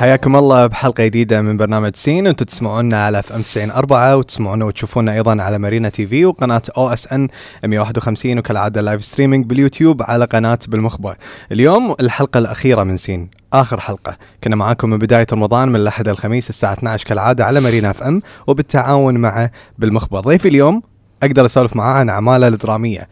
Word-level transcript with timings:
حياكم 0.00 0.36
الله 0.36 0.66
بحلقة 0.66 1.04
جديدة 1.04 1.40
من 1.40 1.56
برنامج 1.56 1.96
سين 1.96 2.26
أنتم 2.26 2.44
تسمعونا 2.44 3.04
على 3.04 3.18
FM 3.18 3.42
90 3.42 3.70
4 3.70 4.16
وتسمعونا 4.16 4.64
وتشوفونا 4.64 5.12
أيضا 5.12 5.42
على 5.42 5.58
مارينا 5.58 5.88
TV 5.88 6.24
وقناة 6.24 6.62
OSN 6.76 7.28
151 7.64 8.38
وكالعادة 8.38 8.80
live 8.80 9.04
streaming 9.04 9.46
باليوتيوب 9.46 10.02
على 10.02 10.24
قناة 10.24 10.58
بالمخبر. 10.68 11.16
اليوم 11.52 11.94
الحلقة 12.00 12.38
الأخيرة 12.38 12.82
من 12.82 12.96
سين 12.96 13.30
آخر 13.52 13.80
حلقة 13.80 14.16
كنا 14.44 14.56
معاكم 14.56 14.90
من 14.90 14.98
بداية 14.98 15.26
رمضان 15.32 15.68
من 15.68 15.76
الأحد 15.76 16.08
الخميس 16.08 16.48
الساعة 16.48 16.72
12 16.72 17.06
كالعادة 17.06 17.44
على 17.44 17.60
مارينا 17.60 17.90
FM 17.90 18.22
وبالتعاون 18.46 19.16
مع 19.16 19.50
بالمخبر. 19.78 20.20
ضيفي 20.20 20.48
اليوم 20.48 20.82
أقدر 21.22 21.44
أسولف 21.44 21.76
معاه 21.76 21.98
عن 21.98 22.08
أعماله 22.08 22.48
الدرامية. 22.48 23.08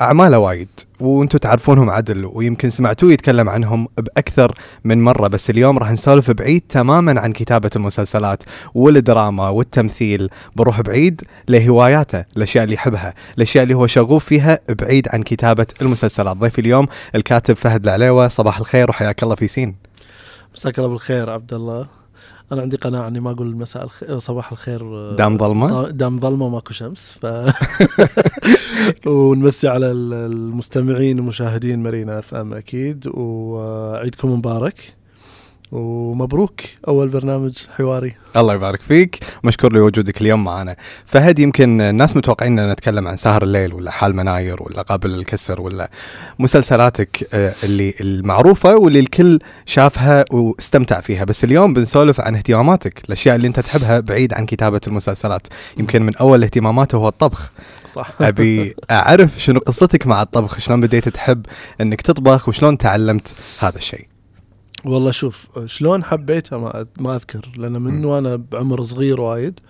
أعماله 0.00 0.38
وايد 0.38 0.68
وأنتم 1.00 1.38
تعرفونهم 1.38 1.90
عدل 1.90 2.24
ويمكن 2.24 2.70
سمعتوه 2.70 3.12
يتكلم 3.12 3.48
عنهم 3.48 3.88
بأكثر 3.96 4.58
من 4.84 5.04
مرة 5.04 5.28
بس 5.28 5.50
اليوم 5.50 5.78
راح 5.78 5.90
نسولف 5.90 6.30
بعيد 6.30 6.62
تماما 6.68 7.20
عن 7.20 7.32
كتابة 7.32 7.70
المسلسلات 7.76 8.42
والدراما 8.74 9.48
والتمثيل. 9.48 10.30
بروح 10.56 10.80
بعيد 10.80 11.22
لهواياته 11.48 12.24
الاشياء 12.36 12.64
اللي 12.64 12.74
يحبها 12.74 13.14
الاشياء 13.36 13.62
اللي 13.62 13.74
هو 13.74 13.86
شغوف 13.86 14.24
فيها 14.24 14.58
بعيد 14.68 15.08
عن 15.12 15.22
كتابة 15.22 15.66
المسلسلات. 15.82 16.36
ضيفي 16.36 16.60
اليوم 16.60 16.86
الكاتب 17.14 17.54
فهد 17.54 17.84
العليوة 17.84 18.28
صباح 18.28 18.58
الخير 18.58 18.90
وحياك 18.90 19.22
الله 19.22 19.34
في 19.34 19.48
سين. 19.48 19.74
مساك 20.54 20.78
الله 20.78 20.90
بالخير 20.90 21.30
عبد 21.30 21.54
الله. 21.54 21.99
أنا 22.52 22.62
عندي 22.62 22.76
قناعة 22.76 23.08
إني 23.08 23.20
ما 23.20 23.30
أقول 23.30 23.56
مساء 23.56 23.84
الخير 23.84 24.18
صباح 24.18 24.52
الخير 24.52 25.14
دام 25.14 25.38
ظلمة؟ 25.38 25.88
دام 25.90 26.20
ظلمة 26.20 26.46
وماكو 26.46 26.72
شمس 26.72 27.18
ف 27.22 27.26
ونمسي 29.06 29.68
على 29.68 29.86
المستمعين 29.92 31.20
ومشاهدين 31.20 31.78
مارينا 31.82 32.18
أف 32.18 32.34
أم 32.34 32.52
أكيد 32.54 33.08
وعيدكم 33.14 34.32
مبارك. 34.32 34.94
ومبروك 35.72 36.60
أول 36.88 37.08
برنامج 37.08 37.58
حواري. 37.76 38.14
الله 38.36 38.54
يبارك 38.54 38.82
فيك. 38.82 39.18
مشكور 39.44 39.72
لوجودك 39.72 40.20
اليوم 40.20 40.44
معنا. 40.44 40.76
فهد 41.06 41.38
يمكن 41.38 41.80
الناس 41.80 42.16
متوقعين 42.16 42.58
أن 42.58 42.70
نتكلم 42.70 43.08
عن 43.08 43.16
سهر 43.16 43.42
الليل 43.42 43.72
ولا 43.72 43.90
حال 43.90 44.16
مناير 44.16 44.62
ولا 44.62 44.82
قابل 44.82 45.14
الكسر 45.14 45.60
ولا 45.60 45.90
مسلسلاتك 46.38 47.28
آه، 47.34 47.54
اللي 47.64 47.94
المعروفة 48.00 48.76
واللي 48.76 49.00
الكل 49.00 49.38
شافها 49.66 50.24
واستمتع 50.30 51.00
فيها. 51.00 51.24
بس 51.24 51.44
اليوم 51.44 51.74
بنسولف 51.74 52.20
عن 52.20 52.36
اهتماماتك 52.36 53.04
الأشياء 53.04 53.36
اللي 53.36 53.46
أنت 53.48 53.60
تحبها 53.60 54.00
بعيد 54.00 54.34
عن 54.34 54.46
كتابة 54.46 54.80
المسلسلات. 54.86 55.46
يمكن 55.76 56.02
من 56.02 56.16
أول 56.16 56.42
اهتماماته 56.42 56.96
هو 56.96 57.08
الطبخ. 57.08 57.52
صح. 57.94 58.10
أبي 58.20 58.74
أعرف 58.90 59.40
شنو 59.40 59.60
قصتك 59.60 60.06
مع 60.06 60.22
الطبخ؟ 60.22 60.58
شلون 60.58 60.80
بديت 60.80 61.08
تحب 61.08 61.46
إنك 61.80 62.00
تطبخ؟ 62.00 62.48
وشلون 62.48 62.78
تعلمت 62.78 63.34
هذا 63.60 63.78
الشيء؟ 63.78 64.09
والله 64.84 65.10
شوف 65.10 65.48
شلون 65.66 66.04
حبيتها 66.04 66.58
ما 66.58 66.86
ما 66.98 67.16
أذكر 67.16 67.50
لأن 67.56 67.82
من 67.82 68.04
وأنا 68.04 68.36
بعمر 68.36 68.82
صغير 68.82 69.20
وايد 69.20 69.60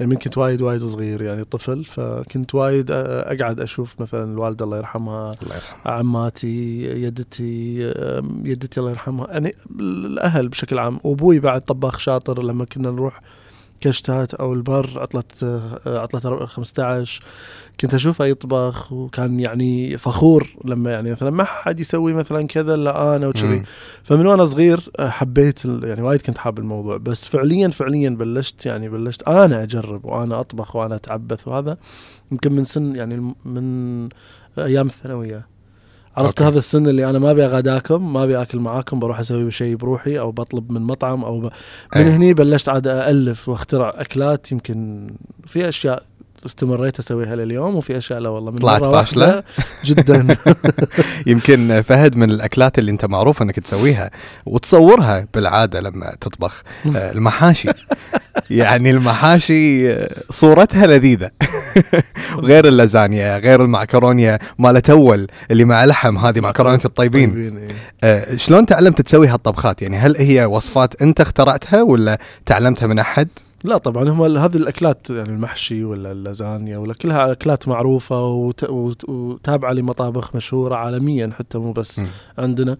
يعني 0.00 0.10
من 0.10 0.16
كنت 0.16 0.38
وايد 0.38 0.62
وايد 0.62 0.82
صغير 0.82 1.22
يعني 1.22 1.44
طفل 1.44 1.84
فكنت 1.84 2.54
وايد 2.54 2.90
أقعد 2.90 3.60
أشوف 3.60 4.00
مثلا 4.00 4.24
الوالدة 4.24 4.64
الله 4.64 4.76
يرحمها 4.76 5.34
الله 5.42 5.54
يرحمها. 5.54 5.94
عماتي 5.94 6.82
يدتي 7.02 7.78
يدتي 8.44 8.80
الله 8.80 8.90
يرحمها 8.90 9.28
يعني 9.30 9.54
الأهل 9.80 10.48
بشكل 10.48 10.78
عام 10.78 11.00
وأبوي 11.04 11.38
بعد 11.40 11.60
طباخ 11.60 11.98
شاطر 11.98 12.42
لما 12.42 12.64
كنا 12.64 12.90
نروح 12.90 13.20
كشتات 13.80 14.34
أو 14.34 14.52
البر 14.52 14.90
عطله 15.00 15.62
عطله 15.86 16.46
15 16.46 17.22
كنت 17.80 17.94
اشوفه 17.94 18.24
يطبخ 18.24 18.92
وكان 18.92 19.40
يعني 19.40 19.98
فخور 19.98 20.56
لما 20.64 20.90
يعني 20.90 21.10
مثلا 21.10 21.30
ما 21.30 21.44
حد 21.44 21.80
يسوي 21.80 22.12
مثلا 22.12 22.46
كذا 22.46 22.74
إلا 22.74 23.16
أنا 23.16 23.26
وكذي. 23.28 23.62
فمن 24.04 24.26
وأنا 24.26 24.44
صغير 24.44 24.90
حبيت 25.00 25.64
يعني 25.64 26.02
وايد 26.02 26.22
كنت 26.22 26.38
حاب 26.38 26.58
الموضوع. 26.58 26.96
بس 26.96 27.28
فعليا 27.28 27.68
فعليا 27.68 28.10
بلشت 28.10 28.66
يعني 28.66 28.88
بلشت 28.88 29.22
أنا 29.28 29.62
أجرب 29.62 30.04
وأنا 30.04 30.40
أطبخ 30.40 30.76
وأنا 30.76 30.94
أتعبث 30.94 31.48
وهذا. 31.48 31.78
يمكن 32.32 32.52
من 32.52 32.64
سن 32.64 32.96
يعني 32.96 33.34
من 33.44 34.08
أيام 34.58 34.86
الثانوية. 34.86 35.55
عرفت 36.16 36.42
أوكي. 36.42 36.52
هذا 36.52 36.58
السن 36.58 36.86
اللي 36.86 37.10
أنا 37.10 37.18
ما 37.18 37.30
أبي 37.30 37.44
أغاداكم 37.44 38.12
ما 38.12 38.24
أبي 38.24 38.42
أكل 38.42 38.58
معاكم 38.58 38.98
بروح 38.98 39.20
أسوي 39.20 39.50
شيء 39.50 39.76
بروحي 39.76 40.18
أو 40.18 40.32
بطلب 40.32 40.72
من 40.72 40.82
مطعم 40.82 41.24
أو 41.24 41.40
ب... 41.40 41.42
من 41.44 41.50
أيه. 41.96 42.16
هني 42.16 42.34
بلشت 42.34 42.68
عاد 42.68 42.86
الف 42.86 43.48
وأخترع 43.48 43.92
أكلات 43.96 44.52
يمكن 44.52 45.10
في 45.46 45.68
أشياء 45.68 46.02
استمريت 46.44 46.98
أسويها 46.98 47.36
لليوم 47.36 47.76
وفي 47.76 47.98
أشياء 47.98 48.18
لا 48.18 48.28
والله 48.28 48.50
من 48.50 48.56
طلعت 48.56 48.84
فاشلة. 48.84 49.42
جدا. 49.84 50.36
يمكن 51.26 51.82
فهد 51.82 52.16
من 52.16 52.30
الأكلات 52.30 52.78
اللي 52.78 52.90
أنت 52.90 53.04
معروف 53.04 53.42
أنك 53.42 53.60
تسويها 53.60 54.10
وتصورها 54.46 55.26
بالعادة 55.34 55.80
لما 55.80 56.16
تطبخ. 56.20 56.62
آه، 56.96 57.12
المحاشي. 57.12 57.68
يعني 58.50 58.90
المحاشي 58.90 59.94
صورتها 60.30 60.86
لذيذة. 60.86 61.30
غير 62.38 62.68
اللازانيا 62.68 63.38
غير 63.38 63.62
المعكرونيا 63.64 64.38
مالت 64.58 64.90
اول 64.90 65.26
اللي 65.50 65.64
مع 65.64 65.84
لحم 65.84 66.18
هذه 66.18 66.40
معكرونة 66.40 66.80
الطيبين. 66.84 67.36
إيه. 67.58 67.68
آه 68.04 68.36
شلون 68.36 68.66
تعلمت 68.66 69.00
تسوي 69.00 69.28
هالطبخات؟ 69.28 69.82
يعني 69.82 69.96
هل 69.96 70.16
هي 70.16 70.44
وصفات 70.44 71.02
أنت 71.02 71.20
اخترعتها 71.20 71.82
ولا 71.82 72.18
تعلمتها 72.46 72.86
من 72.86 72.98
أحد؟ 72.98 73.28
لا 73.66 73.78
طبعا 73.78 74.08
هم 74.08 74.22
هذه 74.22 74.56
الأكلات 74.56 75.10
يعني 75.10 75.28
المحشي 75.28 75.84
ولا 75.84 76.12
اللازانيا 76.12 76.78
ولا 76.78 76.94
كلها 76.94 77.32
أكلات 77.32 77.68
معروفة 77.68 78.24
وت... 78.24 78.64
وتابعة 79.08 79.72
لمطابخ 79.72 80.36
مشهورة 80.36 80.74
عالميا 80.74 81.30
حتى 81.38 81.58
مو 81.58 81.72
بس 81.72 81.98
م. 81.98 82.06
عندنا. 82.38 82.76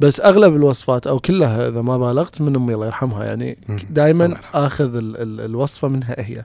بس 0.00 0.20
أغلب 0.20 0.56
الوصفات 0.56 1.06
أو 1.06 1.18
كلها 1.18 1.68
إذا 1.68 1.80
ما 1.80 1.98
بالغت 1.98 2.40
من 2.40 2.56
أمي 2.56 2.74
الله 2.74 2.86
يرحمها 2.86 3.24
يعني 3.24 3.58
دائما 3.90 4.36
آخذ 4.54 4.96
ال... 4.96 5.16
ال... 5.16 5.40
الوصفة 5.40 5.88
منها 5.88 6.14
هي. 6.18 6.44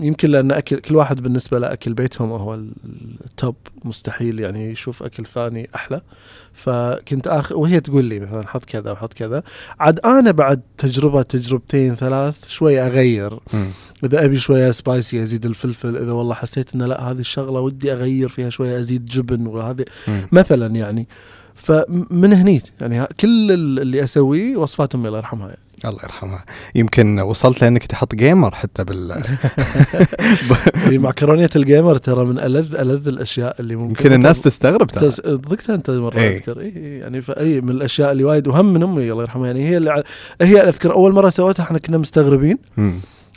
يمكن 0.00 0.30
لأن 0.30 0.52
أكل 0.52 0.78
كل 0.78 0.96
واحد 0.96 1.20
بالنسبة 1.20 1.58
له 1.58 1.72
اكل 1.72 1.94
بيتهم 1.94 2.32
هو 2.32 2.54
التوب 3.24 3.56
مستحيل 3.84 4.40
يعني 4.40 4.70
يشوف 4.70 5.02
أكل 5.02 5.26
ثاني 5.26 5.68
أحلى. 5.74 6.00
فكنت 6.52 7.26
اخذ 7.26 7.54
وهي 7.54 7.80
تقول 7.80 8.04
لي 8.04 8.20
مثلا 8.20 8.46
حط 8.46 8.64
كذا 8.64 8.92
وحط 8.92 9.12
كذا. 9.12 9.42
عاد 9.80 10.00
أنا 10.00 10.30
بعد 10.30 10.60
تجربة 10.78 11.22
تجربتين 11.22 11.94
ثلاث 11.94 12.48
شوي 12.48 12.80
أغير. 12.80 13.34
م. 13.34 13.66
إذا 14.04 14.24
أبي 14.24 14.38
شوية 14.38 14.70
spicy 14.70 15.22
أزيد 15.22 15.46
الفلفل 15.46 15.96
إذا 15.96 16.12
والله 16.12 16.34
حسيت 16.34 16.74
إنه 16.74 16.86
لأ 16.86 17.00
هذه 17.00 17.18
الشغلة 17.18 17.60
ودي 17.60 17.92
أغير 17.92 18.28
فيها 18.28 18.50
شوية 18.50 18.80
أزيد 18.80 19.04
جبن 19.04 19.46
وهذه 19.46 19.84
مثلا 20.32 20.66
يعني. 20.76 21.08
فمن 21.54 22.32
هني 22.32 22.62
يعني 22.80 23.06
كل 23.20 23.52
اللي 23.52 24.04
أسويه 24.04 24.56
وصفات 24.56 24.94
أمي 24.94 25.08
الله 25.08 25.18
يرحمها 25.18 25.48
يعني. 25.48 25.60
الله 25.84 26.02
يرحمها. 26.02 26.44
يمكن 26.74 27.20
وصلت 27.20 27.62
لأنك 27.62 27.86
تحط 27.86 28.14
جيمر 28.14 28.54
حتى 28.54 28.84
بال 28.84 29.22
معكرونية 30.90 31.50
الجيمر 31.56 31.96
ترى 31.96 32.24
من 32.24 32.38
الذ 32.38 32.74
ألذ 32.74 33.08
الأشياء 33.08 33.56
اللي 33.60 33.76
ممكن 33.76 33.90
يمكن 33.90 34.12
الناس 34.12 34.40
تستغرب 34.40 34.86
ترى. 34.86 35.10
ذقتها 35.26 35.74
أنت 35.74 35.90
مرة 35.90 36.18
إيه. 36.18 36.36
أذكر. 36.36 36.60
اي 36.60 36.72
يعني 36.98 37.20
فاي 37.20 37.60
من 37.60 37.70
الأشياء 37.70 38.12
اللي 38.12 38.24
وايد 38.24 38.48
وهم 38.48 38.72
من 38.72 38.82
أمي 38.82 39.12
الله 39.12 39.22
يرحمها. 39.22 39.46
يعني 39.46 39.68
هي 39.68 39.76
اللي 39.76 40.02
هي 40.42 40.60
أذكر 40.60 40.92
أول 40.94 41.12
مرة 41.12 41.28
سويتها 41.28 41.62
إحنا 41.62 41.78
كنا 41.78 41.98
مستغربين. 41.98 42.58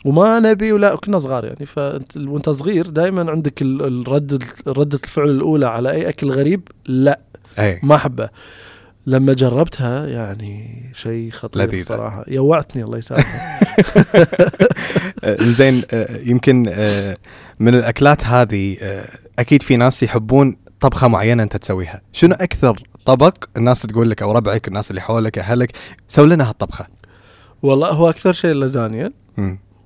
وما 0.06 0.40
نبي 0.40 0.72
ولا 0.72 0.96
كنا 0.96 1.20
صغار 1.20 1.46
يعني. 1.46 1.66
فانت 1.66 2.18
وأنت 2.18 2.50
صغير 2.50 2.88
دائما 2.88 3.32
عندك 3.32 3.62
الرد 3.62 4.44
ردة 4.68 5.00
الفعل 5.04 5.30
الأولى 5.30 5.66
على 5.66 5.92
أي 5.92 6.10
أكل 6.10 6.30
غريب 6.32 6.62
لا. 6.86 7.20
أي. 7.60 7.80
ما 7.84 7.96
أحبه. 7.96 8.30
لما 9.06 9.34
جربتها 9.34 10.08
يعني 10.08 10.84
شيء 10.94 11.32
خطير 11.32 11.64
لذيذة. 11.64 11.84
صراحة. 11.84 12.26
يوعتني 12.28 12.84
الله 12.84 12.98
يسامحك. 12.98 13.28
زين 15.58 15.82
آه، 15.92 16.20
يمكن 16.26 16.66
آه، 16.70 17.18
من 17.60 17.76
الأكلات 17.76 18.26
هذه 18.26 18.78
آه، 18.82 19.10
أكيد 19.40 19.62
في 19.62 19.78
ناس 19.78 20.04
يحبون 20.04 20.58
طبخة 20.80 21.08
معينة 21.08 21.44
أنت 21.44 21.58
تسويها. 21.58 22.02
شنو 22.14 22.36
أكثر 22.36 22.84
طبق 23.06 23.44
الناس 23.58 23.82
تقول 23.82 24.10
لك 24.10 24.22
أو 24.22 24.32
ربعك 24.32 24.68
الناس 24.68 24.90
اللي 24.90 25.02
حولك 25.02 25.40
أهلك 25.40 25.72
سوي 26.08 26.28
لنا 26.28 26.50
هالطبخة؟ 26.50 26.88
والله 27.62 27.90
هو 27.90 28.10
أكثر 28.10 28.34
شيء 28.34 28.52
اللازانيا 28.52 29.12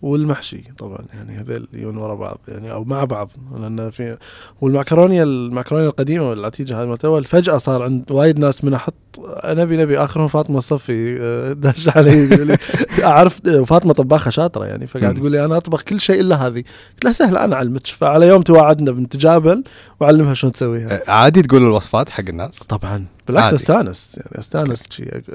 والمحشي 0.02 0.64
طبعا 0.78 1.00
يعني 1.14 1.40
هذول 1.40 1.68
يجون 1.74 1.98
ورا 1.98 2.16
بعض 2.16 2.40
يعني 2.48 2.72
أو 2.72 2.84
مع 2.84 3.04
بعض 3.04 3.30
لأن 3.60 3.90
في 3.90 4.18
والمعكرونيه 4.62 5.24
المعكرونيه 5.24 5.88
القديمة 5.88 6.30
والعتيجة 6.30 6.82
هذه 6.82 6.88
مالت 6.88 7.26
فجاه 7.26 7.58
صار 7.58 7.84
عند 7.84 8.12
وايد 8.12 8.40
ناس 8.40 8.64
من 8.64 8.74
أحط 8.74 8.94
نبي 9.46 9.78
نبي 9.78 9.98
آخرهم 9.98 10.28
فاطمة 10.28 10.58
الصفي 10.58 11.18
آه، 11.22 11.54
داش 11.54 11.98
علي 11.98 12.58
أعرف 13.04 13.42
فاطمة 13.48 13.94
طباخة 13.94 14.32
شاطرة 14.32 14.66
يعني 14.66 14.88
فقاعد 14.88 15.16
تقول 15.16 15.32
لي 15.32 15.46
أنا 15.46 15.58
أطبخ 15.58 15.82
كل 15.82 16.00
شيء 16.00 16.22
إلا 16.22 16.36
هذه. 16.36 16.64
قلت 16.94 17.04
لها 17.04 17.14
سهلة 17.14 17.44
أنا 17.44 17.56
أعلمك 17.56 17.88
فعلى 17.88 18.28
يوم 18.28 18.42
تواعدنا 18.42 18.92
بنتجابل 18.92 19.64
وأعلمها 20.00 20.34
شلون 20.34 20.54
تسويها. 20.54 20.92
أه، 20.92 21.12
عادي 21.12 21.42
تقول 21.42 21.62
الوصفات 21.62 22.10
حق 22.10 22.24
الناس؟ 22.30 22.60
طبعا. 22.60 23.17
بالعكس 23.28 23.54
أستانس. 23.54 24.18
يعني 24.18 24.40
أستانس 24.40 24.88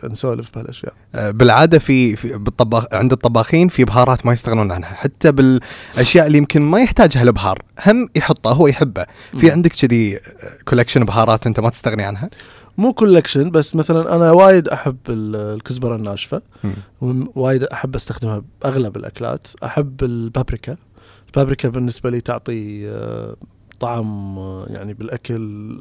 نسولف 0.05 0.51
بهالأشياء. 0.55 0.93
أه، 1.15 1.31
بالعادة 1.31 1.79
في, 1.79 2.17
في 2.17 2.39
بالطباخ 2.39 2.85
عند 2.93 3.13
الطباخين 3.13 3.69
في 3.69 3.85
بهارات 3.85 4.27
ما 4.27 4.33
يستغنون 4.33 4.73
عنها. 4.73 4.95
حتى 4.95 5.33
بالأشياء 5.33 6.27
اللي 6.27 6.39
يمكن 6.39 6.63
ما 6.63 6.81
يحتاجها 6.81 7.23
البهار 7.23 7.59
هم 7.87 8.09
يحطه 8.17 8.53
هو 8.53 8.67
يحبه. 8.67 9.07
في. 9.39 9.51
عندك 9.51 9.73
كذي 9.73 10.21
collection 10.65 11.05
بهارات 11.05 11.47
أنت 11.47 11.61
ما 11.61 11.71
تستغني 11.71 12.03
عنها؟ 12.03 12.31
مو 12.79 12.93
collection 12.93 13.51
بس 13.51 13.77
مثلا 13.77 14.17
أنا 14.17 14.31
وايد 14.31 14.69
أحب 14.69 14.97
ال- 15.09 15.55
الكزبرة 15.57 15.97
الناشفة. 15.97 16.43
وايد 17.35 17.65
أحب 17.65 17.95
أستخدمها 17.95 18.43
بأغلب 18.63 18.97
الأكلات. 18.97 19.47
أحب 19.65 20.05
البابريكا. 20.05 20.77
البابريكا 21.27 21.69
بالنسبة 21.69 22.11
لي 22.11 22.21
تعطي 22.21 22.89
آه، 22.89 23.37
طعم 23.81 24.39
آه، 24.39 24.67
يعني 24.69 24.95
بالأكل 24.95 25.79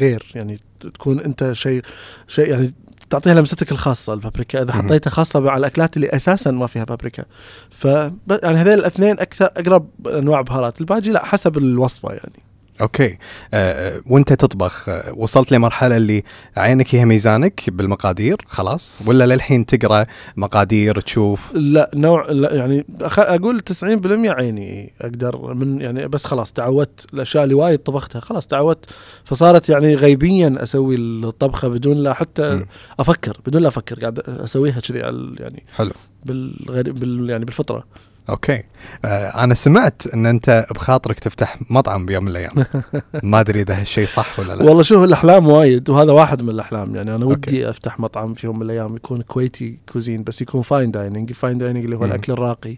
غير 0.00 0.32
يعني 0.34 0.60
تكون 0.80 1.20
أنت 1.20 1.52
شيء 1.52 1.82
شيء 2.28 2.50
يعني 2.50 2.72
تعطيها 3.10 3.34
لمستك 3.34 3.72
الخاصة 3.72 4.14
البابريكا. 4.14 4.62
إذا. 4.62 4.72
حطيتها 4.72 5.10
خاصة 5.10 5.50
على 5.50 5.60
الأكلات 5.60 5.96
اللي 5.96 6.08
أساسا 6.08 6.50
ما 6.50 6.66
فيها 6.66 6.84
بابريكا. 6.84 7.24
ف 7.70 7.84
يعني 7.84 8.56
هذول 8.56 8.72
الاثنين 8.72 9.20
أكثر 9.20 9.44
أقرب 9.44 10.06
أنواع 10.06 10.40
بهارات. 10.40 10.80
الباقي 10.80 11.10
لا 11.10 11.24
حسب 11.24 11.58
الوصفة 11.58 12.08
يعني. 12.08 12.45
أوكي. 12.80 13.06
آه، 13.06 13.16
آه، 13.54 14.00
وانت 14.06 14.32
تطبخ 14.32 14.88
آه، 14.88 15.12
وصلت 15.16 15.52
لمرحلة 15.52 15.96
اللي 15.96 16.22
عينك 16.56 16.94
هي 16.94 17.04
ميزانك 17.04 17.70
بالمقادير 17.70 18.36
خلاص؟ 18.46 18.98
ولا 19.06 19.26
للحين 19.26 19.66
تقرأ 19.66 20.06
مقادير 20.36 21.00
تشوف؟ 21.00 21.52
لا 21.54 21.90
نوع 21.94 22.26
لا 22.30 22.54
يعني. 22.54 22.86
أقول 23.18 23.60
90% 23.60 24.30
عيني 24.30 24.92
أقدر 25.00 25.54
من 25.54 25.80
يعني 25.80 26.08
بس 26.08 26.24
خلاص 26.24 26.52
تعودت 26.52 27.06
الأشياء 27.14 27.44
اللي 27.44 27.54
وايد 27.54 27.78
طبختها 27.78 28.20
خلاص 28.20 28.46
تعودت. 28.46 28.84
فصارت 29.24 29.68
يعني 29.68 29.94
غيبيا 29.94 30.56
أسوي 30.62 30.96
الطبخة 30.96 31.68
بدون 31.68 31.96
لا 31.96 32.12
حتى 32.12 32.54
مم. 32.54 32.66
أفكر 33.00 33.40
بدون 33.46 33.62
لا 33.62 33.68
أفكر 33.68 34.00
قاعد 34.00 34.20
أسويها 34.20 34.80
كذي 34.80 34.98
يعني 34.98 35.64
حلو. 35.76 35.92
بالغريب 36.24 36.94
بال 37.00 37.30
يعني 37.30 37.44
بالفطرة. 37.44 37.84
أوكي. 38.30 38.62
آه، 39.04 39.44
أنا 39.44 39.54
سمعت 39.54 40.02
إن 40.14 40.26
أنت 40.26 40.66
بخاطرك 40.74 41.18
تفتح 41.18 41.58
مطعم 41.70 42.06
بيوم 42.06 42.24
من 42.24 42.30
الأيام. 42.30 42.64
ما 43.22 43.40
أدري 43.40 43.60
إذا 43.60 43.80
هالشيء 43.80 44.06
صح 44.06 44.40
ولا 44.40 44.52
لا. 44.52 44.64
والله 44.64 44.82
شوف 44.82 45.04
الأحلام 45.04 45.48
وايد 45.48 45.90
وهذا 45.90 46.12
واحد 46.12 46.42
من 46.42 46.50
الأحلام. 46.50 46.96
يعني 46.96 47.14
أنا 47.14 47.24
okay. 47.24 47.50
ودي 47.50 47.70
أفتح 47.70 48.00
مطعم 48.00 48.34
في 48.34 48.46
يوم 48.46 48.56
من 48.56 48.62
الأيام 48.62 48.96
يكون 48.96 49.22
كويتي 49.22 49.78
cuisine 49.92 50.24
بس 50.24 50.42
يكون 50.42 50.62
fine 50.62 50.90
dining 50.90 51.28
ال 51.28 51.34
fine 51.34 51.58
dining 51.58 51.84
اللي 51.84 51.96
هو. 51.96 52.04
الأكل 52.04 52.32
الراقي 52.32 52.76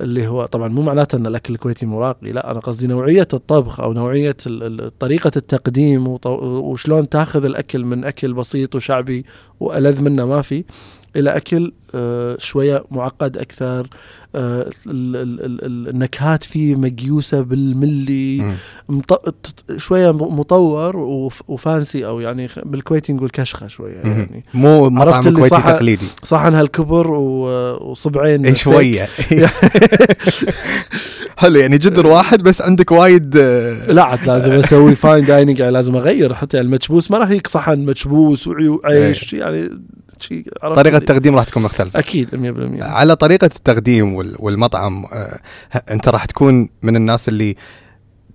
اللي 0.00 0.26
هو 0.26 0.46
طبعا 0.46 0.68
مو 0.68 0.82
معناته 0.82 1.16
إن 1.16 1.26
الأكل 1.26 1.54
الكويتي 1.54 1.86
مو 1.86 2.00
راقي 2.00 2.32
لا 2.32 2.50
أنا 2.50 2.60
قصدي 2.60 2.86
نوعية 2.86 3.28
الطبخ 3.32 3.80
أو 3.80 3.92
نوعية 3.92 4.36
طريقة 4.98 5.30
التقديم 5.36 6.18
وشلون 6.26 7.08
تاخذ 7.08 7.44
الأكل 7.44 7.84
من 7.84 8.04
أكل 8.04 8.32
بسيط 8.32 8.74
وشعبي 8.74 9.24
وألذ 9.60 10.02
منه 10.02 10.26
ما 10.26 10.42
في. 10.42 10.64
إلى 11.16 11.36
أكل 11.36 11.72
آه، 11.94 12.36
شوية 12.38 12.84
معقد 12.90 13.36
أكثر 13.36 13.86
آه، 14.34 14.60
ال- 14.86 15.16
ال- 15.16 15.44
ال- 15.44 15.64
ال- 15.64 15.88
النكهات 15.88 16.44
فيه 16.44 16.74
مقيوسه 16.76 17.40
بالملي 17.40 18.54
شوية 19.76 20.10
مطور 20.12 20.96
وف... 20.96 21.42
و 21.48 21.58
fancy 21.58 22.06
أو 22.06 22.20
يعني 22.20 22.48
بالكويتي 22.64 23.12
نقول 23.12 23.30
كشخة 23.30 23.66
شوية. 23.66 23.94
يعني 23.94 24.44
مو 24.54 24.90
مطعم 24.90 25.22
كويتي 25.36 25.56
تقليدي 25.62 26.06
صحن 26.22 26.54
هالكبر. 26.54 27.10
وصبعين. 27.10 28.54
شوية 28.54 29.08
حلو 31.36 31.60
يعني 31.60 31.78
جدر 31.78 32.06
واحد 32.16 32.42
بس 32.42 32.62
عندك 32.62 32.92
وايد 32.92 33.36
آه، 33.36 33.92
لا 33.92 34.02
عاد 34.02 34.26
لازم 34.26 34.52
أسوي 34.52 34.94
fine 34.94 35.24
dining 35.24 35.58
يعني 35.58 35.72
لازم 35.72 35.96
أغير 35.96 36.34
حتى 36.34 36.56
يعني 36.56 36.68
المكبوس 36.68 37.10
ما 37.10 37.18
راح 37.18 37.30
يجيك 37.30 37.46
صحن 37.46 37.78
مكبوس 37.84 38.46
وعيش 38.48 39.32
يعني 39.32 39.70
شيء 40.24 40.44
طريقة 40.62 40.80
اللي- 40.80 40.96
التقديم 40.96 41.36
راح 41.36 41.44
تكون 41.44 41.62
مختلفة. 41.62 41.98
أكيد 41.98 42.34
100% 42.34 42.84
على 42.84 43.16
طريقة 43.16 43.44
التقديم 43.44 44.14
وال- 44.14 44.36
والمطعم 44.38 45.04
آه، 45.12 45.40
أنت 45.90 46.08
راح 46.08 46.24
تكون 46.24 46.68
من 46.82 46.96
الناس 46.96 47.28
اللي 47.28 47.56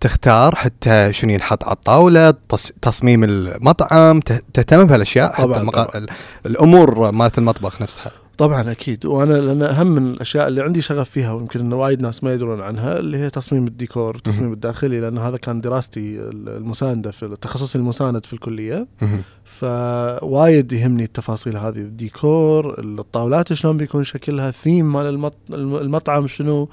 تختار 0.01 0.55
حتى 0.55 1.13
شنو 1.13 1.31
ينحط 1.31 1.63
على 1.63 1.73
الطاولة 1.73 2.31
تص- 2.31 2.71
تصميم 2.81 3.23
المطعم 3.23 4.19
ته- 4.19 4.39
تهتم 4.53 4.83
بهالأشياء 4.83 5.33
حتى 5.33 5.43
طبعاً، 5.43 6.05
الأمور 6.45 7.11
مالت 7.11 7.37
المطبخ 7.37 7.81
نفسها. 7.81 8.11
طبعا 8.39 8.71
أكيد 8.71 9.05
وأنا 9.05 9.33
لأن 9.33 9.61
أهم 9.61 9.87
من 9.87 10.11
الأشياء 10.11 10.47
اللي 10.47 10.61
عندي 10.61 10.81
شغف 10.81 11.09
فيها 11.09 11.33
ويمكن 11.33 11.59
ان 11.59 11.73
وايد 11.73 12.01
ناس 12.01 12.23
ما 12.23 12.33
يدرون 12.33 12.61
عنها 12.61 12.99
اللي 12.99 13.17
هي 13.17 13.29
تصميم 13.29 13.67
الديكور 13.67 14.15
التصميم. 14.15 14.53
الداخلي 14.53 14.99
لأن 14.99 15.17
هذا 15.17 15.37
كان 15.37 15.61
دراستي 15.61 16.19
المساندة 16.47 17.11
في 17.11 17.35
تخصصي 17.41 17.77
المساند 17.77 18.25
في 18.25 18.33
الكلية. 18.33 18.87
فوايد 19.45 20.73
يهمني 20.73 21.03
التفاصيل 21.03 21.57
هذه 21.57 21.77
الديكور 21.77 22.79
الطاولات 22.79 23.53
شلون 23.53 23.77
بيكون 23.77 24.03
شكلها 24.03 24.51
ثيم 24.51 24.93
مال 24.93 25.05
المط... 25.05 25.33
المطعم 25.51 26.27
شنو 26.27 26.69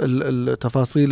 ال- 0.00 0.48
التفاصيل 0.48 1.08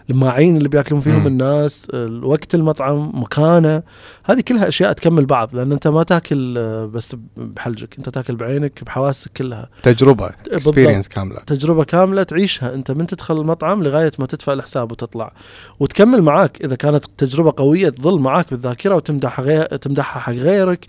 ال- 0.00 0.16
ال- 0.16 0.16
ال- 0.16 0.24
ال- 0.24 0.30
ال- 0.30 0.30
الماعين 0.30 0.56
اللي 0.56 0.68
بياكلون 0.68 1.00
فيهم 1.00 1.20
مم. 1.20 1.26
الناس 1.26 1.86
وقت 2.22 2.54
المطعم 2.54 3.12
مكانه 3.14 3.82
هذه 4.24 4.40
كلها 4.40 4.68
أشياء 4.68 4.92
تكمل 4.92 5.26
بعض 5.26 5.56
لأن 5.56 5.72
أنت 5.72 5.88
ما 5.88 6.02
تاكل 6.02 6.54
آه، 6.58 6.86
بس 6.86 7.16
بحلجك 7.36 7.98
أنت 7.98 8.08
تاكل 8.08 8.36
بعينك 8.36 8.84
بحواسك 8.84 9.30
كلها. 9.36 9.68
تجربة. 9.82 10.30
experience 10.52 11.08
كاملة. 11.08 11.38
تجربة 11.46 11.84
كاملة 11.84 12.22
تعيشها 12.22 12.74
أنت 12.74 12.90
من 12.90 13.06
تدخل 13.06 13.40
المطعم 13.40 13.82
لغاية 13.82 14.12
ما 14.18 14.26
تدفع 14.26 14.52
الحساب 14.52 14.92
وتطلع. 14.92 15.32
وتكمل 15.80 16.22
معاك 16.22 16.64
إذا 16.64 16.74
كانت 16.76 17.04
تجربة 17.18 17.52
قوية 17.56 17.88
تظل 17.88 18.18
معاك 18.18 18.50
بالذاكرة 18.50 18.94
وتمدح 18.94 19.40
غير 19.40 19.64
تمدحها 19.64 20.20
حق 20.20 20.32
غيرك. 20.32 20.86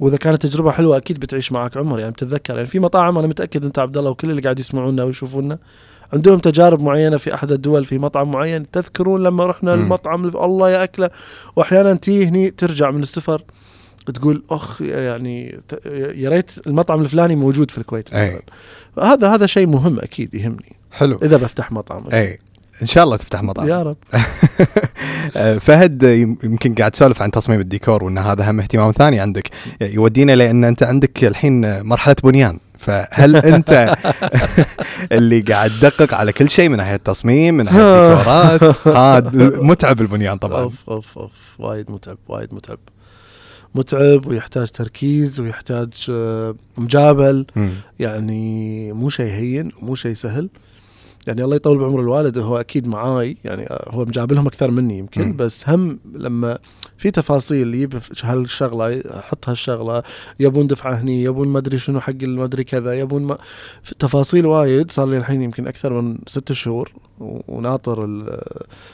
وإذا 0.00 0.16
كانت 0.16 0.46
تجربة 0.46 0.70
حلوة 0.70 0.96
أكيد 0.96 1.20
بتعيش 1.20 1.52
معاك 1.52 1.76
عمر. 1.76 1.98
يعني 1.98 2.10
بتتذكر 2.12 2.54
يعني 2.54 2.66
في 2.66 2.78
مطاعم 2.78 3.18
أنا 3.18 3.26
متأكد 3.26 3.64
أنت 3.64 3.78
عبد 3.78 3.96
الله 3.98 4.10
وكل 4.10 4.30
اللي 4.30 4.42
قاعد 4.42 4.58
يسمعونا 4.58 5.04
ويشوفونا 5.04 5.58
عندهم 6.12 6.38
تجارب 6.38 6.80
معينة 6.82 7.16
في 7.16 7.34
أحد 7.34 7.52
الدول 7.52 7.84
في 7.84 7.98
مطعم 7.98 8.30
معين. 8.30 8.70
تذكرون 8.70 9.22
لما 9.22 9.46
رحنا 9.46 9.76
مم. 9.76 9.82
المطعم 9.82 10.24
الله 10.24 10.70
يا 10.70 10.84
أكلة. 10.84 11.10
وأحيانا 11.56 11.94
تي 11.94 12.26
هني 12.26 12.50
ترجع 12.50 12.90
من 12.90 13.02
السفر 13.02 13.42
تقول 14.14 14.42
أخ 14.50 14.82
يعني 14.82 15.58
يا 16.14 16.30
ريت 16.30 16.50
المطعم 16.66 17.00
الفلاني 17.00 17.36
موجود 17.36 17.70
في 17.70 17.78
الكويت. 17.78 18.14
أي. 18.14 18.40
هذا 19.02 19.28
هذا 19.34 19.46
شيء 19.46 19.66
مهم 19.66 19.98
أكيد 20.00 20.34
يهمني. 20.34 20.76
حلو. 20.92 21.18
إذا 21.22 21.36
بفتح 21.36 21.72
مطعم. 21.72 22.04
أي. 22.12 22.38
إن 22.82 22.86
شاء 22.86 23.04
الله 23.04 23.16
تفتح 23.16 23.42
مطعم. 23.42 23.68
يا 23.68 23.82
رب. 23.82 23.96
فهد 25.60 26.02
يم- 26.02 26.38
يمكن 26.44 26.74
قاعد 26.74 26.90
تسولف 26.90 27.22
عن 27.22 27.30
تصميم 27.30 27.60
الديكور 27.60 28.04
وإن 28.04 28.18
هذا 28.18 28.50
هم 28.50 28.60
اهتمام 28.60 28.92
ثاني 28.92 29.20
عندك. 29.20 29.50
يودينا 29.80 30.32
لأن 30.32 30.64
أنت 30.64 30.82
عندك 30.82 31.24
الحين 31.24 31.82
مرحلة 31.82 32.16
بنيان. 32.24 32.58
فهل 32.78 33.36
انت 33.54 33.96
اللي 35.12 35.40
قاعد 35.40 35.70
تدقق 35.70 36.14
على 36.14 36.32
كل 36.32 36.50
شيء 36.50 36.68
من 36.68 36.76
ناحية 36.76 36.94
التصميم 36.94 37.54
من 37.54 37.64
ناحية 37.64 37.78
الديكورات؟ 38.12 38.86
هذا 38.86 39.60
متعب 39.62 40.00
البنيان 40.00 40.38
طبعا. 40.38 40.60
أوف 40.62 40.90
أوف 40.90 41.18
أوف. 41.18 41.32
وايد 41.58 41.90
متعب 41.90 42.18
وايد 42.28 42.54
متعب. 42.54 42.78
متعب 43.74 44.26
ويحتاج 44.26 44.70
تركيز 44.70 45.40
ويحتاج 45.40 45.92
آه، 46.10 46.54
مجابل. 46.78 47.46
يعني 47.98 48.92
مو 48.92 49.08
شيء 49.08 49.32
هين 49.32 49.70
ومو 49.82 49.94
شيء 49.94 50.14
سهل. 50.14 50.48
يعني 51.26 51.44
الله 51.44 51.56
يطول 51.56 51.78
بعمر 51.78 52.00
الوالد 52.00 52.38
هو 52.38 52.60
أكيد 52.60 52.86
معاي. 52.86 53.36
يعني 53.44 53.66
هو 53.88 54.04
مجابلهم 54.04 54.46
أكثر 54.46 54.70
مني 54.70 54.98
يمكن. 54.98 55.36
بس 55.36 55.68
هم 55.68 55.98
لما 56.14 56.58
في 56.98 57.10
تفاصيل 57.10 57.74
يجيب 57.74 57.98
هالشغلة 58.22 59.02
حط 59.30 59.48
هالشغلة 59.48 60.02
يبون 60.40 60.66
دفعة 60.66 60.94
هني 60.94 61.22
يبون 61.22 61.48
ما 61.48 61.58
أدري 61.58 61.78
شنو 61.78 62.00
حق 62.00 62.22
ما 62.22 62.44
أدري 62.44 62.64
كذا 62.64 62.98
يبون 62.98 63.22
ما 63.22 63.38
في 63.82 63.94
تفاصيل 63.98 64.46
وايد 64.46 64.90
صار 64.90 65.06
لي 65.08 65.16
الحين 65.18 65.42
يمكن 65.42 65.66
أكثر 65.68 66.00
من 66.00 66.18
ست 66.26 66.52
شهور 66.52 66.92
وناطر 67.48 68.24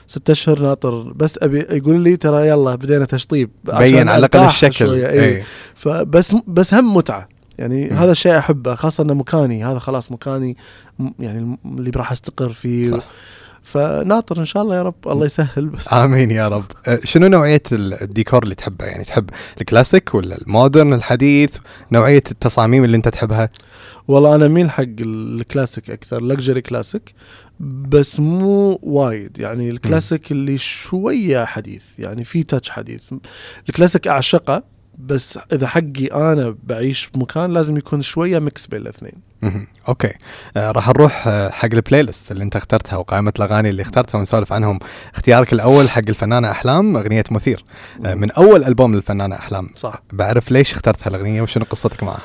ست 0.09 0.31
أشهر 0.31 0.61
ناطر 0.63 1.13
بس 1.13 1.39
أبي 1.43 1.59
يقول 1.71 2.01
لي 2.01 2.17
ترى 2.17 2.49
يلا 2.49 2.75
بدينا 2.75 3.05
تشطيب 3.05 3.51
بين 3.65 4.09
على 4.09 4.19
الأقل 4.19 4.45
الشكل 4.47 4.73
شوية. 4.75 5.07
إيه. 5.09 5.37
اي 5.37 5.43
فبس 5.75 6.35
بس 6.47 6.75
هم 6.75 6.95
متعة 6.97 7.29
يعني 7.59 7.89
مم. 7.89 7.97
هذا 7.97 8.13
الشيء 8.13 8.39
أحبه 8.39 8.75
خاصة 8.75 9.03
إنه 9.05 9.15
مكاني 9.15 9.65
هذا 9.65 9.79
خلاص 9.79 10.13
مكاني 10.13 10.57
م- 10.99 11.11
يعني 11.21 11.59
اللي 11.65 11.91
راح 11.91 12.13
أستقر 12.13 12.49
فيه 12.49 12.87
صح 12.87 13.05
فناطر 13.65 14.39
إن 14.39 14.45
شاء 14.45 14.63
الله 14.63 14.77
يا 14.77 14.83
رب 14.83 14.95
الله 15.07 15.27
يسهل 15.27 15.67
بس. 15.67 15.93
آمين 15.93 16.31
يا 16.31 16.49
رب. 16.49 16.65
آه، 16.87 16.99
شنو 17.05 17.27
نوعية 17.27 17.63
ال- 17.73 18.03
الديكور 18.03 18.43
اللي 18.43 18.55
تحبه 18.55 18.85
يعني 18.85 19.05
تحب 19.05 19.31
الكلاسيك 19.61 20.15
ولا 20.15 20.39
ال 20.43 20.50
modern 20.50 20.93
الحديث؟ 20.93 21.57
نوعية 21.93 22.23
التصاميم 22.31 22.85
اللي 22.85 22.97
أنت 22.97 23.09
تحبها؟ 23.09 23.49
والله 24.09 24.35
أنا 24.35 24.47
اميل 24.47 24.71
حق 24.71 24.85
الكلاسيك 25.01 25.91
أكثر 25.91 26.23
luxury 26.25 26.61
classic 26.61 27.15
بس 27.61 28.21
مو 28.21 28.79
وايد. 28.83 29.39
يعني 29.39 29.71
الكلاسيك 29.71 30.33
اللي 30.33 30.59
شوية 30.59 31.45
حديث 31.45 31.85
يعني 31.99 32.25
في 32.25 32.43
touch 32.43 32.71
حديث. 32.71 33.03
الكلاسيك 33.69 34.09
أعشقه 34.09 34.74
بس 34.99 35.39
إذا 35.53 35.67
حقي 35.67 36.07
أنا 36.13 36.57
بعيش 36.63 37.11
بمكان 37.15 37.53
لازم 37.53 37.77
يكون 37.77 38.03
شوية 38.03 38.39
mix 38.39 38.67
بين 38.67 38.81
الاثنين. 38.81 39.13
okay. 39.89 40.13
آه 40.57 40.71
راح 40.71 40.89
نروح 40.89 41.29
آه 41.29 41.51
حق 41.51 41.69
ال 41.73 42.03
playlist 42.03 42.33
اللي 42.33 42.45
أنت 42.45 42.57
اخترتها 42.57 42.97
وقائمة 42.97 43.33
الأغاني 43.39 43.71
اللي 43.71 43.83
اخترتها 43.83 44.19
ونسولف 44.19 44.53
عنهم. 44.53 44.79
اختيارك 45.15 45.53
الأول 45.53 45.91
حق 45.91 46.03
الفنانة 46.09 46.51
أحلام 46.51 46.97
أغنية 46.97 47.25
مثير. 47.31 47.65
آه 48.05 48.15
من 48.15 48.31
أول 48.31 48.65
ألبوم 48.65 48.95
للفنانة 48.95 49.37
أحلام. 49.37 49.69
صح. 49.77 50.03
بعرف 50.13 50.51
ليش 50.51 50.73
اخترت 50.73 51.07
هالاغنيه 51.07 51.43
وشنو 51.43 51.65
قصتك 51.65 52.03
معها؟ 52.03 52.23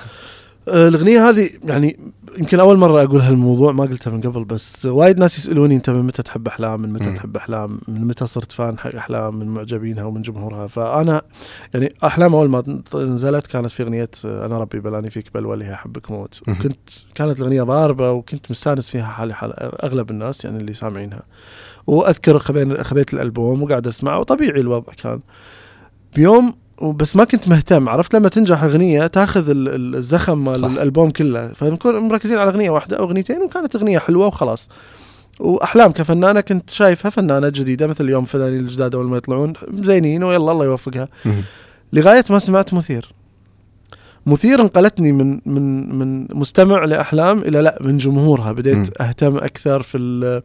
آه، 0.67 0.87
الأغنية 0.87 1.29
هذه 1.29 1.49
يعني 1.63 1.99
يمكن 2.37 2.59
أول 2.59 2.77
مرة 2.77 3.03
أقول 3.03 3.21
هالموضوع 3.21 3.71
ما 3.71 3.83
قلتها 3.83 4.11
من 4.11 4.21
قبل 4.21 4.43
بس 4.43 4.85
وايد 4.85 5.19
ناس 5.19 5.37
يسألوني 5.37 5.75
أنت 5.75 5.89
من 5.89 6.01
متى 6.03 6.23
تحب 6.23 6.47
أحلام 6.47 6.81
من 6.81 6.89
متى 6.93 7.09
مم. 7.09 7.15
تحب 7.15 7.37
أحلام 7.37 7.79
من 7.87 8.07
متى 8.07 8.27
صرت 8.27 8.51
fan 8.51 8.79
حق 8.79 8.95
أحلام 8.95 9.35
من 9.39 9.47
معجبينها 9.47 10.03
ومن 10.03 10.21
جمهورها 10.21 10.67
فأنا 10.67 11.21
يعني 11.73 11.93
أحلام 12.03 12.35
أول 12.35 12.49
ما 12.49 12.81
نزلت 12.95 13.47
كانت 13.47 13.71
في 13.71 13.83
أغنية 13.83 14.09
أنا 14.25 14.59
ربي 14.59 14.79
بلاني 14.79 15.09
فيك 15.09 15.33
بل 15.33 15.45
ولي 15.45 15.73
أحبك 15.73 16.11
موت. 16.11 16.41
وكنت 16.47 16.89
كانت 17.15 17.39
الأغنية 17.39 17.63
ضاربة 17.63 18.11
وكنت 18.11 18.51
مستانس 18.51 18.89
فيها 18.89 19.05
حالي 19.07 19.33
حال 19.33 19.53
أغلب 19.83 20.11
الناس 20.11 20.45
يعني 20.45 20.57
اللي 20.57 20.73
سامعينها 20.73 21.21
وأذكر 21.87 22.39
خذيت 22.83 23.13
الألبوم 23.13 23.63
وقاعد 23.63 23.87
أسمعه 23.87 24.19
وطبيعي 24.19 24.59
الوضع 24.59 24.93
كان 24.93 25.19
بيوم 26.15 26.53
بس 26.81 27.15
ما 27.15 27.23
كنت 27.23 27.47
مهتم 27.47 27.89
عرفت 27.89 28.15
لما 28.15 28.29
تنجح 28.29 28.63
أغنية 28.63 29.07
تاخذ 29.07 29.49
ال- 29.49 29.67
ال- 29.69 29.95
الزخم 29.95 30.43
مال. 30.43 30.65
الألبوم 30.65 31.09
كله 31.09 31.47
فنكون 31.47 31.95
مركزين 31.99 32.37
على 32.37 32.49
أغنية 32.49 32.69
واحدة 32.69 32.97
أو 32.97 33.03
أغنيتين 33.03 33.41
وكانت 33.41 33.75
أغنية 33.75 33.99
حلوة 33.99 34.27
وخلاص 34.27 34.69
وأحلام 35.39 35.91
كفنانة 35.91 36.41
كنت 36.41 36.69
شايفها 36.69 37.09
فنانة 37.09 37.49
جديدة 37.49 37.87
مثل 37.87 38.03
اليوم 38.03 38.25
فنانين 38.25 38.59
الجداد 38.59 38.95
أول 38.95 39.05
ما 39.07 39.17
يطلعون 39.17 39.53
زينين 39.73 40.23
ويلا 40.23 40.51
الله 40.51 40.65
يوفقها. 40.65 41.07
لغاية 41.93 42.23
ما 42.29 42.39
سمعت 42.39 42.73
مثير 42.73 43.11
مثير 44.25 44.61
انقلتني 44.61 45.11
من 45.11 45.39
من 45.45 45.95
من 45.99 46.27
مستمع 46.33 46.85
لأحلام 46.85 47.39
إلى 47.39 47.61
لا 47.61 47.77
من 47.81 47.97
جمهورها 47.97 48.51
بديت. 48.51 49.01
أهتم 49.01 49.37
أكثر 49.37 49.81
في 49.81 50.41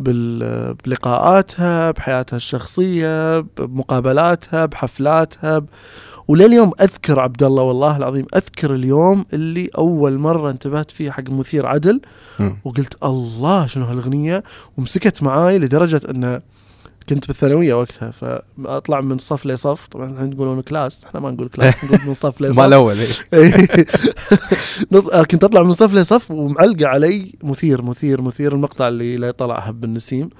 بلقاءاتها 0.00 1.90
بحياتها 1.90 2.36
الشخصية 2.36 3.40
بمقابلاتها 3.40 4.66
بحفلاتها 4.66 5.58
ب... 5.58 5.66
ولليوم 6.28 6.72
أذكر 6.80 7.20
عبد 7.20 7.42
الله 7.42 7.62
والله 7.62 7.96
العظيم 7.96 8.26
أذكر 8.36 8.74
اليوم 8.74 9.24
اللي 9.32 9.70
أول 9.78 10.18
مرة 10.18 10.50
انتبهت 10.50 10.90
فيه 10.90 11.10
حق 11.10 11.30
مثير 11.30 11.66
عدل 11.66 12.00
مم. 12.38 12.56
وقلت 12.64 13.04
الله 13.04 13.66
شنو 13.66 13.84
هالأغنية 13.84 14.42
ومسكت 14.76 15.22
معاي 15.22 15.58
لدرجة 15.58 16.00
إنه 16.10 16.40
كنت 17.08 17.26
بالثانويه 17.26 17.74
وقتها 17.74 18.10
فأطلع 18.10 19.00
من 19.00 19.18
صف 19.18 19.46
لصف 19.46 19.86
طبعا 19.86 20.10
الحين 20.12 20.30
تقولون 20.30 20.60
class 20.60 21.04
إحنا 21.04 21.20
ما 21.20 21.30
نقول 21.30 21.48
class 21.48 21.84
نقول 21.84 21.98
من 22.08 22.14
صف 22.14 22.40
لصف 22.42 22.56
ما 22.58 22.66
الأول 22.66 22.96
إيه. 23.34 23.86
نط- 24.92 25.12
آه، 25.14 25.22
كنت 25.22 25.44
أطلع 25.44 25.62
من 25.62 25.72
صف 25.72 25.94
لصف 25.94 26.30
ومعلقة 26.30 26.86
علي 26.86 27.32
مثير 27.42 27.82
مثير 27.82 28.20
مثير 28.22 28.52
المقطع 28.52 28.88
اللي 28.88 29.16
لا 29.16 29.30
طلع 29.30 29.58
هب 29.58 29.84
النسيم. 29.84 30.30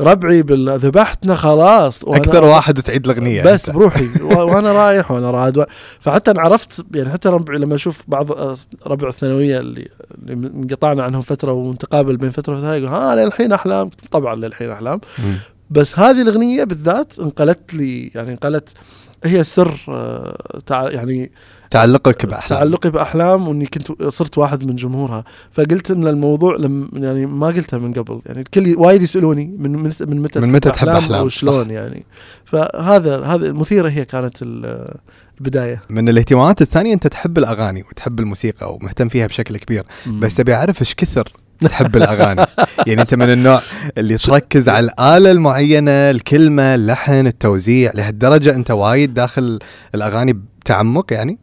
ربعي 0.00 0.42
بال- 0.42 0.78
ذبحتنا 0.78 1.34
خلاص 1.34 2.04
أكثر 2.04 2.44
واحد 2.44 2.82
تعيد 2.82 3.04
الأغنية 3.04 3.42
بس. 3.42 3.70
بروحي 3.70 4.06
وأنا 4.34 4.72
رايح 4.72 5.10
وأنا 5.10 5.30
راد 5.30 5.66
فحتى 6.00 6.30
أنا 6.30 6.40
عرفت 6.40 6.86
يعني 6.94 7.10
حتى 7.10 7.28
ربعي 7.28 7.58
لما 7.58 7.74
أشوف 7.74 8.02
بعض 8.08 8.32
آه، 8.32 8.56
ربع 8.86 9.08
الثانوية 9.08 9.58
اللي 9.58 9.88
اللي 10.28 10.48
انقطعنا 10.48 11.02
عنهم 11.04 11.20
فترة 11.20 11.52
ونتقابل 11.52 12.16
بين 12.16 12.30
فترة 12.30 12.54
وفترة 12.56 12.74
يقول 12.74 12.88
ها 12.88 13.14
للحين 13.14 13.52
أحلام 13.52 13.90
طبعا 14.10 14.34
للحين 14.34 14.70
أحلام. 14.70 15.00
بس 15.70 15.98
هذه 15.98 16.22
الأغنية 16.22 16.64
بالذات 16.64 17.18
انقلت 17.18 17.74
لي 17.74 18.10
يعني 18.14 18.30
انقلت 18.30 18.68
هي 19.24 19.44
سر 19.44 19.80
آه، 19.88 20.58
تع 20.66 20.90
يعني 20.90 21.30
تعلقك 21.70 22.26
بأحلام. 22.26 22.58
تعلقي 22.60 22.90
بأحلام 22.90 23.48
وإني 23.48 23.66
كنت 23.66 24.02
صرت 24.02 24.38
واحد 24.38 24.64
من 24.64 24.76
جمهورها. 24.76 25.24
فقلت 25.50 25.90
إن 25.90 26.06
الموضوع 26.06 26.56
لم 26.56 26.90
يعني 26.94 27.26
ما 27.26 27.46
قلتها 27.46 27.78
من 27.78 27.92
قبل. 27.92 28.20
يعني 28.26 28.40
الكل 28.40 28.74
وايد 28.78 29.02
يسألوني 29.02 29.46
من 29.58 29.70
من 29.72 29.92
من 30.00 30.20
متى 30.22 30.40
من 30.40 30.52
متى 30.52 30.70
تحب 30.70 30.88
أحلام، 30.88 31.24
وشلون 31.26 31.70
يعني. 31.70 32.04
فهذا 32.44 33.20
هذا 33.24 33.46
المثيره 33.46 33.88
هي 33.88 34.04
كانت 34.04 34.42
ال- 34.42 34.94
البداية. 35.40 35.82
من 35.90 36.08
الاهتمامات 36.08 36.62
الثانية 36.62 36.94
أنت 36.94 37.06
تحب 37.06 37.38
الأغاني 37.38 37.82
وتحب 37.82 38.20
الموسيقى 38.20 38.74
ومهتم 38.74 39.08
فيها 39.08 39.26
بشكل 39.26 39.56
كبير. 39.56 39.84
بس 40.06 40.40
أبي 40.40 40.54
أعرف 40.54 40.80
إيش 40.80 40.94
كثر 40.94 41.28
تحب 41.60 41.96
الأغاني. 41.96 42.46
يعني 42.86 43.02
أنت 43.02 43.14
من 43.14 43.32
النوع 43.32 43.60
اللي 43.98 44.18
تركز 44.18 44.68
على 44.68 44.86
الآلة 44.86 45.30
المعينة 45.30 46.10
الكلمة 46.10 46.74
اللحن 46.74 47.26
التوزيع 47.26 47.92
لهالدرجة 47.94 48.54
أنت 48.54 48.70
وايد 48.70 49.14
داخل 49.14 49.58
الأغاني 49.94 50.32
بتعمق 50.32 51.12
يعني؟ 51.12 51.38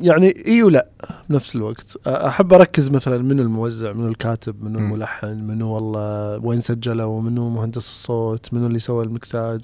يعني 0.00 0.34
إي 0.46 0.62
ولا 0.62 0.88
بنفس 1.30 1.56
الوقت. 1.56 1.96
أحب 2.06 2.52
أركز 2.52 2.90
مثلا 2.90 3.18
من 3.18 3.40
الموزع 3.40 3.92
من 3.92 4.08
الكاتب 4.08 4.64
من. 4.64 4.76
الملحن 4.76 5.38
منو 5.46 5.68
والله 5.68 6.38
وين 6.46 6.60
سجلوا 6.60 7.20
منو 7.20 7.48
مهندس 7.48 7.90
الصوت 7.90 8.54
منو 8.54 8.66
اللي 8.66 8.78
سوى 8.78 9.04
المكساج 9.04 9.60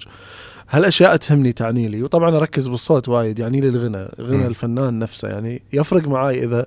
هالأشياء 0.69 1.15
تهمني 1.15 1.53
تعني 1.53 1.87
لي. 1.87 2.03
وطبعا 2.03 2.37
أركز 2.37 2.67
بالصوت 2.67 3.09
وايد 3.09 3.39
يعني 3.39 3.61
لي 3.61 3.69
الغنى 3.69 4.07
غنى. 4.21 4.47
الفنان 4.47 4.99
نفسه. 4.99 5.27
يعني 5.27 5.61
يفرق 5.73 6.07
معاي 6.07 6.43
إذا 6.43 6.65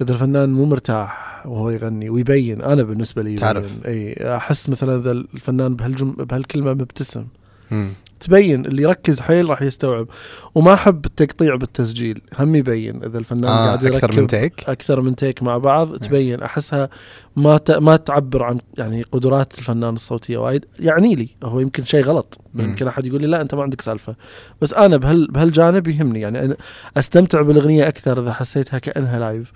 إذا 0.00 0.12
الفنان 0.12 0.52
مو 0.52 0.64
مرتاح 0.64 1.42
وهو 1.46 1.70
يغني 1.70 2.10
ويبين 2.10 2.62
أنا 2.62 2.82
بالنسبة 2.82 3.22
لي. 3.22 3.36
تعرف. 3.36 3.86
أي 3.86 4.16
أحس 4.36 4.68
مثلا 4.68 4.96
إذا 4.96 5.10
الفنان 5.10 5.76
بهالجم 5.76 6.10
بهالكلمة 6.12 6.72
مبتسم. 6.72 7.26
مم. 7.70 7.92
تبين 8.20 8.66
اللي 8.66 8.82
يركز 8.82 9.20
حيل 9.20 9.48
راح 9.48 9.62
يستوعب. 9.62 10.06
وما 10.54 10.74
أحب 10.74 11.04
التقطيع 11.04 11.54
بالتسجيل 11.54 12.20
هم 12.38 12.54
يبين. 12.54 13.04
إذا 13.04 13.18
الفنان 13.18 13.44
آه 13.44 13.66
قاعد 13.66 13.82
يركب 13.82 14.04
أكثر 14.04 14.20
من 14.20 14.26
تيك 14.26 14.64
أكثر 14.68 15.00
من 15.00 15.16
تيك 15.16 15.42
مع 15.42 15.58
بعض 15.58 15.96
تبين. 15.96 16.42
أحسها 16.42 16.88
ما 17.36 17.58
ت... 17.58 17.70
ما 17.70 17.96
تعبر 17.96 18.42
عن 18.42 18.58
يعني 18.78 19.02
قدرات 19.02 19.58
الفنان 19.58 19.94
الصوتية 19.94 20.38
وايد. 20.38 20.64
يعني 20.80 21.14
لي 21.14 21.28
هو 21.42 21.60
يمكن 21.60 21.84
شيء 21.84 22.04
غلط. 22.04 22.40
يمكن 22.54 22.88
أحد 22.88 23.06
يقول 23.06 23.20
لي 23.20 23.26
لا 23.26 23.40
أنت 23.40 23.54
ما 23.54 23.62
عندك 23.62 23.80
سالفة. 23.80 24.14
بس 24.62 24.74
أنا 24.74 24.96
بهال 24.96 25.26
بهالجانب 25.26 25.88
يهمني. 25.88 26.20
يعني 26.20 26.44
أنا 26.44 26.56
أستمتع 26.96 27.42
بالأغنية 27.42 27.88
أكثر 27.88 28.22
إذا 28.22 28.32
حسيتها 28.32 28.78
كأنها 28.78 29.18
لايف 29.18 29.52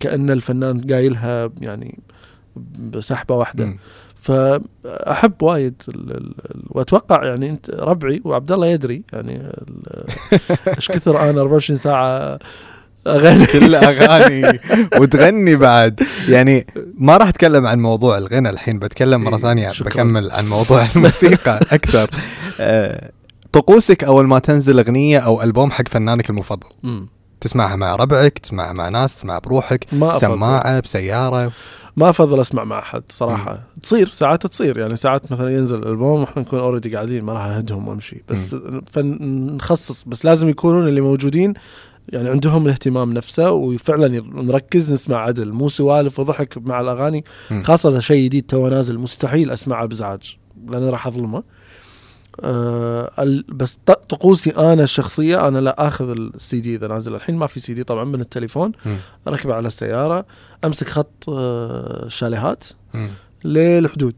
كأن 0.00 0.30
الفنان 0.30 0.80
قايلها 0.80 1.50
يعني 1.60 1.98
بسحبة 2.78 3.34
واحدة 3.34 3.64
مم. 3.66 3.78
فأحب 4.20 5.42
وايد 5.42 5.82
وأتوقع 6.68 7.24
يعني 7.24 7.50
أنت 7.50 7.70
ربعي 7.70 8.20
وعبد 8.24 8.52
الله 8.52 8.66
يدري 8.66 9.02
يعني 9.12 9.42
إيش 10.76 10.88
كثر 10.88 11.30
أنا 11.30 11.40
24 11.40 11.78
ساعة 11.78 12.38
أغني 13.06 13.46
كل 13.46 13.74
أغاني 13.74 14.58
وتغني 15.00 15.56
بعد 15.56 16.00
يعني 16.28 16.66
ما 16.98 17.16
راح 17.16 17.28
أتكلم 17.28 17.66
عن 17.66 17.80
موضوع 17.80 18.18
الغنى 18.18 18.50
الحين 18.50 18.78
بتكلم 18.78 19.24
مرة 19.24 19.36
إيه، 19.36 19.42
ثانية 19.42 19.70
شكراً. 19.70 19.88
بكمل 19.88 20.30
عن 20.30 20.46
موضوع 20.46 20.86
الموسيقى 20.96 21.60
أكثر 21.72 22.10
آه، 22.60 23.10
طقوسك 23.52 24.04
أول 24.04 24.26
ما 24.26 24.38
تنزل 24.38 24.78
أغنية 24.78 25.18
أو 25.18 25.42
ألبوم 25.42 25.70
حق 25.70 25.88
فنانك 25.88 26.30
المفضل 26.30 26.68
مم. 26.82 27.08
تسمعها 27.46 27.76
مع 27.76 27.96
ربعك 27.96 28.38
تسمعها 28.38 28.72
مع 28.72 28.88
ناس 28.88 29.16
تسمعها 29.16 29.38
بروحك 29.38 29.86
ما. 29.92 30.18
سماعة 30.18 30.80
بسيارة. 30.80 31.52
ما 31.96 32.10
أفضل 32.10 32.40
أسمع 32.40 32.64
مع 32.64 32.78
أحد 32.78 33.02
صراحة. 33.10 33.62
تصير 33.82 34.08
ساعات 34.08 34.46
تصير. 34.46 34.78
يعني 34.78 34.96
ساعات 34.96 35.32
مثلا 35.32 35.56
ينزل 35.56 35.78
الألبوم 35.78 36.20
وإحنا 36.20 36.42
نكون 36.42 36.58
already 36.58 36.94
قاعدين 36.94 37.24
ما 37.24 37.32
راح 37.32 37.42
أهدهم 37.42 37.88
وأمشي. 37.88 38.22
بس 38.28 38.56
فنخصص. 38.92 40.04
بس 40.04 40.24
لازم 40.24 40.48
يكونون 40.48 40.88
اللي 40.88 41.00
موجودين 41.00 41.54
يعني 42.08 42.28
عندهم 42.28 42.64
الاهتمام 42.66 43.12
نفسه 43.12 43.50
وفعلا 43.50 44.22
نركز 44.34 44.92
نسمع 44.92 45.16
عدل. 45.16 45.52
مو 45.52 45.68
سوالف 45.68 46.20
وضحك 46.20 46.58
مع 46.58 46.80
الأغاني. 46.80 47.24
مم. 47.50 47.62
خاصة 47.62 47.98
شيء 47.98 48.24
جديد 48.24 48.46
تو 48.46 48.68
نازل 48.68 48.98
مستحيل 48.98 49.50
أسمعه 49.50 49.86
بازعاج 49.86 50.36
لأن 50.68 50.88
راح 50.88 51.06
أظلمه. 51.06 51.42
ال- 52.44 53.44
بس 53.48 53.78
طقوسي 54.08 54.50
أنا 54.50 54.82
الشخصيه 54.82 55.48
أنا 55.48 55.58
لا 55.58 55.86
آخذ 55.88 56.10
السي 56.10 56.60
دي 56.60 56.76
إذا 56.76 56.86
نازل 56.86 57.14
الحين 57.14 57.36
ما 57.36 57.46
في 57.46 57.60
سي 57.60 57.74
دي 57.74 57.84
طبعا 57.84 58.04
من 58.04 58.20
التليفون. 58.20 58.72
اركبه 59.28 59.54
على 59.54 59.66
السيارة 59.66 60.24
أمسك 60.64 60.88
خط 60.88 61.24
آه،. 61.28 62.08
للحدود 63.44 64.14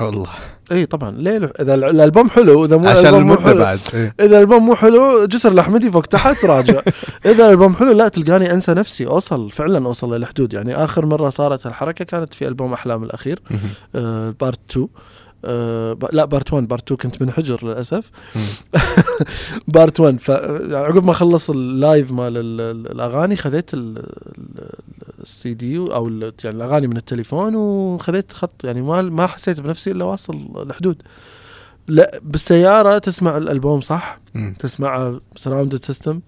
والله. 0.00 0.26
إي 0.72 0.86
طبعا. 0.86 1.10
ليه 1.10 1.36
إذا 1.60 1.74
ال- 1.74 1.84
الألبوم 1.84 2.30
حلو 2.30 2.64
إذا 2.64 2.76
مو 2.76 2.88
عشان 2.88 3.14
المدة 3.14 3.40
حلو 3.40 3.58
بعد. 3.58 3.78
إيه. 3.94 4.14
إذا 4.20 4.36
الألبوم 4.36 4.66
مو 4.66 4.74
حلو 4.74 5.24
جسر 5.24 5.52
الاحمدي 5.52 5.90
فوق 5.90 6.02
تحت 6.06 6.44
راجع. 6.44 6.82
إذا 7.26 7.44
الألبوم 7.46 7.74
حلو 7.74 7.92
لا 7.92 8.08
تلقاني 8.08 8.52
أنسى 8.52 8.74
نفسي. 8.74 9.06
أوصل 9.06 9.50
فعلا 9.50 9.86
أوصل 9.86 10.14
للحدود. 10.14 10.52
يعني 10.52 10.74
آخر 10.84 11.06
مرة 11.06 11.30
صارت 11.30 11.66
الحركة 11.66 12.04
كانت 12.04 12.34
في 12.34 12.48
ألبوم 12.48 12.72
أحلام 12.72 13.04
الأخير. 13.04 13.42
آه 13.94 14.34
part 14.40 14.58
2 14.70 14.88
آه 15.44 15.98
لا 16.12 16.24
part 16.24 16.52
1 16.52 16.68
part 16.68 16.92
2 16.92 16.98
كنت 17.12 17.22
منحجر 17.22 17.66
للأسف. 17.66 18.10
part 19.68 20.00
1 20.00 20.18
ف 20.20 20.28
يعني 20.28 20.74
عقب 20.76 21.04
ما 21.04 21.12
خلص 21.12 21.50
ال 21.50 21.62
live 21.62 22.12
مال 22.12 22.36
ال- 22.36 22.60
ال- 22.60 22.92
الأغاني 22.92 23.36
خذيت 23.36 23.74
ال- 23.74 23.98
ال- 23.98 24.70
السي 25.22 25.54
دي 25.54 25.76
أو 25.78 26.08
يعني 26.44 26.56
الأغاني 26.56 26.86
من 26.86 26.96
التليفون 26.96 27.54
وخذيت 27.54 28.32
خط. 28.32 28.64
يعني 28.64 28.82
ما 28.82 29.02
ما 29.02 29.26
حسيت 29.26 29.60
بنفسي 29.60 29.90
إلا 29.90 30.04
واصل 30.04 30.48
الحدود. 30.56 31.02
لا 31.88 32.20
بالسيارة 32.22 32.98
تسمع 32.98 33.36
الألبوم 33.36 33.80
صح؟ 33.80 34.20
مم. 34.34 34.54
تسمعه 34.58 35.20
surrounded 35.36 35.84
system 35.84 36.20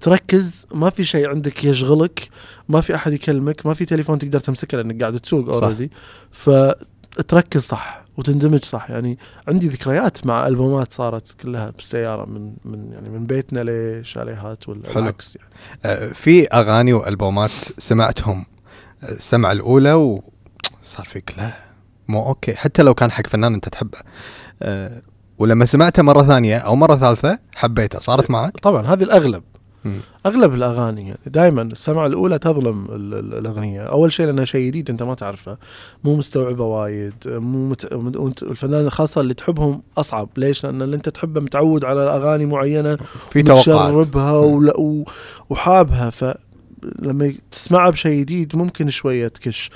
تركز. 0.00 0.66
ما 0.74 0.90
في 0.90 1.04
شيء 1.04 1.28
عندك 1.28 1.64
يشغلك. 1.64 2.28
ما 2.68 2.80
في 2.80 2.94
أحد 2.94 3.12
يكلمك. 3.12 3.66
ما 3.66 3.74
في 3.74 3.84
تليفون 3.84 4.18
تقدر 4.18 4.40
تمسكه 4.40 4.76
لأنك 4.78 5.00
قاعد 5.00 5.20
تسوق. 5.20 5.48
already 5.64 5.90
تركز 7.28 7.60
صح 7.60 8.02
وتندمج 8.16 8.64
صح 8.64 8.90
يعني 8.90 9.18
عندي 9.48 9.68
ذكريات 9.68 10.26
مع 10.26 10.46
ألبومات 10.46 10.92
صارت 10.92 11.42
كلها 11.42 11.70
بالسيارة 11.70 12.24
من 12.24 12.54
من 12.64 12.92
يعني 12.92 13.08
من 13.08 13.26
بيتنا 13.26 13.60
لشاليهات 14.00 14.68
ولا. 14.68 14.96
العكس 14.96 15.36
يعني. 15.36 15.48
آه، 15.84 16.12
في 16.12 16.46
أغاني 16.48 16.92
وألبومات 16.92 17.50
سمعتهم 17.78 18.44
آه، 19.02 19.12
السمعه 19.12 19.52
الأولى 19.52 19.92
وصار 19.92 21.06
فيك 21.06 21.34
لا 21.38 21.52
مو 22.08 22.26
okay 22.26 22.54
حتى 22.54 22.82
لو 22.82 22.94
كان 22.94 23.10
حق 23.10 23.26
فنان 23.26 23.54
أنت 23.54 23.68
تحبه 23.68 23.98
آه، 24.62 25.02
ولما 25.38 25.64
سمعته 25.64 26.02
مرة 26.02 26.22
ثانية 26.22 26.56
أو 26.56 26.76
مرة 26.76 26.96
ثالثة 26.96 27.38
حبيته 27.54 27.98
صارت 27.98 28.30
معك؟ 28.30 28.60
طبعا 28.60 28.86
هذه 28.86 29.02
الأغلب. 29.02 29.42
أغلب 30.26 30.54
الأغاني 30.54 31.00
يعني 31.00 31.18
دائما 31.26 31.62
السمعه 31.62 32.06
الأولى 32.06 32.38
تظلم 32.38 32.84
ال- 32.84 33.14
ال- 33.14 33.34
الأغنية. 33.38 33.80
أول 33.82 34.12
شيء 34.12 34.26
لأنها 34.26 34.44
شيء 34.44 34.66
جديد 34.66 34.90
أنت 34.90 35.02
ما 35.02 35.14
تعرفه 35.14 35.58
مو 36.04 36.16
مستوعبة 36.16 36.64
وايد 36.64 37.14
مو 37.26 37.68
مت... 37.68 37.92
وانت 37.92 38.42
الفنانين 38.42 38.86
الخاصه 38.86 39.20
اللي 39.20 39.34
تحبهم 39.34 39.82
أصعب. 39.98 40.28
ليش؟ 40.36 40.64
لأن 40.64 40.82
اللي 40.82 40.96
أنت 40.96 41.08
تحبه 41.08 41.40
متعود 41.40 41.84
على 41.84 42.00
أغاني 42.00 42.46
معينة 42.46 42.96
في 43.28 43.38
متشربها 43.38 44.32
ولا 44.32 44.76
و... 44.80 45.04
وحابها. 45.50 46.10
ف 46.10 46.24
لما 46.98 47.32
تسمعها 47.50 47.90
بشيء 47.90 48.20
جديد 48.20 48.56
ممكن 48.56 48.88
شوية 48.88 49.28
تكش. 49.28 49.70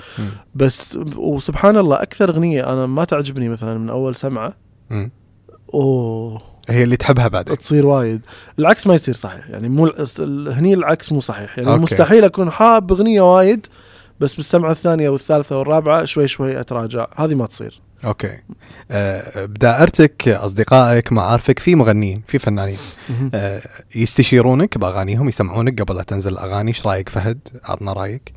بس 0.55 0.97
وسبحان 1.15 1.77
الله 1.77 2.01
أكثر 2.01 2.29
أغنية 2.29 2.73
أنا 2.73 2.85
ما 2.85 3.03
تعجبني 3.03 3.49
مثلا 3.49 3.77
من 3.77 3.89
أول 3.89 4.15
سمعة. 4.15 4.53
أوه. 5.73 6.41
هي 6.69 6.83
اللي 6.83 6.97
تحبها 6.97 7.27
بعدين. 7.27 7.57
تصير 7.57 7.85
وايد. 7.85 8.21
العكس 8.59 8.87
ما 8.87 8.93
يصير 8.93 9.13
صحيح. 9.13 9.49
يعني 9.49 9.69
مو 9.69 9.91
هني 10.51 10.73
العكس 10.73 11.11
مو 11.11 11.19
صحيح. 11.19 11.57
يعني 11.57 11.69
okay. 11.69 11.81
مستحيل 11.81 12.23
أكون 12.23 12.51
حاب 12.51 12.91
أغنية 12.91 13.21
وايد 13.21 13.67
بس 14.19 14.35
بالسمعة 14.35 14.71
الثانية 14.71 15.09
والثالثة 15.09 15.59
والرابعة 15.59 16.05
شوي 16.05 16.27
شوي 16.27 16.59
أتراجع. 16.59 17.07
هذه 17.15 17.35
ما 17.35 17.45
تصير. 17.45 17.81
okay. 18.05 18.39
آه، 18.91 19.45
بدائرتك 19.45 20.27
أصدقائك 20.27 21.11
معارفك 21.11 21.59
في 21.59 21.75
مغنيين 21.75 22.21
في 22.27 22.39
فنانين. 22.39 22.77
آه، 23.33 23.61
يستشيرونك 23.95 24.77
بأغانيهم 24.77 25.27
يسمعونك 25.27 25.81
قبل 25.81 25.95
لا 25.95 26.03
تنزل 26.03 26.31
الأغاني. 26.31 26.69
إيش 26.69 26.87
رأيك 26.87 27.09
فهد؟ 27.09 27.39
عطنا 27.63 27.93
رأيك. 27.93 28.36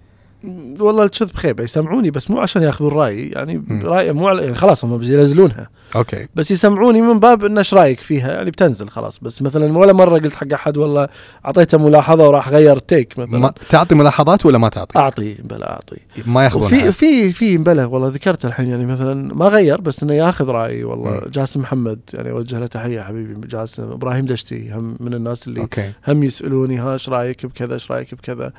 والله 0.80 1.04
الكذب 1.04 1.34
خيبه 1.34 1.64
يسمعوني 1.64 2.10
بس 2.10 2.30
مو 2.30 2.40
عشان 2.40 2.62
ياخذون 2.62 2.92
رأيي 2.92 3.28
يعني. 3.28 3.62
رأيي 3.82 4.12
مو 4.12 4.34
على- 4.34 4.40
يعني 4.42 4.54
خلاص 4.54 4.84
هم 4.84 4.96
بينزلونها 4.96 5.68
okay. 5.96 6.28
بس 6.34 6.50
يسمعوني 6.50 7.00
من 7.00 7.18
باب 7.20 7.44
انه 7.44 7.58
إيش 7.58 7.74
رأيك 7.74 8.00
فيها؟ 8.00 8.32
يعني 8.34 8.50
بتنزل 8.50 8.88
خلاص. 8.88 9.18
بس 9.18 9.42
مثلا 9.42 9.78
ولا 9.78 9.92
مرة 9.92 10.18
قلت 10.18 10.34
حق 10.34 10.52
أحد 10.52 10.76
والله 10.76 11.08
أعطيته 11.46 11.78
ملاحظة 11.78 12.28
وراح 12.28 12.48
غير 12.48 12.78
take 12.78 13.18
مثلا. 13.18 13.38
ما 13.38 13.52
تعطي 13.68 13.94
ملاحظات 13.94 14.46
ولا 14.46 14.58
ما 14.58 14.68
تعطي؟ 14.68 14.98
أعطي 14.98 15.34
بلا 15.34 15.70
أعطي. 15.72 15.96
ما 16.26 16.44
ياخذونها. 16.44 16.66
وفي 16.66 16.92
في 16.92 17.32
في 17.32 17.58
بلا 17.58 17.84
والله 17.86 18.08
ذكرت 18.08 18.44
الحين 18.44 18.68
يعني 18.68 18.86
مثلا 18.86 19.34
ما 19.34 19.46
غير 19.48 19.80
بس 19.80 20.02
إنه 20.02 20.14
ياخذ 20.14 20.48
رايي 20.48 20.84
والله. 20.84 21.22
جاسم 21.32 21.60
محمد 21.60 22.00
يعني 22.14 22.30
أوجه 22.30 22.58
له 22.58 22.66
تحية 22.66 23.00
حبيبي 23.00 23.46
جاسم 23.46 23.82
إبراهيم 23.82 24.26
دشتي 24.26 24.70
هم 24.72 24.96
من 25.00 25.14
الناس 25.14 25.48
اللي 25.48 25.60
okay. 25.60 25.92
هم 26.08 26.22
يسألوني 26.22 26.78
ها 26.78 26.92
إيش 26.92 27.08
رأيك 27.08 27.46
بكذا 27.46 27.74
إيش 27.74 27.90
رأيك 27.90 28.14
بكذا. 28.14 28.52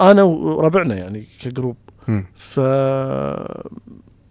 أنا 0.00 0.22
وربعنا 0.22 0.94
يعني 0.94 1.26
ك 1.42 1.47
group. 1.47 1.76
ف 2.34 2.60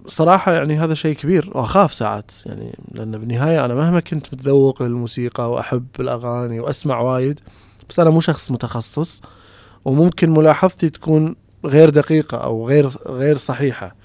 صراحة 0.07 0.53
يعني 0.53 0.79
هذا 0.79 0.93
شيء 0.93 1.15
كبير 1.15 1.49
واخاف 1.53 1.93
ساعات 1.93 2.31
يعني 2.45 2.79
لأن 2.91 3.11
بالنهاية 3.11 3.65
أنا 3.65 3.75
مهما 3.75 3.99
كنت 3.99 4.33
متذوق 4.33 4.83
للموسيقى 4.83 5.51
وأحب 5.51 5.85
الأغاني 5.99 6.59
وأسمع 6.59 6.99
وايد 6.99 7.39
بس 7.89 7.99
أنا 7.99 8.09
مو 8.09 8.19
شخص 8.19 8.51
متخصص 8.51 9.21
وممكن 9.85 10.29
ملاحظتي 10.29 10.89
تكون 10.89 11.35
غير 11.65 11.89
دقيقة 11.89 12.37
أو 12.37 12.67
غير 12.67 12.89
غير 13.07 13.37
صحيحة. 13.37 13.95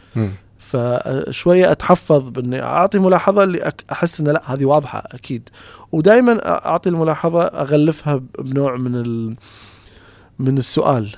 فشوية 0.58 1.72
أتحفظ 1.72 2.28
بإني 2.28 2.62
أعطي 2.62 2.98
ملاحظة 2.98 3.42
اللي 3.42 3.72
أحس 3.92 4.20
إنه 4.20 4.32
لا 4.32 4.52
هذه 4.54 4.64
واضحة 4.64 5.02
أكيد 5.06 5.48
ودائما 5.92 6.48
أعطي 6.68 6.88
الملاحظة 6.88 7.42
أغلفها 7.42 8.22
بنوع 8.38 8.76
من 8.76 8.94
ال 8.94 9.36
من 10.38 10.58
السؤال 10.58 11.08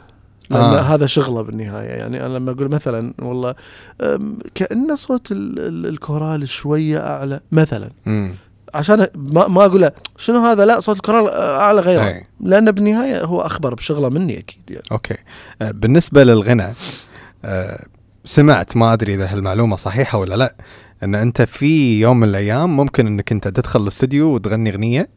لأن 0.51 0.61
آه. 0.63 0.81
هذا 0.81 1.07
شغلة 1.07 1.43
بالنهاية. 1.43 1.89
يعني 1.89 2.27
أنا 2.27 2.39
لما 2.39 2.51
أقول 2.51 2.69
مثلا 2.71 3.15
والله 3.19 3.55
أم، 4.01 4.39
كأن 4.55 4.97
صوت 4.97 5.33
ال- 5.33 5.59
ال- 5.59 5.87
الكورال 5.87 6.49
شوية 6.49 6.99
أعلى. 7.07 7.41
مثلا. 7.53 7.91
مم. 8.07 8.35
عشان 8.75 9.07
ما 9.15 9.49
ما 9.49 9.65
أقول 9.65 9.91
شنو 10.17 10.39
هذا؟ 10.39 10.65
لا 10.65 10.81
صوت 10.81 10.97
الكورال 10.97 11.29
أعلى 11.31 11.81
غيره. 11.81 12.05
أي. 12.09 12.25
لأن 12.41 12.71
بالنهاية 12.71 13.25
هو 13.25 13.41
أخبر 13.41 13.75
بشغلة 13.75 14.09
مني 14.09 14.39
أكيد 14.39 14.63
يعني. 14.71 14.83
okay. 14.93 15.15
آه، 15.63 15.71
بالنسبة 15.71 16.25
للغنى 16.25 16.67
آه، 17.45 17.87
سمعت 18.25 18.77
ما 18.77 18.93
أدري 18.93 19.15
إذا 19.15 19.33
هالمعلومة 19.33 19.77
صحيحة 19.77 20.19
ولا 20.19 20.35
لا 20.35 20.55
إن 21.03 21.15
أنت 21.15 21.43
في 21.43 22.01
يوم 22.01 22.21
من 22.21 22.29
الأيام 22.29 22.77
ممكن 22.77 23.07
إنك 23.07 23.33
أنت 23.33 23.49
تدخل 23.49 23.83
الاستوديو 23.83 24.35
وتغني 24.35 24.71
أغنية 24.71 25.09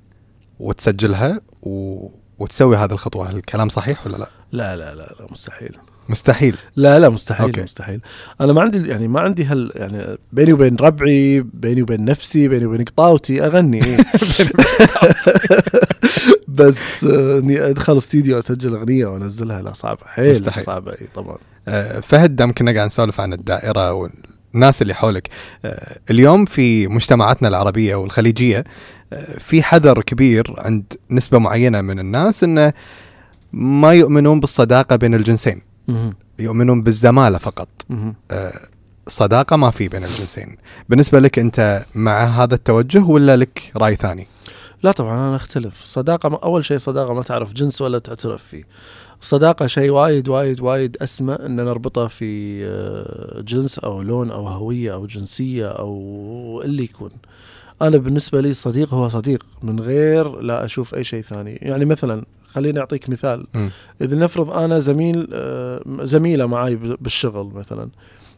وتسجلها 0.60 1.42
و... 1.64 2.08
وتسوي 2.42 2.78
هذه 2.78 2.92
الخطوة. 2.92 3.30
هل 3.30 3.36
الكلام 3.36 3.70
صحيح 3.70 4.08
ولا 4.08 4.18
لا؟ 4.18 4.30
لا 4.52 4.76
لا 4.76 4.96
لا, 4.96 5.16
لا 5.20 5.28
مستحيل. 5.32 5.78
مستحيل. 6.10 6.56
لا 6.76 7.00
لا 7.00 7.10
مستحيل 7.10 7.46
أوكي. 7.46 7.62
مستحيل. 7.62 8.02
أنا 8.42 8.54
ما 8.54 8.62
عندي 8.62 8.88
يعني 8.88 9.08
ما 9.08 9.20
عندي 9.20 9.46
هال 9.46 9.72
يعني 9.76 10.18
بيني 10.32 10.54
وبين 10.54 10.76
ربعي 10.76 11.42
بيني 11.54 11.82
وبين 11.82 12.06
نفسي 12.06 12.48
بيني 12.48 12.66
وبين 12.66 12.84
قطاوتي 12.84 13.46
أغني. 13.46 13.82
بس 16.48 17.04
آه، 17.04 17.40
إني 17.40 17.70
أدخل 17.70 17.98
استديو 17.98 18.40
أسجل 18.40 18.76
أغنية 18.76 19.06
وأنزلها. 19.06 19.62
لا 19.62 19.74
صعبة. 19.74 20.06
حيل 20.06 20.30
مستحيل. 20.30 20.64
صعبة. 20.64 20.92
إي 20.92 21.08
طبعا. 21.16 21.38
آه، 21.68 22.00
فهد 22.00 22.36
دام 22.36 22.52
كنا 22.52 22.74
قاعد 22.74 22.86
نسولف 22.86 23.20
عن 23.20 23.34
الدائرة 23.34 23.94
والناس 24.54 24.82
اللي 24.82 24.94
حولك. 24.94 25.30
آه، 25.66 26.00
اليوم 26.10 26.46
في 26.46 26.88
مجتمعاتنا 26.88 27.48
العربية 27.48 27.96
والخليجية 27.96 28.64
آه، 29.14 29.40
في 29.40 29.64
حذر 29.64 30.02
كبير 30.02 30.54
عند 30.58 30.94
نسبة 31.12 31.38
معينة 31.38 31.82
من 31.82 32.00
الناس 32.00 32.44
انه 32.44 32.74
ما 33.54 33.94
يؤمنون 33.94 34.40
بالصداقة 34.40 34.96
بين 34.96 35.16
الجنسين. 35.16 35.62
يؤمنون 36.40 36.82
بالزمالة 36.84 37.38
فقط. 37.38 37.68
آه، 38.32 38.68
صداقة 39.08 39.56
ما 39.56 39.72
في 39.72 39.88
بين 39.88 40.04
الجنسين. 40.04 40.58
بالنسبة 40.90 41.20
لك 41.20 41.40
أنت 41.40 41.86
مع 41.96 42.24
هذا 42.24 42.54
التوجه 42.54 43.04
ولا 43.04 43.38
لك 43.38 43.72
رأي 43.78 43.96
ثاني؟ 43.96 44.28
لا 44.84 44.92
طبعا 44.92 45.14
أنا 45.14 45.36
أختلف. 45.36 45.84
الصداقه 45.84 46.30
ما 46.30 46.40
أول 46.44 46.66
شيء 46.66 46.78
صداقة 46.78 47.14
ما 47.14 47.24
تعرف 47.24 47.54
جنس 47.54 47.82
ولا 47.82 48.00
تعترف 48.00 48.44
فيه. 48.44 48.64
الصداقه 49.22 49.68
شيء 49.68 49.90
وايد 49.90 50.30
وايد 50.30 50.62
وايد 50.62 50.98
أسمى 51.02 51.34
إن 51.34 51.56
نربطه 51.56 52.08
في 52.08 52.62
آه، 52.66 53.42
جنس 53.42 53.80
أو 53.80 54.02
لون 54.02 54.32
أو 54.32 54.48
هوية 54.48 54.94
أو 54.94 55.06
جنسية 55.06 55.68
أو 55.68 56.62
اللي 56.66 56.84
يكون. 56.84 57.12
أنا 57.82 57.98
بالنسبة 57.98 58.42
لي 58.42 58.50
الصديق 58.50 58.94
هو 58.94 59.10
صديق 59.10 59.46
من 59.64 59.80
غير 59.80 60.40
لا 60.42 60.66
أشوف 60.66 60.96
أي 60.96 61.04
شيء 61.04 61.22
ثاني. 61.22 61.56
يعني 61.56 61.86
مثلا 61.86 62.24
خليني 62.46 62.80
أعطيك 62.80 63.10
مثال. 63.10 63.48
إذا 64.02 64.16
نفرض 64.16 64.52
أنا 64.52 64.80
زميل 64.80 65.28
آه، 65.34 65.82
زميلة 66.02 66.46
معي 66.46 66.76
بالشغل 66.76 67.52
مثلا. 67.56 67.90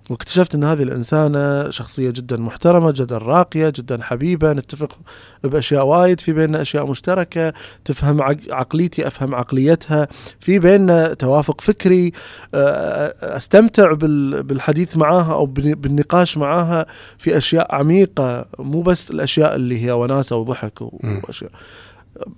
واكتشفت 0.10 0.56
إن 0.56 0.64
هذه 0.64 0.84
الإنسانة 0.84 1.70
شخصية 1.70 2.10
جدا 2.10 2.38
محترمة 2.38 2.92
جدا 2.92 3.18
راقية 3.18 3.70
جدا 3.70 4.04
حبيبة. 4.04 4.54
نتفق 4.54 5.00
بأشياء 5.44 5.86
وايد 5.86 6.20
في 6.20 6.34
بيننا 6.34 6.62
أشياء 6.62 6.86
مشتركة. 6.88 7.54
تفهم 7.86 8.22
عق- 8.22 8.52
عقليتي 8.52 9.08
أفهم 9.08 9.36
عقليتها. 9.36 10.08
في 10.40 10.60
بيننا 10.60 11.14
توافق 11.14 11.62
فكري. 11.62 12.12
آه، 12.54 13.38
أستمتع 13.38 13.94
بال- 13.94 14.44
بالحديث 14.44 14.98
معاها 14.98 15.34
أو 15.34 15.46
بالنقاش 15.46 16.38
معاها. 16.38 16.86
في 17.18 17.38
أشياء 17.38 17.76
عميقة 17.76 18.46
مو 18.60 18.82
بس 18.82 19.12
الأشياء 19.12 19.56
اللي 19.56 19.86
هي 19.86 19.92
وناسة 19.92 20.36
وضحك. 20.36 20.82
وأشياء. 20.82 21.52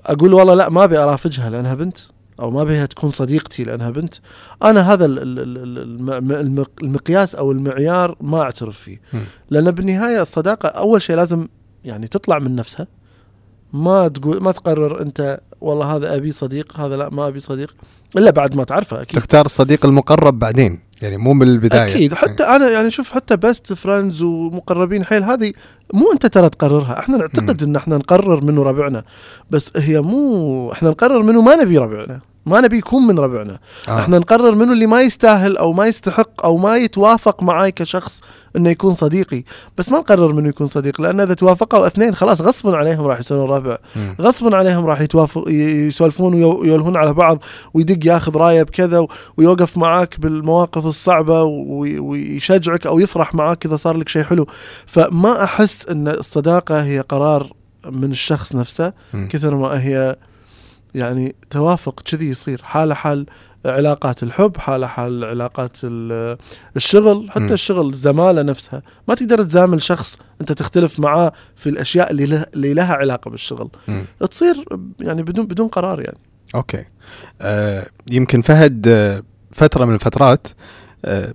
أقول 0.06 0.34
والله 0.34 0.54
لا 0.54 0.69
ما 0.69 0.84
أبي 0.84 0.97
ارافقها 0.97 1.49
لأنها 1.49 1.73
بنت. 1.73 1.97
أو 2.39 2.52
ما 2.52 2.63
بيها 2.63 2.86
تكون 2.86 3.12
صديقتي 3.12 3.63
لأنها 3.63 3.89
بنت. 3.89 4.13
أنا 4.63 4.93
هذا 4.93 5.06
ال- 5.06 5.19
ال- 5.19 5.39
ال- 5.39 5.78
الم- 5.78 6.32
الم- 6.32 6.65
المقياس 6.84 7.36
أو 7.36 7.52
المعيار 7.52 8.15
ما 8.21 8.41
أعترف 8.41 8.78
فيه. 8.78 9.02
لأن 9.50 9.71
بالنهاية 9.71 10.21
الصداقة 10.21 10.69
أول 10.69 11.02
شيء 11.02 11.15
لازم 11.15 11.48
يعني 11.86 12.08
تطلع 12.08 12.39
من 12.39 12.56
نفسها. 12.56 12.88
ما 13.74 14.08
تقول 14.08 14.41
ما 14.43 14.52
تقرر 14.52 15.02
أنت 15.02 15.39
والله 15.62 15.95
هذا 15.95 16.15
أبي 16.15 16.32
صديق 16.32 16.80
هذا 16.80 16.98
لا 16.98 17.10
ما 17.10 17.28
أبي 17.28 17.39
صديق 17.39 17.74
إلا 18.17 18.32
بعد 18.32 18.56
ما 18.56 18.63
تعرفه 18.63 19.02
أكيد. 19.02 19.19
تختار 19.19 19.45
الصديق 19.45 19.86
المقرب 19.86 20.39
بعدين. 20.39 20.80
يعني 21.01 21.17
مو 21.17 21.34
من 21.34 21.47
البدايه 21.47 21.84
أكيد. 21.84 22.13
حتى 22.13 22.43
أنا 22.43 22.69
يعني 22.69 22.91
شوف 22.91 23.12
حتى 23.12 23.38
best 23.38 23.73
friends 23.73 24.21
ومقربين 24.21 25.05
حيل 25.05 25.23
هذه 25.23 25.53
مو 25.93 26.12
أنت 26.12 26.25
ترى 26.25 26.49
تقررها. 26.49 26.99
إحنا 26.99 27.17
نعتقد 27.17 27.63
إن 27.63 27.75
إحنا 27.75 27.97
نقرر 27.97 28.43
منو 28.43 28.63
ربعنا. 28.63 29.03
بس 29.49 29.71
هي 29.75 30.01
مو 30.01 30.71
إحنا 30.71 30.89
نقرر 30.89 31.23
منو 31.23 31.41
ما 31.41 31.55
نبي 31.55 31.77
ربعنا. 31.77 32.21
ما 32.45 32.62
نبي 32.62 32.77
يكون 32.77 33.08
من 33.08 33.19
ربعنا 33.19 33.60
آه. 33.88 33.99
إحنا 33.99 34.19
نقرر 34.19 34.55
منو 34.55 34.73
اللي 34.73 34.86
ما 34.88 35.01
يستاهل 35.01 35.58
أو 35.58 35.73
ما 35.73 35.86
يستحق 35.88 36.45
أو 36.45 36.58
ما 36.58 36.77
يتوافق 36.77 37.43
معاي 37.43 37.71
كشخص 37.71 38.21
إنه 38.55 38.69
يكون 38.69 38.93
صديقي 38.93 39.43
بس 39.77 39.89
ما 39.91 39.97
نقرر 39.99 40.34
منو 40.34 40.49
يكون 40.49 40.67
صديق 40.67 41.01
لأن 41.01 41.19
إذا 41.19 41.34
توافقوا 41.34 41.88
اثنين 41.88 42.15
خلاص 42.15 42.41
غصبا 42.41 42.77
عليهم 42.77 43.05
راح 43.08 43.19
يصيرون 43.19 43.49
ربع. 43.49 43.77
غصبا 44.21 44.58
عليهم 44.58 44.86
راح 44.86 45.01
يتوافق 45.01 45.43
يسولفون 45.49 46.34
ويولهون 46.43 46.97
على 46.97 47.13
بعض 47.13 47.43
ويدق 47.73 48.08
ياخذ 48.08 48.38
راية 48.38 48.63
بكذا 48.63 49.08
ويوقف 49.38 49.77
معاك 49.77 50.19
بالمواقف 50.19 50.86
الصعبة 50.86 51.43
وي- 51.43 51.99
ويشجعك 51.99 52.88
أو 52.88 52.99
يفرح 52.99 53.36
معاك 53.36 53.65
إذا 53.65 53.75
صار 53.75 53.97
لك 53.97 54.10
شيء 54.10 54.23
حلو 54.23 54.47
فما 54.86 55.43
أحس 55.43 55.86
إن 55.86 56.08
الصداقة 56.08 56.84
هي 56.84 56.99
قرار 56.99 57.47
من 57.91 58.12
الشخص 58.12 58.55
نفسه. 58.55 58.93
كثر 59.29 59.55
ما 59.55 59.84
هي 59.84 60.15
يعني 60.95 61.36
توافق 61.49 62.01
كذي 62.01 62.29
يصير. 62.29 62.62
حاله 62.63 62.93
حال 62.95 63.25
علاقات 63.65 64.23
الحب 64.23 64.58
حاله 64.58 64.88
حال 64.88 65.23
علاقات 65.23 65.77
ال- 65.84 66.38
الشغل 66.75 67.31
حتى 67.31 67.39
مم. 67.43 67.53
الشغل 67.53 67.89
الزماله 67.89 68.41
نفسها. 68.41 68.81
ما 69.08 69.15
تقدر 69.15 69.43
تزامل 69.43 69.81
شخص 69.81 70.19
أنت 70.41 70.51
تختلف 70.51 70.99
معاه 70.99 71.31
في 71.55 71.69
الأشياء 71.69 72.12
اللي 72.12 72.25
له 72.25 72.45
اللي 72.53 72.73
لها 72.73 72.93
علاقة 72.93 73.31
بالشغل. 73.31 73.69
مم. 73.88 74.05
تصير 74.29 74.65
يعني 74.99 75.23
بدون 75.23 75.47
بدون 75.47 75.67
قرار 75.67 75.99
يعني. 76.01 76.17
okay. 76.55 76.86
آه 77.41 77.88
يمكن 78.12 78.41
فهد 78.41 78.88
آه 78.88 79.23
فترة 79.51 79.86
من 79.86 79.93
الفترات 79.93 80.47
آه 81.05 81.34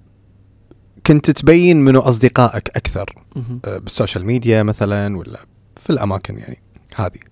كنت 1.06 1.30
تبين 1.30 1.76
منو 1.76 2.00
أصدقائك 2.00 2.68
أكثر. 2.76 3.14
آه 3.64 3.78
بال 3.78 3.90
social 3.90 4.26
media 4.26 4.62
مثلا 4.62 5.16
ولا 5.18 5.38
في 5.76 5.90
الأماكن 5.90 6.38
يعني 6.38 6.58
هذه؟ 6.96 7.29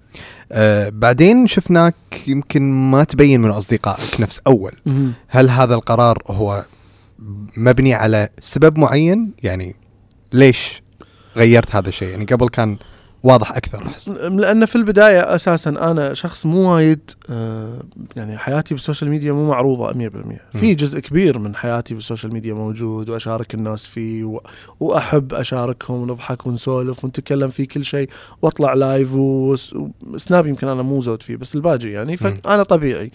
آه 0.53 0.89
بعدين 0.89 1.47
شفناك 1.47 1.95
يمكن 2.27 2.63
ما 2.91 3.05
تبين 3.05 3.41
من 3.41 3.51
أصدقائك 3.51 4.21
نفس 4.21 4.41
أول. 4.47 4.73
هل 5.29 5.51
هذا 5.51 5.75
القرار 5.75 6.19
هو 6.27 6.65
مبني 7.57 7.95
على 7.95 8.29
سبب 8.41 8.79
معين؟ 8.79 9.31
يعني 9.43 9.77
ليش 10.33 10.83
غيرت 11.37 11.75
هذا 11.75 11.89
الشيء؟ 11.89 12.09
يعني 12.09 12.25
قبل 12.25 12.49
كان 12.49 12.77
واضح 13.23 13.53
أكثر 13.57 13.87
أحس. 13.87 14.09
لأن 14.09 14.65
في 14.67 14.77
البداية 14.77 15.35
أساسا 15.35 15.71
أنا 15.71 16.15
شخص 16.15 16.47
مو 16.47 16.75
وايد 16.75 17.01
آه، 17.31 17.81
يعني 18.17 18.39
حياتي 18.39 18.75
بال 18.75 18.84
social 18.84 19.11
media 19.11 19.33
مو 19.33 19.49
معروضة 19.49 19.93
100% 20.09 20.59
في 20.59 20.75
جزء 20.75 20.99
كبير 21.01 21.39
من 21.39 21.57
حياتي 21.57 21.95
بال 21.95 22.04
social 22.04 22.33
media 22.33 22.55
موجود 22.55 23.11
وأشارك 23.11 23.55
الناس 23.55 23.87
فيه 23.87 24.25
و... 24.25 24.41
وأحب 24.81 25.35
أشاركهم 25.35 26.03
ونضحك 26.03 26.47
ونسولف 26.47 27.05
ونتكلم 27.05 27.51
في 27.51 27.67
كل 27.67 27.85
شيء 27.85 28.09
وأطلع 28.43 28.75
live 28.75 29.15
وس- 29.15 29.75
و 30.07 30.15
Snap 30.15 30.47
يمكن 30.47 30.69
أنا 30.69 30.83
مو 30.83 31.01
زود 31.01 31.23
فيه 31.23 31.37
بس 31.37 31.55
الباقي 31.55 31.89
يعني. 31.89 32.17
فأنا 32.17 32.63
طبيعي. 32.63 33.11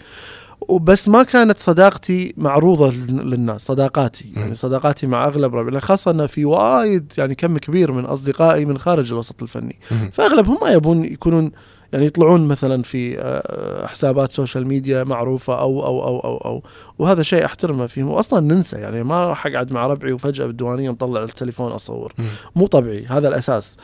وبس 0.68 1.08
ما 1.08 1.22
كانت 1.22 1.58
صداقتي 1.58 2.34
معروضة 2.36 2.90
لل- 2.90 3.30
للناس 3.30 3.60
صداقاتي. 3.66 4.32
يعني 4.36 4.54
صداقاتي 4.54 5.06
مع 5.06 5.24
أغلب 5.26 5.54
ربعي 5.54 5.80
خاصة 5.80 6.10
انه 6.10 6.26
في 6.26 6.44
وايد 6.44 7.12
يعني 7.18 7.34
كم 7.34 7.58
كبير 7.58 7.92
من 7.92 8.04
أصدقائي 8.04 8.64
من 8.64 8.78
خارج 8.78 9.12
الوسط 9.12 9.42
الفني. 9.42 9.78
فاغلبهم 10.12 10.58
ما 10.62 10.70
يبون 10.70 11.04
يكونون 11.04 11.50
يعني 11.92 12.06
يطلعون 12.06 12.48
مثلا 12.48 12.82
في 12.82 13.18
آه، 13.18 13.86
حسابات 13.86 14.32
social 14.32 14.66
media 14.66 15.04
معروفة 15.04 15.60
أو 15.60 15.86
أو 15.86 16.04
أو 16.04 16.18
أو, 16.20 16.36
أو 16.36 16.62
وهذا 16.98 17.22
شيء 17.22 17.44
أحترمه 17.44 17.86
فيهم 17.86 18.10
واصلا 18.10 18.40
ننسى 18.40 18.76
يعني 18.76 19.02
ما 19.04 19.28
راح 19.28 19.46
أقعد 19.46 19.72
مع 19.72 19.86
ربعي 19.86 20.12
وفجأة 20.12 20.46
بالديوانية 20.46 20.90
مطلع 20.90 21.22
التليفون 21.22 21.72
أصور. 21.72 22.12
مو 22.56 22.66
طبيعي 22.66 23.06
هذا 23.06 23.28
الأساس 23.28 23.76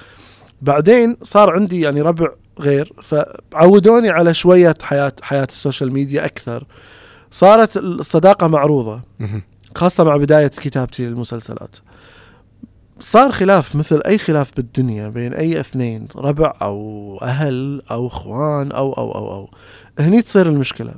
بعدين 0.62 1.16
صار 1.22 1.50
عندي 1.50 1.80
يعني 1.80 2.00
ربع 2.00 2.28
غير 2.60 2.92
فعودوني 3.02 4.10
على 4.10 4.34
شوية 4.34 4.74
حياة 4.82 5.12
حياة 5.22 5.48
ال 5.50 5.56
social 5.56 5.92
media 5.92 6.24
أكثر. 6.24 6.64
صارت 7.30 7.76
الصداقة 7.76 8.46
معروضة. 8.46 9.02
خاصة 9.74 10.04
مع 10.04 10.16
بداية 10.16 10.48
كتابتي 10.48 11.06
للمسلسلات. 11.06 11.76
صار 13.00 13.32
خلاف 13.32 13.76
مثل 13.76 14.02
أي 14.06 14.18
خلاف 14.18 14.56
بالدنيا 14.56 15.08
بين 15.08 15.34
أي 15.34 15.60
اثنين 15.60 16.08
ربع 16.16 16.54
أو 16.62 17.18
أهل 17.22 17.82
أو 17.90 18.06
إخوان 18.06 18.72
أو 18.72 18.92
أو 18.92 19.12
أو 19.14 19.32
أو. 19.32 19.50
هني 19.98 20.22
تصير 20.22 20.46
المشكلة. 20.46 20.94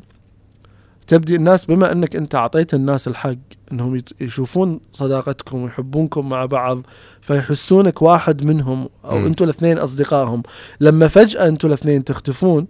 تبدي 1.07 1.35
الناس 1.37 1.65
بما 1.67 1.93
أنك 1.93 2.17
أنت 2.17 2.35
أعطيت 2.35 2.75
الناس 2.75 3.09
الحق 3.09 3.35
أنهم 3.73 3.97
يت- 3.97 4.11
يشوفون 4.21 4.81
صداقتكم 4.93 5.63
ويحبونكم 5.63 6.29
مع 6.29 6.47
بعض 6.47 6.83
فيحسونك 7.21 8.03
واحد 8.03 8.45
منهم 8.45 8.89
مم. 9.05 9.27
أنتوا 9.27 9.47
الاثنين 9.47 9.79
أصدقائهم 9.79 10.43
لما 10.81 11.09
فجأة 11.09 11.49
أنتوا 11.49 11.69
الاثنين 11.69 12.05
تختفون 12.05 12.67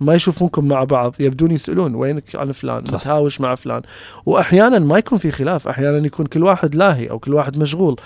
ما 0.00 0.14
يشوفونكم 0.14 0.68
مع 0.68 0.84
بعض 0.84 1.14
يبدون 1.20 1.50
يسألون 1.50 1.94
وينك 1.94 2.36
عن 2.36 2.52
فلان 2.52 2.84
صح. 2.84 2.94
متهاوش 2.94 3.40
مع 3.40 3.54
فلان 3.54 3.82
واحيانا 4.26 4.78
ما 4.78 4.98
يكون 4.98 5.18
في 5.18 5.30
خلاف 5.30 5.68
أحيانا 5.68 6.06
يكون 6.06 6.26
كل 6.26 6.42
واحد 6.44 6.74
لاهي 6.74 7.10
أو 7.10 7.18
كل 7.18 7.34
واحد 7.34 7.58
مشغول 7.58 7.96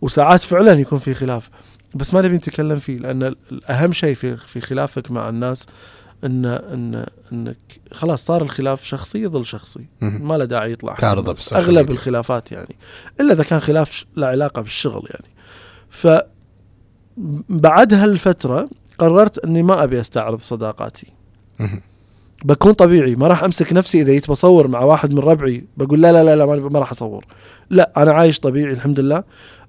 وساعات 0.00 0.40
فعلا 0.42 0.72
يكون 0.72 0.98
في 0.98 1.14
خلاف 1.14 1.50
بس 1.94 2.14
ما 2.14 2.22
نبي 2.22 2.36
نتكلم 2.36 2.78
فيه 2.78 2.98
لأن 2.98 3.22
الاهم 3.52 3.92
شيء 3.92 4.14
في 4.14 4.36
في 4.36 4.60
خلافك 4.60 5.10
مع 5.10 5.28
الناس 5.28 5.66
ان 6.26 6.44
ان 6.44 7.06
إنك 7.32 7.80
خلاص 7.92 8.24
صار 8.24 8.42
الخلاف 8.42 8.84
شخصي 8.84 9.22
يظل 9.22 9.46
شخصي. 9.46 9.86
ما 10.00 10.34
له 10.34 10.44
داعي 10.44 10.72
يطلع. 10.72 10.94
تعرضه 10.94 11.34
أغلب. 11.52 11.90
الخلافات 11.90 12.52
يعني. 12.52 12.76
إلا 13.20 13.32
إذا 13.32 13.42
كان 13.42 13.60
خلاف 13.60 14.04
له 14.16 14.26
علاقة 14.26 14.62
بالشغل 14.62 15.08
يعني. 15.10 15.34
ف 15.88 16.08
بعد 17.48 17.94
هالفترة 17.94 18.68
قررت 18.98 19.38
إني 19.38 19.62
ما 19.62 19.84
أبي 19.84 20.00
أستعرض 20.00 20.40
صداقاتي. 20.40 21.12
بكون 22.44 22.72
طبيعي. 22.72 23.14
ما 23.14 23.28
راح 23.28 23.44
أمسك 23.44 23.72
نفسي 23.72 24.00
إذا 24.00 24.12
جيت 24.12 24.30
بصور 24.30 24.68
مع 24.68 24.80
واحد 24.80 25.14
من 25.14 25.18
ربعي 25.18 25.64
بقول 25.76 26.02
لا 26.02 26.12
لا 26.12 26.24
لا, 26.24 26.36
لا 26.36 26.46
ما, 26.46 26.56
ما 26.56 26.78
راح 26.78 26.90
أصور. 26.90 27.24
لا 27.70 27.92
أنا 27.96 28.12
عايش 28.12 28.40
طبيعي 28.40 28.72
الحمد 28.72 29.00
لله. 29.00 29.24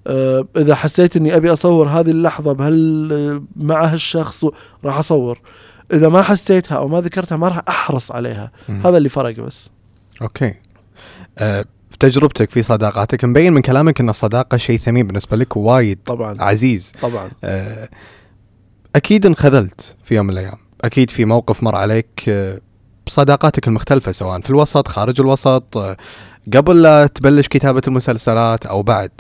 أه 0.08 0.48
إذا 0.58 0.76
حسيت 0.76 1.17
إني 1.17 1.36
أبي 1.36 1.54
أصور 1.54 1.88
هذه 1.88 2.12
اللحظة 2.12 2.54
بهال 2.54 3.43
مع 3.56 3.86
هالشخص 3.86 4.46
راح 4.84 4.98
أصور. 4.98 5.39
إذا 5.93 6.10
ما 6.10 6.21
حسيتها 6.21 6.78
أو 6.78 6.88
ما 6.88 7.02
ذكرتها 7.02 7.38
ما 7.38 7.47
راح 7.47 7.62
أحرص 7.69 8.12
عليها. 8.12 8.52
مم. 8.69 8.82
هذا 8.88 8.97
اللي 8.97 9.10
فرق 9.10 9.39
بس. 9.39 9.69
أوكي. 10.21 10.54
آه 11.38 11.65
في 11.89 11.97
تجربتك 11.97 12.50
في 12.50 12.63
صداقاتك 12.63 13.26
مبين 13.26 13.54
من 13.54 13.62
كلامك 13.62 14.00
إن 14.02 14.10
الصداقة 14.10 14.58
شيء 14.58 14.78
ثمين 14.78 15.08
بالنسبة 15.08 15.38
لك 15.38 15.58
وايد 15.58 16.00
طبعا. 16.06 16.41
عزيز. 16.41 16.91
طبعا. 17.02 17.32
آه 17.43 17.89
أكيد 18.95 19.26
انخذلت 19.26 19.95
في 20.04 20.15
يوم 20.15 20.26
من 20.26 20.34
الأيام. 20.34 20.58
أكيد 20.82 21.10
في 21.10 21.26
موقف 21.26 21.63
مر 21.63 21.76
عليك 21.76 22.23
آه 22.30 22.62
بصداقاتك 23.08 23.67
المختلفة 23.67 24.12
سواء 24.12 24.41
في 24.41 24.50
الوسط 24.50 24.88
خارج 24.88 25.21
الوسط 25.21 25.78
آه 25.78 25.97
قبل 26.54 26.82
لا 26.82 27.08
تبلش 27.08 27.47
كتابة 27.47 27.82
المسلسلات 27.88 28.65
أو 28.65 28.84
بعد. 28.84 29.12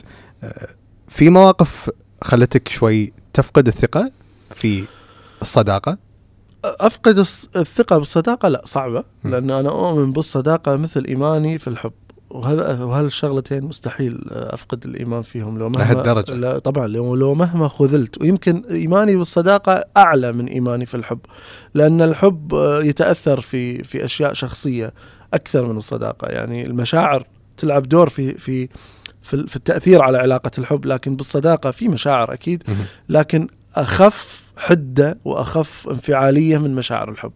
آه 0.43 0.67
في 1.07 1.29
مواقف 1.29 1.89
خلتك 2.23 2.67
شوي 2.67 3.13
تفقد 3.33 3.67
الثقة 3.67 4.11
في 4.55 4.83
الصداقة؟ 5.41 6.06
أفقد 6.65 7.17
الثقة 7.55 7.97
بالصداقة؟ 7.97 8.49
لا 8.49 8.61
صعبة. 8.65 9.03
لأن 9.23 9.51
أنا 9.51 9.69
أؤمن 9.69 10.13
بالصداقة 10.13 10.75
مثل 10.75 11.05
إيماني 11.05 11.57
في 11.57 11.67
الحب. 11.67 11.91
وهذا 12.29 12.83
وهالشغلتين 12.83 13.63
مستحيل 13.63 14.27
أفقد 14.31 14.85
الإيمان 14.85 15.21
فيهم 15.21 15.59
لو 15.59 15.69
مهما 15.69 15.83
لهالدرجة؟ 15.83 16.33
لا 16.33 16.59
طبعا 16.59 16.87
لو, 16.87 17.15
لو 17.15 17.33
مهما 17.33 17.67
خذلت. 17.67 18.21
ويمكن 18.21 18.63
إيماني 18.69 19.15
بالصداقة 19.15 19.83
أعلى 19.97 20.31
من 20.31 20.47
إيماني 20.47 20.85
في 20.85 20.95
الحب. 20.95 21.19
لأن 21.73 22.01
الحب 22.01 22.51
يتأثر 22.83 23.41
في 23.41 23.83
في 23.83 24.05
أشياء 24.05 24.33
شخصية 24.33 24.93
أكثر 25.33 25.65
من 25.65 25.77
الصداقة. 25.77 26.27
يعني 26.27 26.65
المشاعر 26.65 27.25
تلعب 27.57 27.83
دور 27.83 28.09
في 28.09 28.37
في 28.37 28.69
في 29.21 29.55
التأثير 29.55 30.01
على 30.01 30.17
علاقة 30.17 30.51
الحب. 30.57 30.85
لكن 30.85 31.15
بالصداقة 31.15 31.71
في 31.71 31.87
مشاعر 31.87 32.33
أكيد. 32.33 32.63
لكن 33.09 33.47
أخف 33.75 34.43
حدة 34.57 35.17
وأخف 35.25 35.89
انفعالية 35.89 36.57
من 36.57 36.75
مشاعر 36.75 37.09
الحب. 37.09 37.31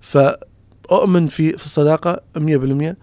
فأؤمن 0.00 1.28
في 1.28 1.52
في 1.58 1.64
الصداقة 1.64 2.20
100% 2.38 2.94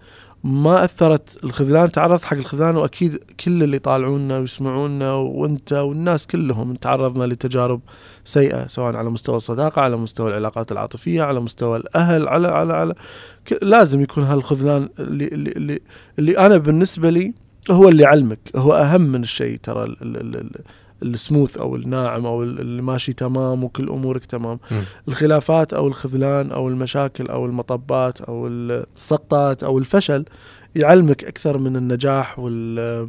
ما 0.44 0.84
أثرت 0.84 1.44
الخذلان 1.44 1.92
تعرضت 1.92 2.24
حق 2.24 2.36
الخذلان 2.36 2.76
وأكيد 2.76 3.16
كل 3.44 3.62
اللي 3.62 3.76
يطالعونا 3.76 4.38
ويسمعونا 4.38 5.12
وأنت 5.12 5.72
والناس 5.72 6.26
كلهم 6.26 6.74
تعرضنا 6.74 7.24
لتجارب 7.24 7.80
سيئة 8.24 8.66
سواء 8.66 8.96
على 8.96 9.10
مستوى 9.10 9.36
الصداقة 9.36 9.82
على 9.82 9.96
مستوى 9.96 10.30
العلاقات 10.30 10.72
العاطفية 10.72 11.22
على 11.22 11.40
مستوى 11.40 11.76
الأهل 11.76 12.28
على 12.28 12.48
على 12.48 12.72
على. 12.72 12.94
لازم 13.62 14.00
يكون 14.00 14.24
هالخذلان 14.24 14.88
اللي 14.98 15.28
اللي 15.28 15.50
اللي, 15.50 15.80
اللي 16.18 16.38
أنا 16.38 16.56
بالنسبة 16.56 17.10
لي 17.10 17.34
هو 17.70 17.88
اللي 17.88 18.02
يعلمك 18.02 18.38
هو 18.56 18.72
أهم 18.72 19.00
من 19.00 19.22
الشيء 19.22 19.58
ترى 19.62 19.96
السموث 21.02 21.56
أو 21.56 21.76
الناعم 21.76 22.26
أو 22.26 22.42
ال- 22.42 22.60
اللي 22.60 22.82
ماشي 22.82 23.12
تمام 23.12 23.64
وكل 23.64 23.88
أمورك 23.88 24.24
تمام. 24.24 24.58
مم. 24.70 24.82
الخلافات 25.08 25.72
أو 25.74 25.86
الخذلان 25.88 26.52
أو 26.52 26.68
المشاكل 26.68 27.26
أو 27.26 27.46
المطبات 27.46 28.20
أو 28.20 28.46
السقطات 28.46 29.62
أو 29.62 29.78
الفشل 29.78 30.24
يعلمك 30.76 31.24
أكثر 31.24 31.58
من 31.58 31.76
النجاح 31.76 32.38
وال 32.38 33.08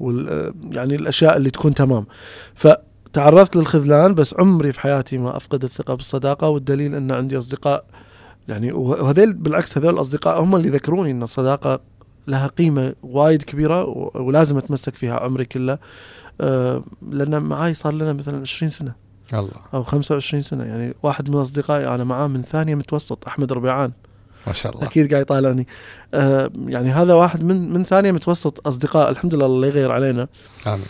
وال 0.00 0.52
يعني 0.72 0.94
الأشياء 0.94 1.36
اللي 1.36 1.50
تكون 1.50 1.74
تمام. 1.74 2.06
فتعرضت 2.54 3.56
للخذلان 3.56 4.14
بس 4.14 4.34
عمري 4.38 4.72
في 4.72 4.80
حياتي 4.80 5.18
ما 5.18 5.36
أفقد 5.36 5.64
الثقة 5.64 5.94
بالصداقة 5.94 6.48
والدليل 6.48 6.94
أن 6.94 7.12
عندي 7.12 7.38
أصدقاء. 7.38 7.84
يعني 8.48 8.72
وهذيل 8.72 9.32
بالعكس 9.34 9.78
هذول 9.78 9.94
الأصدقاء 9.94 10.42
هم 10.42 10.56
اللي 10.56 10.68
ذكروني 10.68 11.10
أن 11.10 11.22
الصداقة 11.22 11.80
لها 12.28 12.46
قيمة 12.46 12.94
وايد 13.02 13.42
كبيرة 13.42 13.84
ولازم 14.16 14.58
أتمسك 14.58 14.94
فيها 14.94 15.16
عمري 15.16 15.44
كله. 15.44 15.78
لأن 17.10 17.42
معاي 17.42 17.74
صار 17.74 17.92
لنا 17.92 18.12
مثلا 18.12 18.40
20 18.40 18.70
سنة 18.70 18.94
الله 19.32 19.50
أو 19.74 19.82
25 19.84 20.42
سنة. 20.42 20.64
يعني 20.64 20.94
واحد 21.02 21.30
من 21.30 21.36
أصدقائي 21.36 21.94
أنا 21.94 22.04
معاه 22.04 22.26
من 22.26 22.42
ثانية 22.42 22.74
متوسط 22.74 23.26
أحمد 23.26 23.52
ربيعان. 23.52 23.92
ما 24.46 24.52
شاء 24.52 24.72
الله. 24.72 24.86
أكيد 24.86 25.10
قاعد 25.10 25.22
يطالعني. 25.22 25.66
أه 26.14 26.50
يعني 26.66 26.90
هذا 26.90 27.14
واحد 27.14 27.42
من 27.42 27.72
من 27.72 27.84
ثانية 27.84 28.12
متوسط 28.12 28.68
أصدقاء. 28.68 29.10
الحمد 29.10 29.34
لله 29.34 29.46
الله 29.46 29.68
يغير 29.68 29.92
علينا. 29.92 30.28
آمين. 30.66 30.84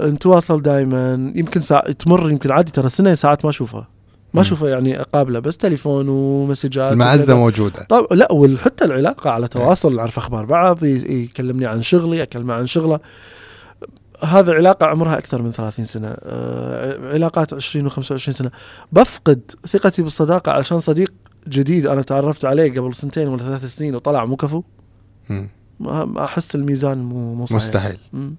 نتواصل 0.00 0.62
دائما 0.62 1.32
يمكن 1.34 1.60
ساعة 1.60 1.92
تمر 1.92 2.30
يمكن 2.30 2.52
عادي 2.52 2.72
ترى 2.72 2.88
سنة 2.88 3.14
ساعات 3.14 3.44
ما 3.44 3.50
اشوفه 3.50 3.84
ما. 4.34 4.40
اشوفه 4.40 4.68
يعني 4.68 5.00
أقابله 5.00 5.38
بس 5.38 5.56
تليفون 5.56 6.08
ومسجات 6.08 6.92
المعزة. 6.92 7.34
موجودة. 7.34 7.86
طب 7.88 8.06
لا 8.10 8.32
وحتى 8.32 8.84
العلاقة 8.84 9.30
على 9.30 9.48
تواصل 9.48 9.96
نعرف 9.96 10.18
أخبار 10.18 10.44
بعض 10.44 10.84
يكلمني 10.84 11.66
عن 11.66 11.82
شغلي 11.82 12.22
أكلمه 12.22 12.54
عن 12.54 12.66
شغله. 12.66 13.00
هذا 14.24 14.54
علاقة 14.54 14.86
عمرها 14.86 15.18
أكثر 15.18 15.42
من 15.42 15.50
30 15.50 15.84
سنة 15.84 16.16
آه، 16.22 17.12
علاقات 17.14 17.54
20 17.54 17.90
و25 17.90 18.16
سنة 18.16 18.50
بفقد 18.92 19.40
ثقتي 19.66 20.02
بالصداقة 20.02 20.52
عشان 20.52 20.80
صديق 20.80 21.12
جديد 21.48 21.86
أنا 21.86 22.02
تعرفت 22.02 22.44
عليه 22.44 22.80
قبل 22.80 22.94
سنتين 22.94 23.28
ولا 23.28 23.38
ثلاث 23.38 23.64
سنين 23.64 23.94
وطلع 23.94 24.24
مو 24.24 24.36
كفو 24.36 24.62
أحس 26.18 26.54
الميزان 26.54 26.98
مو 26.98 27.34
مو 27.34 27.46
صحيح 27.46 27.56
مستحيل 27.56 27.98
مم. 28.12 28.34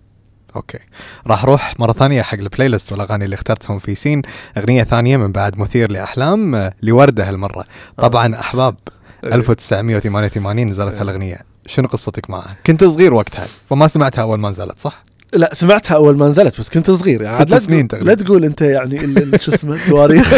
okay 0.56 0.80
راح 1.28 1.44
أروح 1.44 1.80
مرة 1.80 1.94
ثانية 1.94 2.22
حق 2.22 2.38
ال 2.38 2.68
playlist 2.68 2.92
والأغاني 2.92 3.26
اللي 3.26 3.34
اخترتهم 3.34 3.80
في 3.80 3.96
سين 3.96 4.22
أغنية 4.58 4.84
ثانية 4.84 5.18
من 5.18 5.32
بعد 5.32 5.58
مثير 5.58 5.92
لأحلام 5.92 6.56
آه، 6.56 6.74
لوردة 6.82 7.30
هالمرة 7.30 7.66
طبعا 7.98 8.40
أحباب 8.40 8.76
إيه. 9.24 9.36
1988 9.36 10.66
نزلت 10.66 10.94
إيه. 10.94 11.02
هالأغنية 11.02 11.40
شنو 11.66 11.88
قصتك 11.88 12.30
معها؟ 12.30 12.56
كنت 12.66 12.84
صغير 12.84 13.14
وقتها 13.14 13.48
فما 13.70 13.88
سمعتها 13.88 14.22
أول 14.22 14.40
ما 14.40 14.50
نزلت 14.50 14.80
صح؟ 14.80 15.04
لا 15.34 15.50
سمعتها 15.54 15.96
أول 15.96 16.18
ما 16.18 16.28
نزلت 16.28 16.60
بس 16.60 16.70
كنت 16.70 16.92
صغير. 16.92 17.22
يعني 17.22 17.36
ست 17.36 17.56
سنين 17.56 17.88
تقريباً. 17.88 18.10
لا 18.10 18.16
تقول 18.16 18.46
أنت 18.46 18.62
يعني 18.62 19.38
شو 19.40 19.52
اسمه 19.52 19.78
تواريخ. 19.88 20.34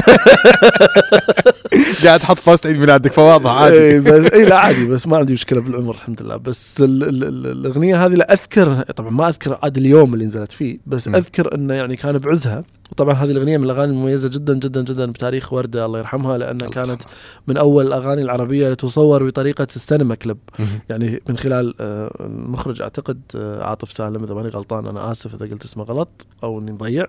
قاعد 2.05 2.19
تحط 2.19 2.45
post 2.49 2.65
عيد 2.67 2.77
ميلادك 2.77 3.13
فواضح 3.13 3.51
اي 3.51 3.63
عادي 3.63 3.99
بس 3.99 4.31
اي 4.33 4.45
لا 4.45 4.55
عادي 4.59 4.85
بس 4.87 5.07
ما 5.07 5.17
عندي 5.17 5.33
مشكلة 5.33 5.61
بالعمر 5.61 5.93
الحمد 5.93 6.21
لله. 6.21 6.37
بس 6.37 6.75
ال 6.79 7.03
ال 7.03 7.23
ال 7.23 7.47
الأغنية 7.47 8.05
هذه 8.05 8.13
لا 8.13 8.33
أذكر 8.33 8.81
طبعا 8.81 9.09
ما 9.09 9.27
أذكر 9.29 9.59
عاد 9.63 9.77
اليوم 9.77 10.13
اللي 10.13 10.25
نزلت 10.25 10.51
فيه 10.51 10.77
بس. 10.87 11.07
أذكر 11.07 11.55
إنه 11.55 11.73
يعني 11.73 11.95
كان 11.95 12.17
بعزها. 12.17 12.63
وطبعا 12.91 13.13
هذه 13.13 13.31
الأغنية 13.31 13.57
من 13.57 13.63
الأغاني 13.63 13.91
المميزة 13.91 14.29
جدا 14.29 14.53
جدا 14.53 14.81
جدا 14.81 15.05
بتاريخ 15.05 15.53
وردة 15.53 15.85
الله 15.85 15.99
يرحمها 15.99 16.37
لأنها 16.37 16.67
الله 16.67 16.85
كانت 16.85 17.01
من 17.47 17.57
أول 17.57 17.87
الأغاني 17.87 18.21
العربية 18.21 18.65
اللي 18.65 18.75
تصور 18.75 19.23
بطريقة 19.27 19.67
السينما 19.75 20.15
كليب 20.15 20.37
مهم. 20.59 20.79
يعني 20.89 21.21
من 21.29 21.37
خلال 21.37 21.73
آه، 21.79 22.11
المخرج 22.19 22.81
أعتقد 22.81 23.21
آه، 23.35 23.63
عاطف 23.63 23.91
سالم 23.91 24.23
إذا 24.23 24.33
ماني 24.35 24.49
غلطان 24.49 24.87
أنا 24.87 25.11
آسف 25.11 25.33
إذا 25.33 25.45
قلت 25.45 25.65
اسمه 25.65 25.83
غلط 25.83 26.27
أو 26.43 26.59
إني 26.59 26.71
مضيع 26.71 27.05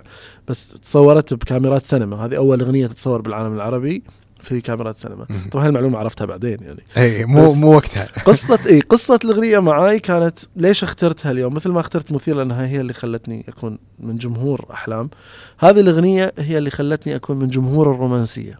بس 0.49 0.69
تصورت 0.69 1.35
بكاميرات 1.35 1.87
سينما 1.87 2.25
هذه 2.25 2.37
أول 2.37 2.61
أغنية 2.61 2.87
تتصور 2.87 3.21
بالعالم 3.21 3.55
العربي. 3.55 4.03
في 4.43 4.61
كاميرات 4.61 4.97
سينما. 4.97 5.27
طبعا 5.53 5.67
هالمعلومه 5.67 5.99
عرفتها 5.99 6.25
بعدين 6.25 6.57
يعني. 6.61 6.85
اي 6.97 7.25
مو 7.25 7.55
مو 7.55 7.75
وقتها. 7.75 8.09
قصة 8.27 8.59
اي 8.67 8.81
قصة 8.81 9.19
الأغنية 9.25 9.59
معاي 9.59 10.01
كانت 10.01 10.39
ليش 10.57 10.83
اخترتها 10.83 11.33
اليوم؟ 11.33 11.55
مثل 11.55 11.71
ما 11.71 11.81
اخترت 11.81 12.13
مثير 12.13 12.37
لأنها 12.37 12.67
هي 12.67 12.81
اللي 12.81 12.93
خلتني 12.93 13.45
أكون 13.49 13.79
من 13.99 14.17
جمهور 14.17 14.67
أحلام. 14.73 15.11
هذه 15.59 15.81
الأغنية 15.81 16.33
هي 16.39 16.59
اللي 16.59 16.71
خلتني 16.71 17.17
أكون 17.17 17.39
من 17.39 17.49
جمهور 17.49 17.91
الرومانسية. 17.95 18.55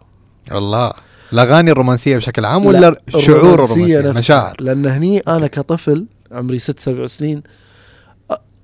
الله. 0.51 0.93
الأغاني 1.33 1.71
الرومانسية 1.71 2.17
بشكل 2.17 2.45
عام 2.45 2.63
لا، 2.63 2.67
ولا 2.67 2.95
شعور 3.17 3.53
الرومانسية. 3.53 4.11
مشاعر. 4.11 4.55
لأن 4.59 4.85
هني 4.85 5.19
أنا 5.19 5.47
كطفل 5.47 6.05
عمري 6.31 6.59
ست 6.59 6.79
سبع 6.79 7.05
سنين 7.05 7.43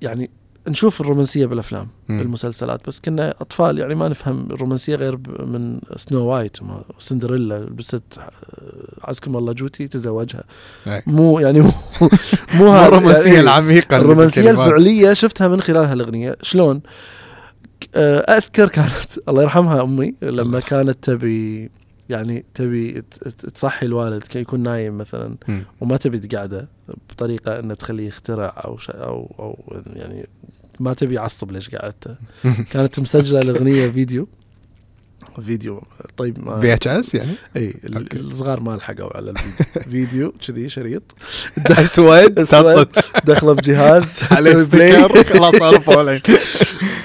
يعني 0.01 0.29
نشوف 0.67 1.01
الرومانسية 1.01 1.45
بالأفلام 1.45 1.87
مم. 2.09 2.17
بالمسلسلات 2.17 2.87
بس 2.87 2.99
كنا 2.99 3.33
أطفال 3.41 3.79
يعني 3.79 3.95
ما 3.95 4.07
نفهم 4.07 4.47
الرومانسية 4.51 4.95
غير 4.95 5.17
من 5.39 5.79
Snow 5.95 6.25
White 6.25 6.57
سندريلا 6.99 7.59
لبست 7.59 8.03
آه، 8.19 8.29
عزكم 9.03 9.37
الله 9.37 9.53
جوتي 9.53 9.87
تزوجها 9.87 10.43
أي. 10.87 11.03
مو 11.07 11.39
يعني 11.39 11.59
مو 11.61 11.71
مو 12.53 12.75
الرومانسيه 12.85 13.25
يعني 13.25 13.39
العميقة 13.39 13.97
الرومانسية. 13.97 14.51
الفعلية 14.51 15.13
شفتها 15.13 15.47
من 15.47 15.61
خلال 15.61 15.85
هالاغنيه 15.85 16.35
شلون؟ 16.41 16.81
آه، 17.95 18.19
أذكر 18.19 18.67
كانت 18.69 19.17
الله 19.29 19.41
يرحمها 19.43 19.83
أمي 19.83 20.13
لما. 20.21 20.59
كانت 20.59 20.97
تبي 21.03 21.69
يعني 22.09 22.45
تبي 22.53 23.03
تصحي 23.53 23.85
الوالد 23.85 24.23
كي 24.23 24.39
يكون 24.39 24.59
نايم 24.59 24.97
مثلا 24.97 25.35
مم. 25.47 25.63
وما 25.81 25.97
تبي 25.97 26.19
تقعده 26.19 26.67
بطريقة 27.09 27.59
إنه 27.59 27.73
تخليه 27.73 28.07
يخترع 28.07 28.61
أو 28.65 28.77
أو 28.89 29.35
أو 29.39 29.81
يعني 29.95 30.27
ما 30.79 30.93
تبي 30.93 31.15
يعصب 31.15 31.51
ليش 31.51 31.75
قعدته. 31.75 32.15
كانت 32.71 32.99
مسجلة 32.99 33.41
الاغنيه 33.41 33.89
فيديو. 33.89 34.27
فيديو 35.41 35.83
طيب 36.17 36.45
ما 36.45 36.59
VHS 36.59 37.15
يعني؟ 37.15 37.31
إي. 37.55 37.73
الصغار 38.13 38.59
ما 38.59 38.75
لحقوا 38.75 39.17
على 39.17 39.31
الفيديو. 39.31 39.83
فيديو 39.91 40.33
كذي 40.47 40.69
شريط. 40.69 41.03
اسود 41.57 42.33
دخله 43.25 43.53
بجهاز 43.53 44.05
عليه. 44.31 44.57
sticker 44.57 45.23
خلاص 45.23 45.55
صار 45.55 45.79
فولين 45.79 46.19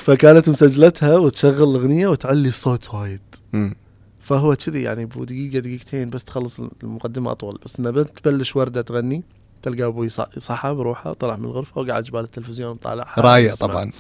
فكانت 0.04 0.48
مسجلتها 0.48 1.16
وتشغل 1.16 1.70
الأغنية 1.70 2.08
وتعلي 2.08 2.48
الصوت 2.48 2.94
وايد. 2.94 3.20
فهو 4.24 4.56
كذي 4.56 4.82
يعني 4.82 5.06
بدقيقه 5.06 5.58
دقيقتين 5.58 6.10
بس 6.10 6.24
تخلص 6.24 6.60
المقدمة 6.82 7.30
أطول. 7.30 7.58
بس 7.64 7.78
انها 7.80 7.90
بس 7.90 8.06
تبلش 8.06 8.56
وردة 8.56 8.82
تغني 8.82 9.22
تلقى 9.64 9.84
أبوي 9.84 10.08
صحى 10.38 10.74
بروحه 10.74 11.12
طلع 11.12 11.36
من 11.36 11.44
الغرفة 11.44 11.80
وقعد 11.80 12.02
جبال 12.02 12.20
التلفزيون 12.20 12.76
طالع 12.76 13.06
رايق 13.18 13.54
طبعا. 13.54 13.92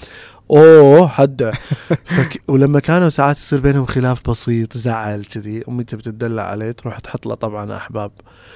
أوه 0.50 1.08
حده 1.08 1.52
فك... 2.16 2.42
ولما 2.48 2.80
كانوا 2.80 3.08
ساعات 3.08 3.38
يصير 3.38 3.60
بينهم 3.60 3.86
خلاف 3.86 4.30
بسيط 4.30 4.76
زعل 4.76 5.24
كذي 5.24 5.62
أمي 5.68 5.84
تبي 5.84 6.02
تدلع 6.02 6.42
عليه 6.42 6.72
تروح 6.72 6.98
تحط 6.98 7.26
له 7.26 7.34
طبعا 7.34 7.76
أحباب. 7.76 8.10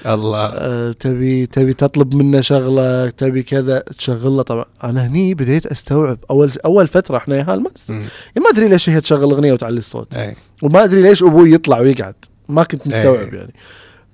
الله. 0.06 0.46
أه 0.46 0.92
تبي 0.92 1.46
تبي 1.46 1.72
تطلب 1.72 2.14
منه 2.14 2.40
شغلة 2.40 3.10
تبي 3.10 3.42
كذا 3.42 3.78
تشغل 3.78 4.32
له 4.36 4.42
طبعا. 4.42 4.64
أنا 4.84 5.06
هني 5.06 5.34
بديت 5.34 5.66
أستوعب. 5.66 6.18
أول 6.30 6.52
أول 6.64 6.88
فترة 6.88 7.16
إحنا 7.16 7.36
ياهال 7.36 7.62
ما 7.62 7.70
نست- 7.76 7.90
مم. 7.90 7.96
يعني 8.00 8.44
ما 8.44 8.50
أدري 8.50 8.68
ليش 8.68 8.90
هي 8.90 9.00
تشغل 9.00 9.30
أغنية 9.30 9.52
وتعلي 9.52 9.78
الصوت. 9.78 10.16
أي. 10.16 10.36
وما 10.62 10.84
أدري 10.84 11.02
ليش 11.02 11.22
أبوي 11.22 11.52
يطلع 11.52 11.78
ويقعد. 11.80 12.14
ما 12.48 12.64
كنت 12.64 12.86
مستوعب 12.86 13.34
إيه. 13.34 13.38
يعني. 13.38 13.54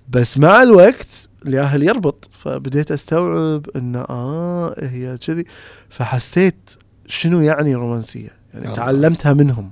بس 0.09 0.39
مع 0.39 0.63
الوقت 0.63 1.29
الياهل 1.47 1.83
يربط. 1.83 2.29
فبديت 2.33 2.93
أستوعب 2.93 3.67
انه 3.77 4.01
آه 4.01 4.75
هي 4.79 5.19
كذي. 5.27 5.45
فحسيت 5.89 6.71
شنو 7.07 7.41
يعني 7.41 7.75
رومانسية؟ 7.75 8.31
يعني 8.55 8.65
الله. 8.67 8.77
تعلمتها 8.77 9.33
منهم. 9.33 9.71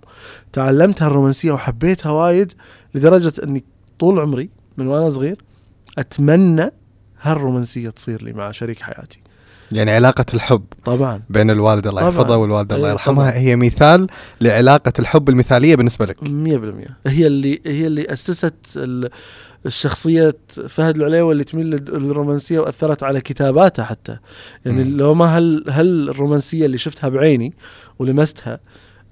تعلمتها 0.52 1.06
الرومانسية 1.06 1.52
وحبيتها 1.52 2.12
وايد 2.12 2.52
لدرجة 2.94 3.32
إني 3.44 3.64
طول 3.98 4.20
عمري 4.20 4.48
من 4.76 4.87
وأنا 4.87 5.11
صغير 5.11 5.37
أتمنى 5.98 6.70
هالرومانسية 7.20 7.90
تصير 7.90 8.22
لي 8.24 8.32
مع 8.32 8.50
شريك 8.50 8.80
حياتي. 8.80 9.20
يعني 9.72 9.90
علاقة 9.90 10.24
الحب 10.35 10.64
طبعا. 10.85 11.22
بين 11.30 11.50
الوالد 11.50 11.87
الله. 11.87 12.02
يحفظه 12.02 12.37
والوالده 12.37 12.76
الله 12.76 12.87
أيوة 12.88 12.98
يرحمها 13.00 13.30
طبعاً. 13.30 13.40
هي 13.40 13.56
مثال 13.56 14.06
لعلاقة 14.40 14.92
الحب 14.98 15.28
المثالية 15.28 15.76
بالنسبة 15.76 16.06
لك. 16.06 16.16
100% 16.24 16.26
هي 17.06 17.26
اللي 17.26 17.61
هي 17.66 17.87
اللي 17.87 18.12
أسست 18.12 18.54
ال- 18.76 19.11
الشخصية 19.66 20.35
فهد 20.68 20.96
العليوي 20.96 21.33
اللي 21.33 21.44
تميل 21.44 21.66
لل- 21.70 21.85
للرومانسية 22.03 22.59
وأثرت 22.61 23.03
على 23.03 23.20
كتاباته 23.20 23.83
حتى. 23.83 24.16
يعني 24.66 24.85
مم. 24.85 24.96
لو 24.96 25.14
ما 25.14 25.25
هل 25.38 25.64
هل 25.68 26.09
الرومانسية 26.09 26.66
اللي 26.66 26.79
شفتها 26.79 27.09
بعيني 27.09 27.53
ولمستها 27.98 28.61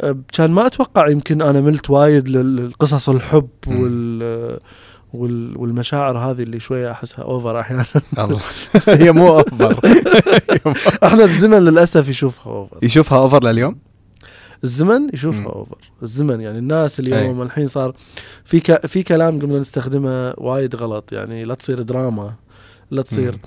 أه، 0.00 0.16
كان 0.32 0.50
ما 0.50 0.66
أتوقع 0.66 1.08
يمكن 1.08 1.42
أنا 1.42 1.60
ملت 1.60 1.90
وايد 1.90 2.28
لل- 2.28 2.68
لقصص 2.70 3.08
الحب. 3.08 3.48
وال 3.66 4.58
وال 5.14 5.56
والمشاعر 5.58 6.18
هذه 6.18 6.42
اللي 6.42 6.60
شوية 6.60 6.90
أحسها 6.90 7.22
أوفر 7.24 7.60
أحيانا. 7.60 7.84
الله. 8.18 8.40
هي 8.88 9.12
مو 9.12 9.28
اوفر 9.38 9.76
إحنا 11.04 11.26
بزمن 11.26 11.58
للأسف 11.58 12.08
يشوفها 12.08 12.52
أوفر 12.52 12.76
يشوفها 12.82 13.18
اوفر 13.18 13.44
لليوم؟ 13.44 13.76
الزمن 14.64 15.08
يشوفها 15.14 15.40
مم. 15.40 15.46
over 15.46 15.78
الزمن 16.02 16.40
يعني 16.40 16.58
الناس 16.58 17.00
اليوم 17.00 17.40
أي. 17.40 17.46
الحين 17.46 17.68
صار 17.68 17.94
في 18.44 18.60
ك... 18.60 18.86
في 18.86 19.02
كلام 19.02 19.40
قمنا 19.40 19.58
نستخدمه 19.58 20.34
وايد 20.38 20.76
غلط 20.76 21.12
يعني 21.12 21.44
لا 21.44 21.54
تصير 21.54 21.82
دراما 21.82 22.34
لا 22.90 23.02
تصير 23.02 23.32
مم. 23.32 23.40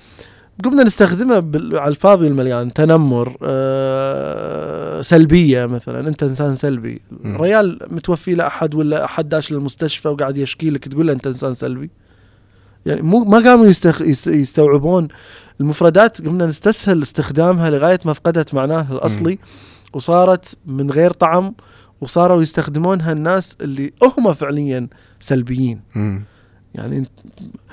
قمنا 0.64 0.82
نستخدمه 0.82 1.38
بال... 1.38 1.78
على 1.78 1.90
الفاضي 1.90 2.26
والمليان 2.26 2.72
تنمر 2.72 3.36
آه... 3.42 5.02
سلبية 5.02 5.66
مثلا 5.66 6.08
أنت 6.08 6.22
إنسان 6.22 6.56
سلبي 6.56 7.00
مم. 7.10 7.42
ريال 7.42 7.78
متوفي 7.90 8.34
له 8.34 8.46
أحد 8.46 8.74
ولا 8.74 9.04
أحد 9.04 9.28
داش 9.28 9.52
للمستشفى 9.52 10.08
وقاعد 10.08 10.36
يشكي 10.36 10.70
لك 10.70 10.88
تقول 10.88 11.06
له 11.06 11.12
أنت 11.12 11.26
إنسان 11.26 11.54
سلبي 11.54 11.90
يعني 12.86 13.02
مو 13.02 13.18
ما 13.18 13.38
قاموا 13.38 13.66
يستخ... 13.66 14.02
يست... 14.02 14.26
يستوعبون 14.26 15.08
المفردات 15.60 16.26
قمنا 16.26 16.46
نستسهل 16.46 17.02
استخدامها 17.02 17.70
لغاية 17.70 18.00
ما 18.04 18.12
فقدت 18.12 18.54
معناها 18.54 18.92
الأصلي 18.92 19.38
وصارت 19.96 20.56
من 20.66 20.90
غير 20.90 21.10
طعم 21.10 21.54
وصاروا 22.00 22.42
يستخدمونها 22.42 23.12
الناس 23.12 23.56
اللي 23.60 23.92
هم 24.02 24.32
فعليا 24.32 24.88
سلبيين 25.20 25.80
مم. 25.94 26.22
يعني 26.74 27.04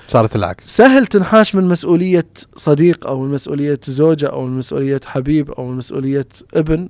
صارت 0.08 0.36
العكس 0.36 0.78
سهل 0.78 1.06
تنحاش 1.06 1.56
من 1.56 1.64
مسؤولية 1.64 2.28
صديق 2.56 3.08
أو 3.08 3.22
من 3.22 3.34
مسؤولية 3.34 3.80
زوجة 3.84 4.28
أو 4.28 4.46
من 4.46 4.58
مسؤولية 4.58 5.00
حبيب 5.06 5.52
أو 5.52 5.68
من 5.68 5.78
مسؤولية 5.78 6.28
ابن 6.54 6.90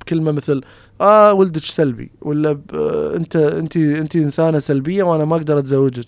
بكلمة 0.00 0.32
مثل 0.32 0.60
آه 1.00 1.32
ولدك 1.32 1.62
سلبي 1.62 2.10
ولا 2.22 2.58
أنت 3.16 3.36
أنت 3.36 3.76
أنت 3.76 4.16
إنسانة 4.16 4.58
سلبية 4.58 5.02
وأنا 5.02 5.24
ما 5.24 5.36
أقدر 5.36 5.58
أتزوجك 5.58 6.06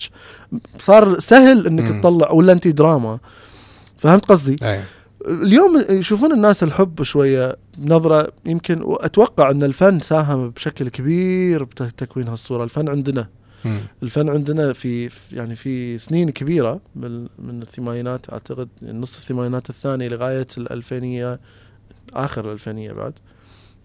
صار 0.78 1.18
سهل 1.18 1.70
مم. 1.70 2.00
تطلع 2.00 2.30
ولا 2.30 2.52
أنت 2.52 2.68
دراما 2.68 3.18
فهمت 3.96 4.24
قصدي؟ 4.26 4.56
أي. 4.62 4.80
اليوم 5.26 5.84
يشوفون 5.90 6.32
الناس 6.32 6.62
الحب 6.62 7.02
شوية 7.02 7.56
نظرة 7.78 8.32
يمكن 8.46 8.82
واتوقع 8.82 9.50
أن 9.50 9.62
الفن 9.62 10.00
ساهم 10.00 10.50
بشكل 10.50 10.88
كبير 10.88 11.64
بتكوين 11.64 12.28
هالصورة، 12.28 12.64
الفن 12.64 12.88
عندنا 12.88 13.28
مم. 13.64 13.78
الفن 14.02 14.28
عندنا 14.28 14.72
في 14.72 15.10
يعني 15.32 15.54
في 15.54 15.98
سنين 15.98 16.30
كبيرة 16.30 16.80
من 16.96 17.26
من 17.38 17.62
الثمانينات 17.62 18.32
أعتقد 18.32 18.68
نص 18.82 19.16
الثمانينات 19.16 19.70
الثاني 19.70 20.08
لغاية 20.08 20.46
الألفينية 20.58 21.40
آخر 22.14 22.44
الألفينية 22.44 22.92
بعد 22.92 23.12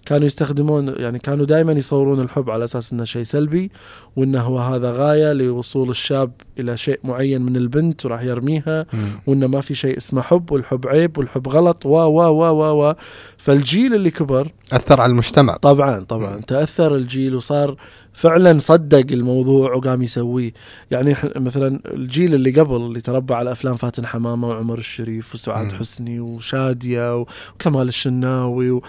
كانوا 0.09 0.27
يستخدمون 0.27 0.93
يعني 0.97 1.19
كانوا 1.19 1.45
دائما 1.45 1.73
يصورون 1.73 2.19
الحب 2.19 2.49
على 2.49 2.63
أساس 2.63 2.93
إنه 2.93 3.03
شيء 3.03 3.23
سلبي 3.23 3.71
وإنه 4.15 4.41
هو 4.41 4.59
هذا 4.59 4.91
غاية 4.91 5.33
لوصول 5.33 5.89
الشاب 5.89 6.31
إلى 6.59 6.77
شيء 6.77 6.99
معين 7.03 7.41
من 7.41 7.55
البنت 7.55 8.05
وراح 8.05 8.21
يرميها. 8.23 8.85
وإنه 9.27 9.47
ما 9.47 9.61
في 9.61 9.75
شيء 9.75 9.97
اسمه 9.97 10.21
حب 10.21 10.51
والحب 10.51 10.87
عيب 10.87 11.17
والحب 11.17 11.47
غلط 11.47 11.85
و 11.85 11.89
و 11.89 12.21
و 12.21 12.43
و 12.43 12.89
و 12.89 12.95
فالجيل 13.37 13.93
اللي 13.95 14.11
كبر 14.11 14.51
أثر 14.73 15.01
على 15.01 15.11
المجتمع 15.11 15.57
طبعا 15.57 15.99
طبعا 15.99 16.35
مم. 16.35 16.41
تأثر 16.41 16.95
الجيل 16.95 17.35
وصار 17.35 17.75
فعلا 18.13 18.59
صدق 18.59 19.05
الموضوع 19.11 19.73
وقام 19.73 20.01
يسويه 20.01 20.53
يعني 20.91 21.15
مثلا 21.35 21.79
الجيل 21.85 22.33
اللي 22.35 22.51
قبل 22.51 22.75
اللي 22.75 23.01
تربى 23.01 23.33
على 23.33 23.51
أفلام 23.51 23.75
فاتن 23.75 24.05
حمامة 24.05 24.47
وعمر 24.47 24.77
الشريف 24.77 25.35
وسعاد 25.35 25.73
مم. 25.73 25.79
حسني 25.79 26.19
وشادية 26.19 27.19
وكمال 27.19 27.87
الشناوي 27.87 28.81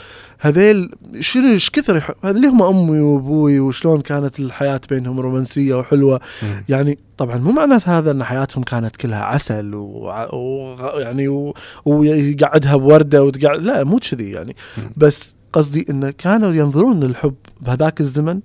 وهذيل 0.42 0.90
شنو 1.20 1.46
إيش 1.46 1.70
كثر 1.70 1.96
يح- 1.96 2.10
اللي 2.24 2.48
هم 2.48 2.62
أمي 2.62 3.00
وأبوي 3.00 3.60
وشلون 3.60 4.00
كانت 4.00 4.40
الحياة 4.40 4.80
بينهم 4.90 5.20
رومانسية 5.20 5.74
وحلوة. 5.74 6.20
يعني 6.68 6.98
طبعا 7.18 7.36
مو 7.36 7.52
معنات 7.52 7.88
هذا 7.88 8.10
إن 8.10 8.24
حياتهم 8.24 8.62
كانت 8.64 8.96
كلها 8.96 9.22
عسل 9.24 9.74
ويعني 9.74 10.28
و... 10.32 10.76
يعني 10.98 11.28
و... 11.28 11.54
ويقعدها 11.84 12.76
بوردة 12.76 13.24
وتقعد 13.24 13.60
لا 13.62 13.84
مو 13.84 13.98
كذي 13.98 14.30
يعني. 14.30 14.56
بس 14.96 15.34
قصدي 15.52 15.86
انه 15.90 16.10
كانوا 16.10 16.52
ينظرون 16.52 17.00
للحب 17.00 17.34
بهذاك 17.60 18.00
الزمن 18.00 18.40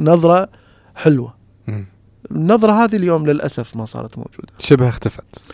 نظرة 0.00 0.48
حلوة. 0.94 1.34
النظرة 2.30 2.72
هذه 2.84 2.96
اليوم 2.96 3.26
للأسف 3.26 3.76
ما 3.76 3.86
صارت 3.86 4.18
موجودة 4.18 4.52
شبه 4.58 4.88
اختفت 4.88 5.44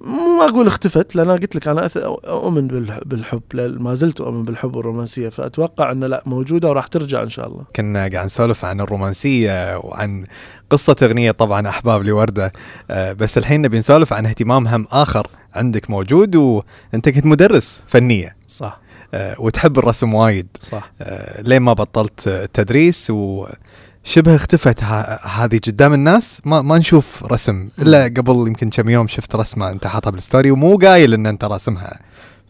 مو 0.00 0.42
أقول 0.42 0.66
اختفت 0.66 1.16
لأن 1.16 1.30
أنا 1.30 1.38
قلت 1.40 1.56
لك 1.56 1.68
أنا 1.68 1.88
أث- 1.88 1.96
أؤمن 2.28 2.68
بالح- 2.68 3.00
بالحب 3.06 3.42
لا- 3.54 3.68
ما 3.68 3.94
زلت 3.94 4.20
أؤمن 4.20 4.42
بالحب 4.44 4.76
والرومانسية 4.76 5.28
فأتوقع 5.28 5.92
انه 5.92 6.06
لا 6.06 6.22
موجودة 6.26 6.68
وراح 6.68 6.86
ترجع 6.86 7.22
إن 7.22 7.28
شاء 7.28 7.46
الله. 7.48 7.64
كنا 7.76 7.98
قاعد 8.08 8.24
نسولف 8.24 8.64
عن 8.64 8.80
الرومانسية 8.80 9.76
وعن 9.78 10.24
قصة 10.70 10.96
أغنية 11.02 11.30
طبعا 11.30 11.68
أحباب 11.68 12.02
لوردة 12.02 12.52
آه، 12.90 13.12
بس 13.12 13.38
الحين 13.38 13.62
نبي 13.62 13.78
نسولف 13.78 14.12
عن 14.12 14.26
اهتمام 14.26 14.68
هم 14.68 14.86
آخر 14.90 15.26
عندك 15.54 15.90
موجود 15.90 16.36
وأنت 16.36 17.08
كنت 17.08 17.26
مدرس 17.26 17.82
فنية. 17.86 18.36
صح. 18.48 18.80
آه، 19.14 19.34
وتحب 19.40 19.78
الرسم 19.78 20.14
وايد. 20.14 20.46
صح. 20.70 20.92
آه، 21.00 21.42
لين 21.42 21.62
ما 21.62 21.72
بطلت 21.72 22.28
التدريس 22.28 23.10
وشبه 24.04 24.34
اختفت 24.34 24.82
هذه 25.24 25.60
قدام 25.66 25.92
الناس. 25.94 26.40
ما 26.44 26.62
ما 26.62 26.78
نشوف 26.78 27.24
رسم 27.24 27.68
إلا 27.78 28.04
قبل 28.04 28.48
يمكن 28.48 28.70
كم 28.70 28.90
يوم 28.90 29.08
شفت 29.08 29.36
رسمة 29.36 29.70
أنت 29.70 29.86
حاطها 29.86 30.10
بالستوري 30.10 30.50
ومو 30.50 30.76
قايل 30.76 31.14
إن 31.14 31.26
أنت 31.26 31.44
راسمها. 31.44 32.00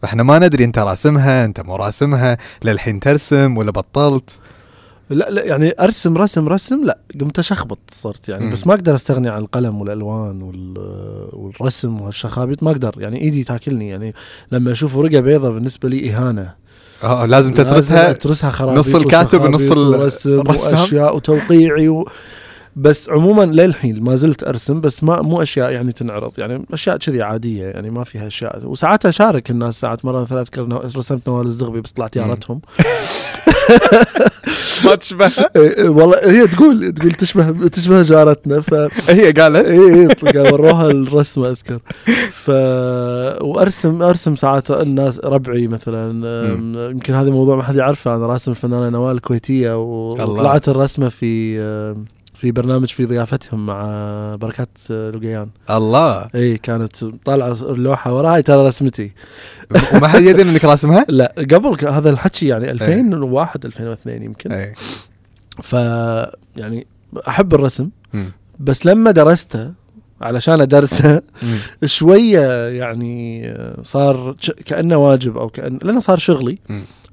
فإحنا 0.01 0.23
ما 0.23 0.39
ندري 0.39 0.63
أنت 0.63 0.79
راسمها 0.79 1.45
أنت 1.45 1.59
مو 1.61 1.75
راسمها 1.75 2.37
للحين 2.63 2.99
ترسم 2.99 3.57
ولا 3.57 3.71
بطلت. 3.71 4.39
لا 5.09 5.29
لا 5.29 5.45
يعني 5.45 5.73
أرسم 5.79 6.17
رسم 6.17 6.47
رسم 6.49 6.83
لا 6.85 6.97
قمت 7.21 7.39
أشخبط 7.39 7.79
صرت 7.91 8.29
يعني. 8.29 8.45
مم. 8.45 8.51
بس 8.51 8.67
ما 8.67 8.73
أقدر 8.73 8.95
أستغني 8.95 9.29
عن 9.29 9.41
القلم 9.41 9.81
والألوان 9.81 10.41
وال- 10.41 11.29
والرسم 11.33 12.01
والشخابيط 12.01 12.63
ما 12.63 12.71
أقدر. 12.71 12.95
يعني 12.97 13.21
إيدي 13.21 13.43
تاكلني. 13.43 13.89
يعني 13.89 14.13
لما 14.51 14.71
أشوف 14.71 14.95
ورقة 14.95 15.19
بيضة 15.19 15.49
بالنسبة 15.49 15.89
لي 15.89 16.11
إهانة. 16.11 16.53
آه 17.03 17.25
لازم 17.25 17.53
تدرسها 17.53 18.13
تدرسها 18.13 18.51
خرابيط 18.51 18.77
نص 18.79 18.95
الكاتب 18.95 19.41
ونص 19.41 19.71
الرسام. 19.71 20.43
وأشياء 20.47 21.15
وتوقيعي 21.15 21.89
و... 21.89 22.07
بس 22.75 23.09
عموما 23.09 23.43
للحين 23.45 24.03
ما 24.03 24.15
زلت 24.15 24.43
أرسم 24.43 24.81
بس 24.81 25.03
ما 25.03 25.21
مو 25.21 25.41
أشياء 25.41 25.71
يعني 25.71 25.91
تنعرض 25.91 26.39
يعني 26.39 26.65
أشياء 26.73 26.97
كذي 26.97 27.21
عادية 27.21 27.63
يعني 27.63 27.89
ما 27.89 28.03
فيها 28.03 28.27
أشياء. 28.27 28.61
وساعات 28.65 29.05
أشارك 29.05 29.51
الناس 29.51 29.79
ساعات 29.79 30.05
مرة 30.05 30.21
مثلا 30.21 30.41
اذكر 30.41 30.81
رسمت 30.97 31.27
نوال 31.29 31.45
الزغبي 31.45 31.81
بس 31.81 31.91
طلعت. 31.91 32.15
يارتهم 32.15 32.61
ما 34.85 34.95
تشبه؟ 34.95 35.25
إيه، 35.55 35.77
إيه، 35.77 35.89
والله 35.89 36.17
هي 36.23 36.47
تقول 36.47 36.93
تقول 36.93 37.11
تشبه 37.11 37.67
تشبه 37.67 38.01
جارتنا 38.01 38.61
ف 38.61 38.73
هي 39.09 39.31
قالت؟ 39.31 39.65
اي 39.65 40.07
قال 40.07 40.53
وروها 40.53 40.87
الرسمة 40.91 41.49
أذكر. 41.49 41.79
ف 42.31 42.49
وأرسم 43.43 44.01
أرسم 44.01 44.35
ساعات 44.35 44.71
الناس 44.71 45.19
ربعي 45.19 45.67
مثلا 45.67 46.25
يمكن 46.89 47.13
هذا 47.13 47.29
موضوع 47.29 47.55
ما 47.55 47.63
حد 47.63 47.75
يعرفه 47.75 48.15
أنا 48.15 48.27
راسم 48.27 48.51
الفنانه 48.51 48.89
نوال 48.89 49.15
الكويتيه 49.15 49.81
وطلعت 49.83 50.69
الرسمة 50.69 51.09
في 51.09 51.59
أم، 51.59 52.05
في 52.39 52.51
برنامج 52.51 52.87
في 52.87 53.05
ضيافتهم 53.05 53.65
مع 53.65 53.85
بركات 54.35 54.77
لقيان 54.91 55.49
الله 55.69 56.27
إي 56.35 56.57
كانت 56.57 57.05
طالعة 57.25 57.51
اللوحة 57.61 58.13
وراي 58.13 58.41
ترى 58.41 58.67
رسمتي 58.67 59.11
وما 59.95 60.07
حد 60.07 60.21
يدري 60.21 60.49
إنك 60.49 60.65
راسمها؟ 60.65 61.05
لا 61.19 61.33
قبل 61.37 61.87
هذا 61.87 62.09
الحكي 62.09 62.47
يعني 62.47 62.71
2001 62.71 63.65
2002 63.65 64.23
يمكن 64.23 64.51
إي 64.51 64.73
ف 65.63 65.73
يعني 66.57 66.87
أحب 67.27 67.53
الرسم. 67.53 67.89
بس 68.59 68.85
لما 68.85 69.11
درسته 69.11 69.71
علشان 70.21 70.61
أدرسه. 70.61 71.21
شوية 71.85 72.67
يعني 72.67 73.53
صار 73.83 74.35
كأنه 74.65 74.97
واجب 74.97 75.37
أو 75.37 75.49
كان 75.49 75.79
لأنه 75.83 75.99
صار 75.99 76.17
شغلي. 76.17 76.57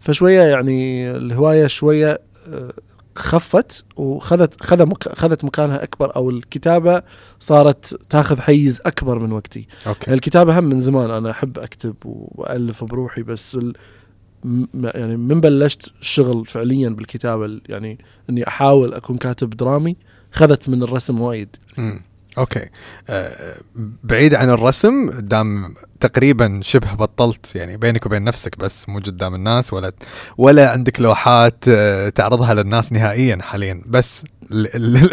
فشوية 0.00 0.42
يعني 0.42 1.10
الهواية 1.16 1.66
شوية 1.66 2.20
آه، 2.52 2.72
خفت 3.18 3.84
وخذت 3.96 4.62
خذ 4.62 4.86
مك 4.86 5.08
خذت 5.18 5.44
مكانها 5.44 5.82
أكبر 5.82 6.16
أو 6.16 6.30
الكتابة 6.30 7.02
صارت 7.40 7.98
تاخذ 8.10 8.40
حيز 8.40 8.80
أكبر 8.86 9.18
من 9.18 9.32
وقتي. 9.32 9.66
أوكي. 9.86 10.12
الكتابة 10.14 10.58
هم 10.58 10.64
من 10.64 10.80
زمان 10.80 11.10
أنا 11.10 11.30
أحب 11.30 11.58
أكتب 11.58 11.94
والف 12.04 12.84
بروحي 12.84 13.22
بس 13.22 13.54
ال 13.54 13.72
يعني 14.74 15.16
من 15.16 15.40
بلشت 15.40 15.90
الشغل 16.00 16.46
فعليا 16.46 16.88
بالكتابة 16.88 17.44
ال- 17.44 17.62
يعني 17.68 17.98
إني 18.30 18.48
أحاول 18.48 18.94
أكون 18.94 19.16
كاتب 19.16 19.50
درامي 19.50 19.96
خذت 20.32 20.68
من 20.68 20.82
الرسم 20.82 21.20
وايد. 21.20 21.56
مم. 21.78 22.02
أوكي 22.38 22.68
آه 23.08 23.56
بعيد 24.04 24.34
عن 24.34 24.50
الرسم 24.50 25.10
دام 25.10 25.74
تقريبا 26.00 26.60
شبه 26.62 26.94
بطلت 26.94 27.56
يعني 27.56 27.76
بينك 27.76 28.06
وبين 28.06 28.24
نفسك 28.24 28.58
بس 28.58 28.88
مو 28.88 28.98
قدام 28.98 29.34
الناس 29.34 29.72
ولا 29.72 29.92
ولا 30.38 30.70
عندك 30.70 31.00
لوحات 31.00 31.64
آه 31.68 32.08
تعرضها 32.08 32.54
للناس 32.54 32.92
نهائيا 32.92 33.38
حاليا 33.42 33.82
بس 33.86 34.24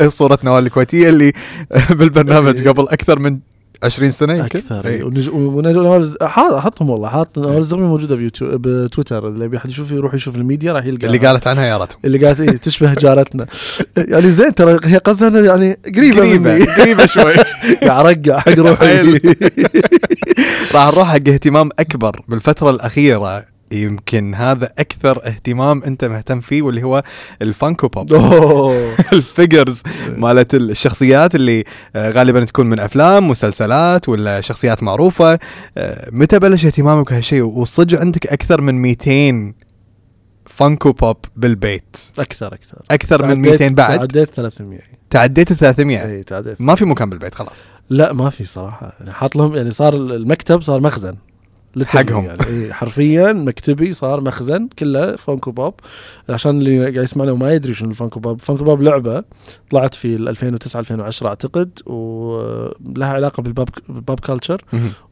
صورة 0.08 0.40
نوال 0.44 0.66
الكويتية 0.66 1.10
اللي 1.10 1.34
بالبرنامج. 1.90 2.68
قبل 2.68 2.84
أكثر 2.90 3.20
من 3.20 3.40
20 3.84 4.12
سنة 4.12 4.34
يمكن؟ 4.34 4.60
أكثر 4.60 4.86
إيه. 4.88 4.96
إيه. 4.96 5.04
ونج... 5.04 5.30
ونج... 5.30 5.76
نوال- 5.76 6.18
حاط- 6.22 6.54
احطهم 6.54 6.90
والله 6.90 7.10
حاط 7.10 7.40
نوال 7.40 7.58
الزغبي 7.58 7.84
موجودة 7.84 8.16
بيوتيوب 8.16 8.62
بتويتر 8.68 9.28
اللي 9.28 9.46
يبي 9.46 9.60
حد 9.60 9.70
يشوف 9.70 9.92
يروح 9.92 10.14
يشوف 10.14 10.36
الميديا 10.36 10.74
راح 10.74 10.86
يلقى 10.86 11.08
اللي 11.08 11.18
قالت 11.18 11.48
عنها 11.48 11.66
يارتهم 11.66 12.00
اللي 12.06 12.26
قالت 12.26 12.40
إيه 12.40 12.58
تشبه 12.58 12.94
جارتنا. 12.94 13.46
يعني 13.98 14.32
زين 14.32 14.54
ترى 14.56 14.80
هي 14.84 14.98
قصدها 14.98 15.42
يعني 15.46 15.78
قريبة 15.96 16.18
قريبة 16.18 16.54
مني. 16.54 16.66
قريبة 16.66 17.06
شوي. 17.06 17.34
قاعد 17.88 18.06
أرقع 18.30 18.40
حق 18.40 18.50
روحي. 18.60 19.12
راح 20.74 20.88
نروح 20.94 21.08
حق 21.08 21.14
اهتمام 21.30 21.70
أكبر 21.80 22.22
بالفترة 22.28 22.70
الأخيرة. 22.70 23.53
يمكن 23.74 24.36
هذا 24.36 24.74
أكثر 24.80 25.22
اهتمام 25.28 25.84
أنت 25.84 26.06
مهتم 26.06 26.40
فيه 26.40 26.62
واللي 26.62 26.84
هو 26.84 27.04
ال 27.42 27.49
Funko 27.49 27.88
Pop. 27.88 28.14
ال 29.14 29.22
figures 29.22 29.82
مالت 30.18 30.56
الشخصيات 30.56 31.36
اللي 31.36 31.64
آه، 31.96 32.10
غالبا 32.12 32.46
تكون 32.46 32.68
من 32.68 32.80
أفلام 32.80 33.28
مسلسلات 33.30 34.10
ولا 34.10 34.42
شخصيات 34.42 34.84
معروفة. 34.84 35.40
آه، 35.78 36.10
متى 36.12 36.40
بلش 36.40 36.66
اهتمامك 36.66 37.10
بهالشيء 37.12 37.42
وصدق 37.44 38.00
عندك 38.00 38.28
أكثر 38.28 38.62
من 38.62 38.76
200 38.82 39.54
Funko 40.46 40.92
Pop 40.92 41.18
بالبيت. 41.36 41.98
أكثر 42.20 42.54
أكثر. 42.54 42.78
أكثر 42.92 43.26
من 43.26 43.44
تعديت- 43.44 43.62
200 43.62 43.76
بعد؟ 43.76 43.98
تعديت 44.00 44.30
300 44.30 44.80
تعديت 45.10 45.52
ال 45.52 45.58
300 45.58 46.06
اي 46.06 46.24
تعديت. 46.24 46.62
ما 46.62 46.76
في 46.76 46.86
مكان 46.86 47.10
بالبيت 47.10 47.36
خلاص. 47.36 47.64
لا 47.90 48.14
ما 48.14 48.30
في 48.30 48.46
صراحة. 48.46 48.94
يعني 49.00 49.12
حاط 49.12 49.36
لهم 49.36 49.56
يعني 49.56 49.72
صار 49.72 49.94
المكتب 49.96 50.62
صار 50.62 50.80
مخزن. 50.82 51.16
حقهم. 51.86 52.26
يعني 52.26 52.44
إيه 52.48 52.72
حرفيا 52.72 53.34
مكتبي 53.34 53.94
صار 53.94 54.22
مخزن 54.22 54.68
كله 54.80 55.16
Funko 55.16 55.52
Pop 55.52 55.74
عشان 56.30 56.52
اللي 56.58 56.80
قاعد 56.80 57.04
يسمعنا 57.04 57.32
وما 57.32 57.54
يدري 57.54 57.74
شنو 57.74 57.90
ال 57.90 57.95
Funko 57.95 58.20
Pop 58.20 58.42
Funko 58.42 58.64
Pop 58.64 58.82
لعبة 58.82 59.24
طلعت 59.70 59.96
في 59.96 60.16
2009 60.16 60.80
2010 60.80 61.28
أعتقد 61.28 61.80
ولها 61.86 63.08
علاقة 63.08 63.44
بال 63.44 63.54
pop 63.54 63.70
بال 63.90 64.02
pop 64.02 64.20
culture. 64.20 64.62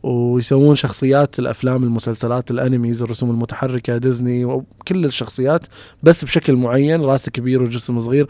ويسوون 0.04 0.76
شخصيات 0.76 1.40
الأفلام 1.40 1.84
المسلسلات 1.84 2.52
ال 2.52 2.59
animes 2.59 3.04
الرسوم 3.04 3.30
المتحركة 3.30 3.98
ديزني 3.98 4.46
وكل 4.46 5.06
الشخصيات 5.06 5.66
بس 6.04 6.26
بشكل 6.26 6.56
معين 6.56 7.02
راس 7.02 7.30
كبير 7.30 7.64
وجسم 7.64 8.00
صغير 8.00 8.28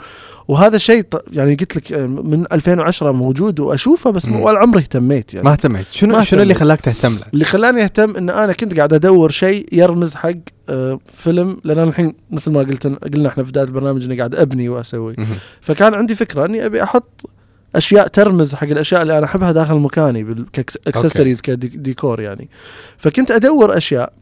وهذا 0.48 0.78
شيء 0.78 1.06
يعني 1.32 1.56
قلت 1.56 1.76
لك 1.76 1.94
آه، 1.94 2.06
من 2.08 2.46
2010 2.52 3.12
موجود 3.12 3.60
وأشوفه 3.60 4.10
بس. 4.10 4.26
ولا 4.28 4.60
عمري 4.60 4.80
اهتميت 4.82 5.34
يعني 5.34 5.46
ما 5.46 5.52
اهتميت 5.52 5.86
شنو 5.92 6.16
ما 6.16 6.24
شنو 6.24 6.42
اللي. 6.42 6.54
خلاك 6.54 6.82
تهتم 6.82 7.14
له؟ 7.14 7.26
اللي 7.34 7.46
خلاني 7.46 7.84
أهتم 7.84 8.18
إن 8.22 8.30
أنا 8.30 8.54
كنت 8.54 8.78
قاعد 8.78 8.94
أدور 8.94 9.30
شيء 9.32 9.68
يرمز 9.72 10.16
حق 10.16 10.32
آه، 10.70 11.00
فيلم 11.14 11.58
لأن 11.64 11.80
أنا 11.80 11.90
الحين 11.90 12.14
مثل 12.32 12.52
ما 12.52 12.60
قلت 12.60 12.88
قلنا 12.88 13.30
إحنا 13.30 13.44
في 13.44 13.50
بداية 13.50 13.66
البرنامج 13.66 14.04
اني 14.04 14.18
قاعد 14.18 14.36
أبني 14.36 14.70
وأسوي. 14.70 15.16
فكان 15.62 15.94
عندي 15.94 16.16
فكرة 16.16 16.46
إني 16.46 16.66
أبي 16.66 16.84
أحط 16.84 17.30
أشياء 17.76 18.08
ترمز 18.08 18.56
حق 18.56 18.68
الأشياء 18.68 19.02
اللي 19.02 19.18
أنا 19.18 19.26
أحبها 19.26 19.52
داخل 19.52 19.76
مكاني 19.76 20.46
كاكسسوارز 20.54 21.42
كديكور 21.42 22.22
يعني. 22.22 22.50
فكنت 22.98 23.32
أدور 23.32 23.78
أشياء. 23.78 24.14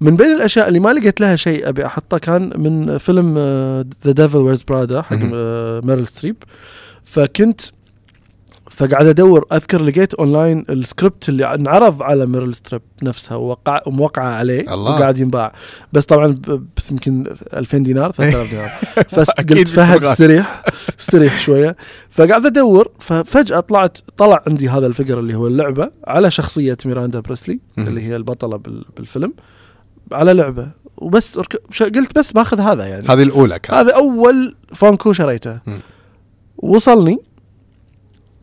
من 0.00 0.16
بين 0.16 0.32
الأشياء 0.32 0.68
اللي 0.68 0.80
ما 0.80 0.92
لقيت 0.92 1.20
لها 1.20 1.36
شيء 1.36 1.68
أبي 1.68 1.86
احطه 1.86 2.18
كان 2.18 2.50
من 2.56 2.98
فيلم 2.98 3.38
The 4.04 4.12
Devil 4.12 4.38
Wears 4.38 4.62
Prada 4.62 5.02
حق. 5.02 5.18
آه، 5.34 5.80
ميرل 5.84 6.06
ستريب 6.06 6.36
فكنت 7.04 7.60
فقاعد 8.76 9.06
أدور 9.06 9.46
أذكر 9.52 9.82
لقيت 9.82 10.14
online 10.14 10.64
ال 10.70 10.78
script 10.78 11.28
اللي 11.28 11.54
انعرض 11.54 12.02
على 12.02 12.26
ميرل 12.26 12.54
ستريب 12.54 12.82
نفسها 13.02 13.36
ووقع 13.36 13.80
وموقعه 13.86 14.24
عليه 14.34 14.60
الله. 14.60 14.90
وقاعد 14.94 15.18
ينباع 15.18 15.52
بس 15.92 16.04
طبعا 16.04 16.38
يمكن 16.90 17.24
2000 17.56 17.78
دينار 17.78 18.10
3000 18.12 18.50
دينار 18.50 18.68
فقلت 19.24 19.68
فهد. 19.68 20.04
استريح 20.04 20.62
استريح 21.00 21.38
شوية 21.40 21.76
فقاعد 22.10 22.46
أدور 22.46 22.88
ففجأة 22.98 23.60
طلعت 23.60 23.98
طلع 24.16 24.42
عندي 24.46 24.68
هذا 24.68 24.86
الفقر 24.86 25.18
اللي 25.18 25.34
هو 25.34 25.46
اللعبة 25.46 25.90
على 26.06 26.30
شخصية 26.30 26.78
ميراندا 26.86 27.20
بريسلي. 27.20 27.58
اللي 27.78 28.02
هي 28.02 28.16
البطلة 28.16 28.56
بال- 28.56 28.84
بالفيلم 28.96 29.32
على 30.12 30.32
لعبة 30.32 30.68
وبس 30.96 31.38
قلت 31.80 32.18
بس 32.18 32.32
باخذ 32.32 32.60
هذا 32.60 32.84
يعني 32.86 33.04
هذه 33.08 33.22
الأولى 33.22 33.58
كانت 33.58 33.74
هذا 33.78 33.94
أول 33.96 34.56
فانكو 34.74 35.12
شريته 35.12 35.58
مم. 35.66 35.78
وصلني 36.56 37.18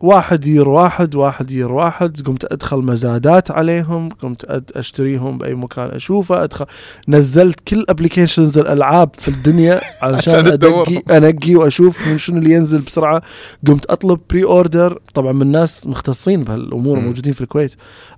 واحد 0.03 0.47
يير 0.47 0.69
واحد 0.69 1.15
واحد 1.15 1.51
يير 1.51 1.71
واحد 1.71 2.21
قمت 2.21 2.51
أدخل 2.53 2.77
مزادات 2.77 3.51
عليهم 3.51 4.09
قمت 4.09 4.45
أشتريهم 4.77 5.37
بأي 5.37 5.55
مكان 5.55 5.89
أشوفه 5.89 6.43
ادخل 6.43 6.65
نزلت 7.07 7.59
كل 7.67 7.85
applications 7.89 8.57
الألعاب 8.57 9.09
في 9.17 9.27
الدنيا 9.27 9.75
عشان 10.01 10.15
علشان. 10.35 10.47
ادقي 10.47 11.01
أنقي 11.17 11.55
وأشوف 11.55 12.07
من 12.07 12.17
شنو 12.17 12.37
اللي 12.37 12.51
ينزل 12.51 12.81
بسرعة 12.81 13.21
قمت 13.67 13.85
أطلب 13.85 14.19
pre-order 14.29 14.99
طبعا 15.13 15.31
من 15.31 15.51
ناس 15.51 15.87
مختصين 15.87 16.43
بهالأمور. 16.43 16.99
موجودين 16.99 17.33
في 17.33 17.41
الكويت 17.41 17.71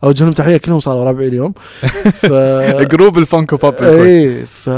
أوجه 0.03 0.23
لهم 0.23 0.33
تحية 0.33 0.57
كلهم 0.57 0.79
صاروا 0.79 1.03
ربعي 1.09 1.27
اليوم 1.27 1.53
ف 2.21 2.25
group 2.91 3.17
ال 3.17 3.24
Funko 3.24 3.57
بالكويت. 3.57 3.89
اي 3.91 4.45
ف 4.45 4.69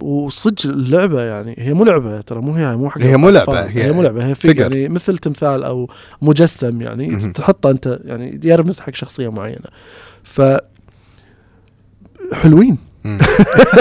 وصدق 0.00 0.66
اللعبة 0.66 1.22
يعني 1.22 1.54
هي 1.58 1.74
مو 1.74 1.84
لعبة 1.84 2.20
ترى 2.20 2.40
مو 2.40 2.52
هي 2.54 2.76
مو 2.76 2.90
حق 2.90 2.98
هي 3.02 3.16
مو. 3.16 3.30
لعبة، 3.30 3.60
هي 3.60 3.84
هي 3.84 3.92
مو 3.92 4.02
لعبة 4.02 4.26
هي 4.26 4.54
figure. 4.54 4.60
يعني 4.60 4.88
مثل 4.88 5.18
تمثال 5.18 5.64
أو 5.64 5.90
مجسم 6.36 6.82
يعني. 6.82 7.32
تحطه 7.32 7.70
أنت 7.70 7.98
يعني 8.04 8.40
يرمز 8.44 8.80
حق 8.80 8.94
شخصية 8.94 9.28
معينة 9.28 9.68
ف 10.24 10.42
حلوين. 12.32 12.78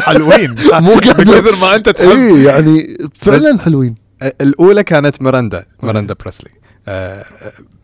حلوين 0.08 0.56
مو. 0.74 0.96
بكثر 0.96 1.56
ما 1.56 1.76
أنت 1.76 1.90
تحب 1.90 2.08
اي 2.08 2.44
يعني 2.44 2.98
فعلا 3.16 3.60
حلوين 3.60 3.96
الأولى 4.42 4.84
كانت 4.84 5.22
ميراندا 5.22 5.66
ميراندا 5.84 6.16
بريستلي 6.22 6.50
آه 6.88 7.26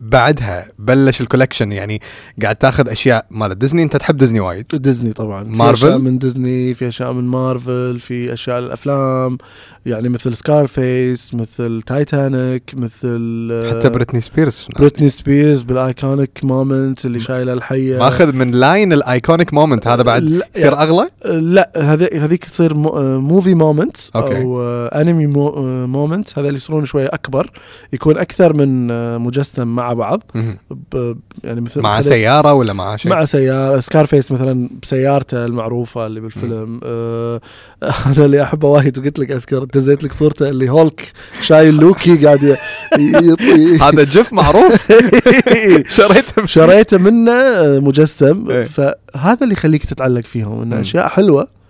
بعدها 0.00 0.68
بلش 0.78 1.20
ال 1.20 1.25
collection 1.25 1.72
يعني 1.72 2.00
قاعد 2.42 2.56
تاخذ 2.56 2.88
أشياء 2.88 3.26
مال 3.30 3.58
ديزني. 3.58 3.82
أنت 3.82 3.96
تحب 3.96 4.16
ديزني 4.16 4.40
وايد؟ 4.40 4.66
ديزني 4.72 5.12
طبعا. 5.12 5.44
في 5.44 5.50
مارفل؟ 5.50 5.86
اشياء 5.86 5.98
من 5.98 6.18
ديزني 6.18 6.74
في 6.74 6.88
أشياء 6.88 7.12
من 7.12 7.24
مارفل 7.24 8.00
في 8.00 8.32
أشياء 8.32 8.58
الأفلام 8.58 9.38
يعني 9.86 10.08
مثل 10.08 10.36
سكارفيس 10.36 11.34
مثل 11.34 11.82
تايتانيك 11.86 12.70
مثل 12.76 13.48
آه، 13.52 13.70
حتى 13.70 13.88
بريتني 13.88 14.20
سبيرز 14.20 14.66
بريتني 14.78 15.08
سبيرز 15.08 15.62
بال 15.62 15.82
iconic 15.82 16.40
moment 16.42 17.04
اللي 17.06 17.20
شايلة 17.20 17.52
الحية. 17.52 17.98
ماخذ 17.98 18.32
من 18.32 18.50
line 18.50 18.92
ال 18.92 19.01
iconic 19.01 19.54
moment 19.54 19.88
هذا 19.88 20.02
بعد 20.02 20.42
يصير 20.56 20.78
أغلى؟ 20.78 21.08
لا 21.24 21.72
هذي 21.76 22.08
هذيك 22.18 22.44
تصير 22.44 22.74
movie 23.18 23.54
moment 23.54 23.96
أوكي. 24.16 24.42
أو 24.42 24.62
anime 24.86 25.26
moment 25.86 26.38
هذا 26.38 26.48
اللي 26.48 26.56
يصيرون 26.56 26.84
شوية 26.84 27.06
أكبر. 27.12 27.50
يكون 27.92 28.18
أكثر 28.18 28.52
من 28.52 28.90
آه، 28.90 28.91
مجسم 29.18 29.68
مع 29.68 29.92
بعض. 29.92 30.22
يعني 31.44 31.60
مثل 31.60 31.80
مع 31.80 32.00
سيارة 32.00 32.52
ولا 32.52 32.72
مع 32.72 32.96
شيء؟ 32.96 33.12
مع 33.12 33.24
سيارة. 33.24 33.80
سكارفيس 33.80 34.32
مثلا 34.32 34.68
بسيارته 34.82 35.44
المعروفة 35.44 36.06
اللي 36.06 36.20
بالفيلم. 36.20 36.80
آه 36.84 37.40
أنا 38.06 38.24
اللي 38.24 38.42
أحبه 38.42 38.68
وايد 38.68 38.98
وقلت 38.98 39.18
لك 39.18 39.30
أذكر 39.30 39.64
دزيت 39.64 40.04
لك 40.04 40.12
صورته 40.12 40.48
اللي 40.48 40.70
هولك 40.70 41.12
شايل 41.40 41.74
لوكي 41.74 42.24
قاعد 42.26 42.44
هذا 43.82 44.04
جف 44.04 44.32
معروف. 44.32 44.92
شريته 45.96 46.46
شريته 46.46 46.98
منه 46.98 47.32
آه، 47.32 47.78
مجسم. 47.78 48.50
إيه. 48.50 48.64
فهذا 48.64 49.38
اللي 49.42 49.52
يخليك 49.52 49.84
تتعلق 49.84 50.20
فيهم. 50.20 50.62
انه 50.62 50.80
أشياء 50.80 51.08
حلوة 51.08 51.61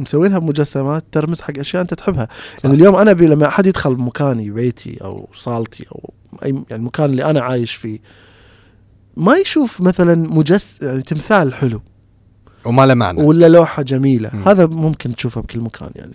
مسوينها 0.00 0.38
بمجسمات 0.38 1.04
ترمز 1.12 1.40
حق 1.40 1.58
أشياء 1.58 1.82
أنت 1.82 1.94
تحبها 1.94 2.28
صح. 2.56 2.64
يعني 2.64 2.76
اليوم 2.76 2.96
أنا 2.96 3.10
أبي 3.10 3.26
لما 3.26 3.48
أحد 3.48 3.66
يدخل 3.66 3.90
مكاني 3.92 4.50
بيتي 4.50 4.98
أو 5.04 5.28
صالتي 5.32 5.86
أو 5.92 6.12
أي 6.44 6.50
يعني 6.50 6.64
المكان 6.72 7.10
اللي 7.10 7.24
أنا 7.24 7.40
عايش 7.40 7.74
فيه 7.74 7.98
ما 9.16 9.36
يشوف 9.36 9.80
مثلا 9.80 10.14
مجس 10.14 10.78
يعني 10.82 11.02
تمثال 11.02 11.54
حلو 11.54 11.80
وما 12.68 12.86
له 12.86 12.94
معنى. 12.94 13.22
ولا 13.22 13.48
لوحة 13.48 13.82
جميلة. 13.82 14.30
مم. 14.32 14.42
هذا 14.42 14.66
ممكن 14.66 15.14
تشوفه 15.14 15.40
بكل 15.40 15.60
مكان 15.60 15.90
يعني. 15.94 16.14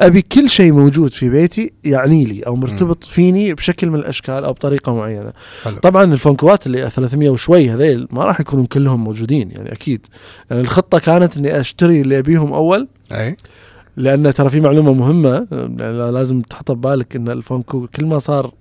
أبي 0.00 0.22
كل 0.22 0.48
شيء 0.48 0.72
موجود 0.72 1.12
في 1.12 1.28
بيتي 1.28 1.72
يعني 1.84 2.24
لي 2.24 2.42
أو 2.42 2.56
مرتبط 2.56 3.04
فيني 3.04 3.54
بشكل 3.54 3.90
من 3.90 3.98
الأشكال 3.98 4.44
أو 4.44 4.52
بطريقة 4.52 4.94
معينة. 4.94 5.32
حلو. 5.64 5.76
طبعا 5.76 6.04
ال 6.04 6.13
Funkoات 6.13 6.66
اللي 6.66 6.90
300 6.90 7.30
وشوي 7.30 7.70
هذيل 7.70 8.08
ما 8.10 8.24
راح 8.24 8.40
يكونوا 8.40 8.66
كلهم 8.66 9.04
موجودين 9.04 9.50
يعني 9.50 9.72
أكيد. 9.72 10.06
يعني 10.50 10.62
الخطة 10.62 10.98
كانت 10.98 11.36
إني 11.36 11.60
أشتري 11.60 12.00
اللي 12.00 12.18
أبيهم 12.18 12.52
أول. 12.52 12.88
أي. 13.12 13.36
لأن 13.96 14.34
ترى 14.34 14.50
في 14.50 14.60
معلومة 14.60 14.92
مهمة 14.92 15.46
لازم 16.10 16.40
تحطها 16.40 16.74
ببالك 16.74 17.16
إن 17.16 17.28
ال 17.28 17.38
Funko 17.38 17.86
كل 17.86 18.04
ما 18.04 18.18
صار 18.18 18.52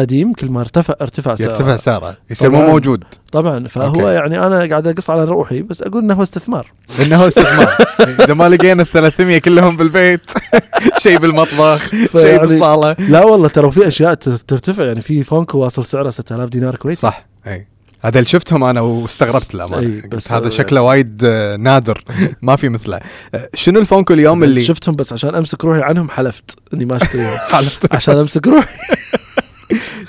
قديم 0.00 0.32
كل 0.32 0.50
ما 0.52 0.60
ارتفع 0.60 0.94
ارتفع 1.00 1.34
سعره. 1.34 1.48
يرتفع 1.48 1.76
سعره 1.76 2.16
يصير 2.30 2.50
مو. 2.50 2.66
موجود. 2.66 3.04
طبعا 3.32 3.68
فهو 3.68 3.86
أوكي. 3.86 4.14
يعني 4.14 4.46
أنا 4.46 4.68
قاعد 4.68 4.86
أقص 4.86 5.10
على 5.10 5.24
روحي 5.24 5.62
بس 5.62 5.82
أقول 5.82 6.02
إنه 6.02 6.14
هو 6.14 6.22
استثمار. 6.22 6.72
إنه 7.06 7.16
هو 7.16 7.28
استثمار. 7.28 7.68
إذا 8.24 8.34
ما 8.34 8.48
لقينا 8.48 8.82
ال 8.82 8.86
300 8.86 9.38
كلهم 9.38 9.76
بالبيت 9.76 10.20
شيء 11.02 11.18
بالمطبخ 11.18 11.90
شيء 12.12 12.38
بالصالة. 12.40 12.96
لا 12.98 13.24
والله 13.24 13.48
ترى 13.48 13.70
في 13.70 13.88
أشياء 13.88 14.14
ترتفع 14.14 14.84
يعني 14.84 15.00
في 15.00 15.22
Funko 15.22 15.58
واصل 15.58 15.84
سعره 15.84 16.10
6000 16.10 16.48
دينار 16.48 16.76
كويتي 16.76 17.00
صح. 17.00 17.26
أي. 17.46 17.66
هذا 18.02 18.18
اللي 18.18 18.28
شفتهم 18.28 18.64
أنا 18.64 18.80
واستغربت 18.80 19.54
أي، 19.54 19.60
الامانه 19.60 20.08
بس 20.08 20.32
هذا 20.32 20.46
هو- 20.46 20.50
شكله 20.50 20.82
وايد 20.82 21.20
آه، 21.24 21.56
نادر. 21.56 22.04
ما 22.42 22.56
في 22.56 22.68
مثله. 22.68 23.00
آه، 23.34 23.48
شنو 23.54 23.80
ال 23.80 23.86
Funko 23.86 24.14
اليوم 24.14 24.44
اللي 24.44 24.64
شفتهم 24.64 24.96
بس 24.96 25.12
عشان 25.12 25.34
أمسك 25.34 25.64
روحي 25.64 25.82
عنهم 25.82 26.08
حلفت. 26.10 26.58
إني 26.74 26.84
ما 26.84 26.96
أشتريهم. 26.96 27.36
حلفت. 27.38 27.94
عشان 27.94 28.16
أمسك 28.18 28.46
روحي. 28.46 28.68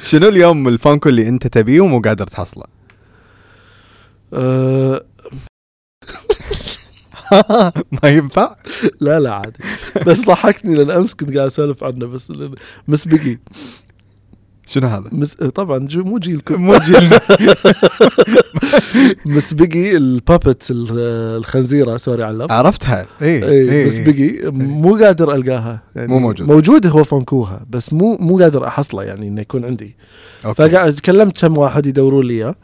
شنو 0.03 0.27
اليوم 0.27 0.67
ال 0.67 0.74
Funko 0.74 1.09
اللي 1.09 1.29
انت 1.29 1.47
تبيه 1.47 1.81
ومو 1.81 2.01
قادر 2.01 2.27
تحصله؟ 2.27 2.63
أه. 4.33 5.05
ما 8.03 8.09
ينفع؟ 8.09 8.55
لا 8.99 9.19
لا 9.19 9.33
عادي. 9.33 9.59
بس 10.05 10.21
ضحكني 10.21 10.75
لأن 10.75 10.91
أمس 10.91 11.13
كنت 11.15 11.35
قاعد 11.37 11.47
أسولف 11.47 11.83
عنه 11.83 12.05
بس 12.05 12.31
لأن 12.31 12.55
مس 12.87 13.07
بيجي 13.07 13.39
شنو 14.71 14.87
هذا؟ 14.87 15.09
مس 15.11 15.33
طبعا 15.33 15.87
جو 15.87 16.03
مو 16.03 16.17
جيلكم 16.17 16.61
مو 16.65 16.77
جيلنا 16.77 17.19
مس 19.35 19.53
بيجي 19.53 19.97
ال 19.97 20.08
puppet 20.08 20.71
ال- 20.71 21.37
الخنزيرة 21.37 21.97
sorry 21.97 22.23
على 22.23 22.33
اللفظ. 22.33 22.51
عرفتها. 22.51 23.05
اي 23.21 23.45
اي 23.49 23.71
اي 23.71 23.85
مس 23.85 23.97
بيجي 23.97 24.41
مو 24.51 24.95
قادر 24.95 25.33
ألقاها. 25.35 25.81
يعني 25.95 26.07
مو 26.07 26.19
موجود. 26.19 26.47
موجود 26.51 26.87
هو 26.87 27.03
Funkoها 27.03 27.65
بس 27.69 27.93
مو 27.93 28.17
مو 28.19 28.37
قادر 28.37 28.67
أحصله 28.67 29.03
يعني 29.03 29.27
إنه 29.27 29.41
يكون 29.41 29.65
عندي. 29.65 29.95
okay. 30.45 30.69
فقاعد 30.69 30.99
كلمت 30.99 31.41
كم 31.41 31.57
واحد 31.57 31.85
يدورون 31.85 32.25
لي 32.25 32.33
إياه. 32.33 32.55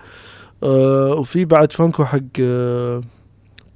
آه 0.64 1.14
وفي 1.14 1.45
بعد 1.45 1.72
Funko 1.72 2.06
حق 2.06 2.20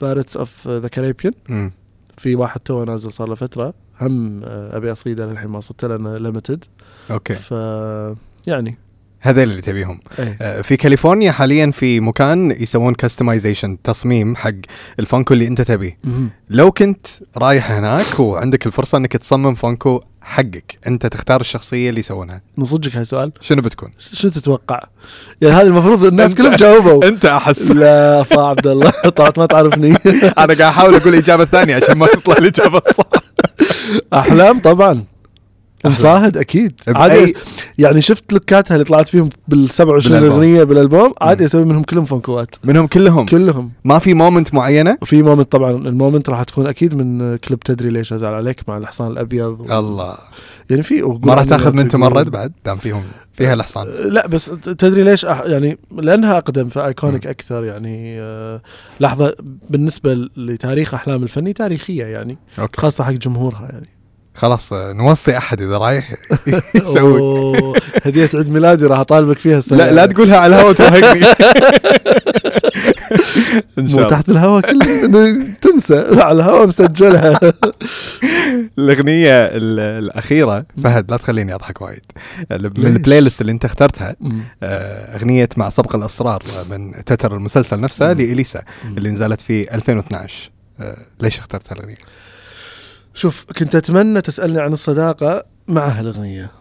Pirates 0.01 0.37
of 0.37 0.67
the 0.67 0.87
Caribbean. 0.87 1.71
في 2.17 2.35
واحد 2.35 2.59
تو 2.59 2.83
نازل 2.83 3.11
صار 3.11 3.27
له 3.29 3.35
فترة. 3.35 3.73
هم 4.01 4.41
آه 4.43 4.77
أبي 4.77 4.91
اصيده 4.91 5.25
للحين 5.25 5.49
ما 5.49 5.59
صرت 5.59 5.85
له 5.85 6.17
limited 6.17 6.65
okay. 7.11 7.33
ف 7.33 7.51
يعني. 8.47 8.77
هذول 9.21 9.43
اللي 9.43 9.61
تبيهم. 9.61 9.99
أي. 10.19 10.37
آه، 10.41 10.61
في 10.61 10.77
كاليفورنيا 10.77 11.31
حاليا 11.31 11.71
في 11.71 11.99
مكان 11.99 12.51
يسوون 12.51 12.93
customization 12.93 13.81
تصميم 13.81 14.35
حق 14.35 14.51
ال 14.99 15.05
Funko 15.05 15.33
اللي 15.33 15.47
أنت 15.47 15.61
تبيه. 15.61 15.97
لو 16.49 16.71
كنت 16.71 17.07
رايح 17.37 17.71
هناك 17.71 18.19
وعندك 18.19 18.65
الفرصة 18.65 18.97
أنك 18.97 19.17
تصمم 19.17 19.53
Funko 19.53 20.01
حقك 20.21 20.79
أنت 20.87 21.05
تختار 21.05 21.41
الشخصية 21.41 21.89
اللي 21.89 21.99
يسوونها. 21.99 22.41
من 22.57 22.65
صدقك 22.65 22.95
هاي 22.95 23.05
سؤال 23.05 23.31
شنو 23.41 23.61
بتكون؟ 23.61 23.91
شو 23.99 24.29
تتوقع؟ 24.29 24.79
يعني 25.41 25.55
هذا 25.55 25.67
المفروض 25.67 26.05
الناس 26.05 26.35
كلهم 26.35 26.55
جاوبوا. 26.55 27.05
أنت 27.09 27.25
أحس. 27.25 27.71
لا 27.71 28.23
ف 28.23 28.41
عبد 28.41 28.67
الله 28.67 28.91
طلعت 29.17 29.39
ما 29.39 29.45
تعرفني. 29.45 29.89
أنا 30.13 30.33
قاعد 30.37 30.61
أحاول 30.61 30.95
أقول 30.95 31.13
الإجابة 31.13 31.43
الثانية 31.43 31.75
عشان 31.75 31.97
ما 31.97 32.07
تطلع 32.07 32.35
الإجابة 32.37 32.81
الصح. 32.87 33.05
أحلام 34.13 34.59
طبعا. 34.59 35.03
فهد 35.83 36.37
أكيد. 36.37 36.73
عادي 36.87 37.35
يعني 37.77 38.01
شفت 38.01 38.33
look 38.33 38.61
اتها 38.61 38.75
اللي 38.75 38.85
طلعت 38.85 39.09
فيهم 39.09 39.29
بال 39.47 39.69
27 39.69 40.19
بالألبوم. 40.19 40.39
أغنية 40.39 40.63
بالألبوم 40.63 41.11
عادي. 41.21 41.45
أسوي 41.45 41.65
منهم 41.65 41.83
كلهم 41.83 42.05
Funko 42.05 42.41
ات. 42.41 42.55
منهم 42.63 42.87
كلهم؟ 42.87 43.25
كلهم. 43.25 43.71
ما 43.83 43.99
في 43.99 44.13
moment 44.13 44.53
معينة؟ 44.53 44.97
وفي 45.01 45.23
moment 45.23 45.51
طبعا 45.51 45.71
ال 45.71 45.80
moment 45.80 46.29
راح 46.29 46.43
تكون 46.43 46.67
أكيد 46.67 46.95
من 46.95 47.35
كليب 47.35 47.59
تدري 47.59 47.89
ليش 47.89 48.13
أزعل 48.13 48.33
عليك 48.33 48.69
مع 48.69 48.77
الحصان 48.77 49.11
الأبيض 49.11 49.61
و... 49.61 50.13
يعني 50.69 50.83
في 50.83 51.01
ما 51.01 51.33
راح 51.33 51.43
تاخذ 51.43 51.73
من 51.73 51.87
تمرد 51.87 52.29
بعد؟ 52.29 52.51
دام 52.65 52.77
فيهم 52.77 53.03
فيها 53.31 53.53
الحصان. 53.53 53.87
لا 54.05 54.27
بس 54.27 54.51
تدري 54.77 55.03
ليش 55.03 55.25
أح 55.25 55.41
يعني 55.45 55.77
لأنها 55.91 56.37
أقدم 56.37 56.69
فأيكونيك 56.69 57.27
أكثر 57.27 57.63
يعني 57.63 58.21
آه 58.21 58.61
لحظة 58.99 59.35
بالنسبة 59.69 60.13
لتاريخ 60.37 60.93
أحلام 60.93 61.23
الفني 61.23 61.53
تاريخية 61.53 62.05
يعني 62.05 62.37
أوكي. 62.59 62.81
خاصة 62.81 63.03
حق 63.03 63.11
جمهورها 63.11 63.69
يعني. 63.71 63.98
خلاص 64.39 64.73
نوصي 64.73 65.37
أحد 65.37 65.61
إذا 65.61 65.77
رايح 65.77 66.13
يسوي. 66.75 67.73
هدية 68.03 68.29
عيد 68.33 68.49
ميلادي 68.49 68.85
راح 68.85 68.99
أطالبك 68.99 69.39
فيها 69.39 69.57
السنة 69.57 69.77
لا 69.77 69.91
لا 69.91 70.05
تقولها 70.05 70.37
على 70.37 70.55
الهواء 70.55 70.73
توهقني 70.73 71.25
إن 73.79 73.87
شاء 73.87 73.97
الله. 73.97 74.07
تحت 74.09 74.29
الهواء 74.29 74.61
تنسى. 75.61 76.05
على 76.11 76.31
الهواء 76.31 76.67
مسجلها. 76.67 77.39
الأغنية 78.77 79.45
ال- 79.45 79.79
الأخيرة 79.79 80.65
فهد 80.83 81.11
لا 81.11 81.17
تخليني 81.17 81.55
أضحك 81.55 81.81
وايد. 81.81 82.01
من؟ 82.51 82.55
البلاي 82.85 83.21
ليست 83.21 83.41
اللي 83.41 83.51
أنت 83.51 83.65
اخترتها. 83.65 84.15
آه، 84.63 85.15
أغنية 85.15 85.49
مع 85.57 85.69
سبق 85.69 85.95
الاصرار 85.95 86.43
من 86.69 87.05
تتر 87.05 87.35
المسلسل 87.35 87.79
نفسه. 87.81 88.13
لإليسا 88.13 88.61
اللي 88.97 89.09
نزلت 89.09 89.41
في 89.41 89.75
2012 89.75 90.49
آه، 90.79 90.97
ليش 91.21 91.39
اخترت 91.39 91.71
هالأغنية؟ 91.73 91.95
شوف 93.19 93.45
كنت 93.57 93.75
أتمنى 93.75 94.21
تسألني 94.21 94.59
عن 94.59 94.73
الصداقة 94.73 95.43
مع 95.67 95.87
هالأغنية. 95.87 96.51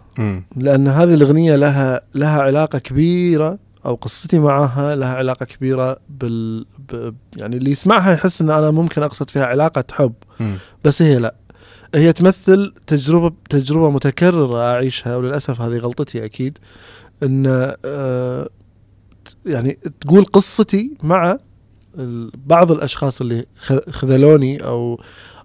لأن 0.56 0.88
هذه 0.88 1.14
الأغنية 1.14 1.56
لها 1.56 2.00
لها 2.14 2.42
علاقة 2.42 2.78
كبيرة 2.78 3.58
أو 3.86 3.94
قصتي 3.94 4.38
معها 4.38 4.96
لها 4.96 5.14
علاقة 5.14 5.44
كبيرة 5.46 5.96
بال 6.08 6.66
ب... 6.92 7.14
يعني 7.36 7.56
اللي 7.56 7.70
يسمعها 7.70 8.12
يحس 8.12 8.40
إن 8.40 8.50
أنا 8.50 8.70
ممكن 8.70 9.02
أقصد 9.02 9.30
فيها 9.30 9.44
علاقة 9.44 9.84
حب 9.92 10.12
مم. 10.40 10.56
بس 10.84 11.02
هي 11.02 11.18
لا 11.18 11.34
هي 11.94 12.12
تمثل 12.12 12.74
تجربة 12.86 13.34
تجربة 13.50 13.90
متكررة 13.90 14.70
أعيشها 14.72 15.16
وللأسف 15.16 15.60
هذه 15.60 15.78
غلطتي 15.78 16.24
أكيد 16.24 16.58
إن 17.22 17.74
آه، 17.84 18.48
يعني 19.46 19.78
تقول 20.00 20.24
قصتي 20.24 20.96
مع 21.02 21.38
بعض 22.46 22.72
الأشخاص 22.72 23.20
اللي 23.20 23.44
خذلوني 23.90 24.64
أو 24.64 25.00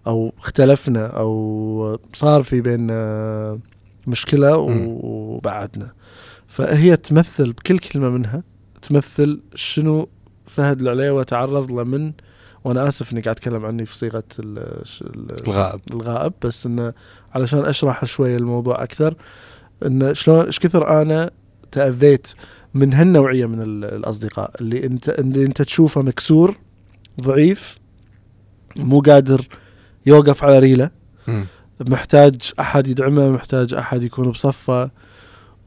أو 0.08 0.34
اختلفنا 0.40 1.06
أو 1.08 2.00
صار 2.14 2.44
في 2.44 2.62
بيننا 2.62 3.60
مشكلة. 4.08 4.58
وبعدنا. 4.58 5.92
فهي 6.48 6.96
تمثل 6.98 7.52
بكل 7.54 7.78
كلمة 7.80 8.10
منها 8.10 8.44
تمثل 8.82 9.42
شنو 9.56 10.08
فهد 10.48 10.82
العليوه 10.82 11.24
تعرض 11.24 11.72
له 11.72 11.84
من 11.84 12.12
وأنا 12.64 12.88
آسف 12.88 13.14
إني 13.14 13.22
قاعد 13.22 13.36
أتكلم 13.36 13.66
عني 13.66 13.86
في 13.86 13.96
صيغة 13.98 14.24
ال- 14.40 14.88
ش- 14.88 15.02
ال- 15.02 15.48
الغائب. 15.48 15.80
الغائب 15.94 16.34
بس 16.44 16.66
انه 16.66 16.94
علشان 17.36 17.66
أشرح 17.66 18.06
شوي 18.06 18.36
الموضوع 18.36 18.84
أكثر 18.84 19.16
انه 19.86 20.14
شلون 20.14 20.46
إيش 20.46 20.60
كثر 20.60 21.02
أنا 21.02 21.32
تأذيت 21.72 22.34
من 22.74 22.94
هالنوعية 22.94 23.46
من 23.46 23.62
ال- 23.62 23.86
الأصدقاء؟ 23.86 24.52
اللي 24.62 24.86
أنت 24.86 25.10
اللي 25.10 25.46
أنت 25.46 25.62
تشوفه 25.62 26.02
مكسور 26.02 26.58
ضعيف 27.22 27.78
مو 28.78 29.00
قادر 29.00 29.48
يوقف 30.06 30.44
على 30.44 30.60
ريله. 30.60 30.90
محتاج 31.80 32.36
أحد 32.60 32.88
يدعمه 32.88 33.30
محتاج 33.30 33.74
أحد 33.74 34.04
يكون 34.04 34.32
بصفه. 34.32 34.90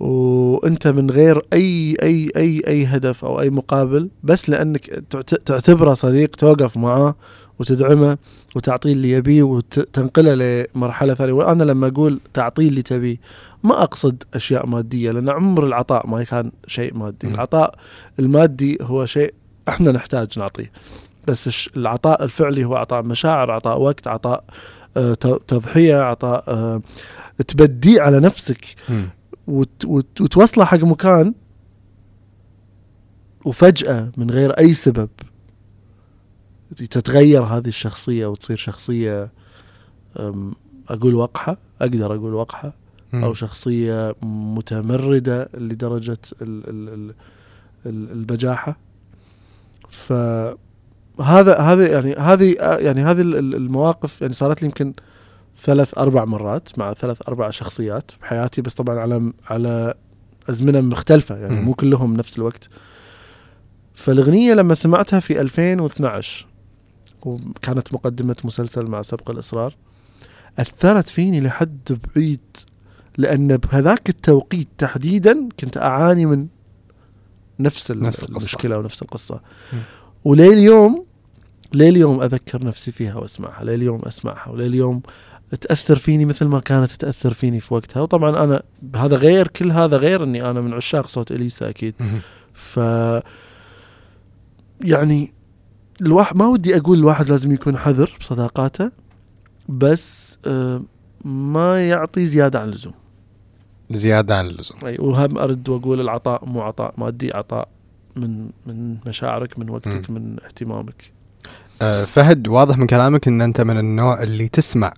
وأنت 0.00 0.88
من 0.88 1.10
غير 1.10 1.42
أي 1.52 1.96
أي 2.02 2.30
أي 2.36 2.62
أي 2.68 2.84
هدف 2.86 3.24
أو 3.24 3.40
أي 3.40 3.50
مقابل 3.50 4.08
بس 4.22 4.50
لأنك 4.50 4.86
تعت- 5.10 5.34
تعتبره 5.34 5.94
صديق 5.94 6.30
توقف 6.36 6.76
معاه 6.76 7.14
وتدعمه 7.58 8.18
وتعطيه 8.56 8.92
اللي 8.92 9.10
يبيه 9.10 9.42
وتنقله 9.42 10.34
لمرحلة 10.74 11.14
ثانية. 11.14 11.32
وأنا 11.32 11.64
لما 11.64 11.86
أقول 11.86 12.20
تعطيه 12.34 12.68
اللي 12.68 12.82
تبيه 12.82 13.16
ما 13.64 13.82
أقصد 13.82 14.22
أشياء 14.34 14.66
مادية 14.66 15.10
لأن 15.10 15.28
عمر 15.28 15.66
العطاء 15.66 16.06
ما 16.06 16.24
كان 16.24 16.52
شيء 16.66 16.94
مادي. 16.94 17.26
العطاء 17.26 17.74
المادي 18.18 18.78
هو 18.82 19.06
شيء 19.06 19.34
إحنا 19.68 19.92
نحتاج 19.92 20.38
نعطيه. 20.38 20.70
بس 21.26 21.46
الش- 21.46 21.70
العطاء 21.76 22.24
الفعلي 22.24 22.64
هو 22.64 22.76
عطاء 22.76 23.02
مشاعر 23.02 23.50
عطاء 23.50 23.80
وقت 23.80 24.06
عطاء 24.08 24.44
آه، 24.96 25.14
تضحية 25.48 25.96
عطاء 25.96 26.44
آه، 26.48 26.80
تبديه 27.48 28.00
على 28.02 28.20
نفسك. 28.20 28.64
وت 29.46 29.84
وتوصله 29.84 30.64
حق 30.64 30.78
مكان 30.84 31.34
وفجأة 33.44 34.12
من 34.16 34.30
غير 34.30 34.50
أي 34.50 34.74
سبب 34.74 35.08
تتغير 36.90 37.42
هذه 37.42 37.68
الشخصية 37.68 38.26
وتصير 38.26 38.56
شخصية 38.56 39.30
أقول 40.88 41.14
وقحة 41.14 41.58
أقدر 41.80 42.14
أقول 42.14 42.34
وقحة. 42.34 42.72
أو 43.14 43.34
شخصية 43.34 44.14
متمردة 44.22 45.48
لدرجة 45.54 46.18
ال 46.42 46.68
ال 46.70 46.88
ال 46.88 47.14
ال 47.86 48.12
البجاحة 48.12 48.76
فهذا 49.90 50.56
هذا 51.20 51.86
يعني 51.92 52.14
هذه 52.14 52.54
يعني 52.60 53.02
هذه 53.02 53.20
ال- 53.20 53.36
ال- 53.36 53.54
المواقف 53.54 54.20
يعني 54.22 54.32
صارت 54.32 54.62
لي 54.62 54.66
يمكن 54.66 54.92
ثلاث 55.56 55.98
أربع 55.98 56.24
مرات 56.24 56.78
مع 56.78 56.92
ثلاث 56.94 57.18
أربع 57.28 57.50
شخصيات 57.50 58.10
بحياتي 58.22 58.62
بس 58.62 58.74
طبعا 58.74 58.98
على 59.00 59.32
على 59.50 59.94
أزمنة 60.50 60.80
مختلفة 60.80 61.36
يعني. 61.36 61.60
مو 61.60 61.74
كلهم 61.74 62.14
نفس 62.14 62.38
الوقت 62.38 62.68
فالأغنية 63.94 64.54
لما 64.54 64.74
سمعتها 64.74 65.20
في 65.20 65.40
2012 65.40 66.46
وكانت 67.22 67.92
مقدمة 67.94 68.36
مسلسل 68.44 68.86
مع 68.86 69.02
سبق 69.02 69.30
الإصرار 69.30 69.74
أثرت 70.58 71.08
فيني 71.08 71.40
لحد 71.40 71.98
بعيد 72.16 72.40
لأن 73.18 73.56
بهذاك 73.56 74.08
التوقيت 74.08 74.68
تحديدا 74.78 75.48
كنت 75.60 75.76
أعاني 75.76 76.26
من 76.26 76.46
نفس, 77.60 77.90
نفس 77.90 78.22
القصة. 78.22 78.26
المشكلة 78.28 78.78
ونفس 78.78 79.02
القصة 79.02 79.40
مم. 79.72 79.78
اليوم 81.74 82.22
أذكر 82.22 82.64
نفسي 82.64 82.92
فيها 82.92 83.26
اليوم 83.60 84.00
أسمعها 84.02 84.48
وليه 84.48 84.66
اليوم 84.66 85.02
تأثر 85.60 85.96
فيني 85.96 86.24
مثل 86.24 86.46
ما 86.46 86.60
كانت 86.60 86.92
تأثر 86.92 87.32
فيني 87.32 87.60
في 87.60 87.74
وقتها. 87.74 88.00
وطبعا 88.00 88.44
أنا 88.44 88.62
هذا 88.96 89.16
غير 89.16 89.48
كل 89.48 89.72
هذا 89.72 89.96
غير 89.96 90.24
إني 90.24 90.50
أنا 90.50 90.60
من 90.60 90.72
عشاق 90.72 91.06
صوت 91.06 91.32
إليسا 91.32 91.68
أكيد. 91.68 91.94
مم. 92.00 92.20
ف 92.54 92.76
يعني 94.84 95.32
الواحد 96.02 96.36
ما 96.36 96.46
ودي 96.46 96.76
أقول 96.76 96.98
الواحد 96.98 97.28
لازم 97.28 97.52
يكون 97.52 97.76
حذر 97.76 98.16
بصداقاته 98.20 98.90
بس 99.68 100.38
آه، 100.46 100.82
ما 101.24 101.88
يعطي 101.88 102.26
زيادة 102.26 102.60
عن 102.60 102.68
اللزوم. 102.68 102.94
زيادة 103.90 104.38
عن 104.38 104.46
اللزوم. 104.46 104.78
أي 104.84 104.96
وهم 104.98 105.38
أرد 105.38 105.68
وأقول 105.68 106.00
العطاء 106.00 106.44
مو 106.44 106.60
عطاء 106.60 106.94
مادي 106.98 107.32
عطاء 107.32 107.68
من 108.16 108.50
من 108.66 108.96
مشاعرك 109.06 109.58
من 109.58 109.70
وقتك 109.70 110.10
من 110.10 110.36
اهتمامك. 110.44 111.15
فهد 112.06 112.48
واضح 112.48 112.78
من 112.78 112.86
كلامك 112.86 113.28
إن 113.28 113.40
أنت 113.40 113.60
من 113.60 113.78
النوع 113.78 114.22
اللي 114.22 114.48
تسمع. 114.48 114.92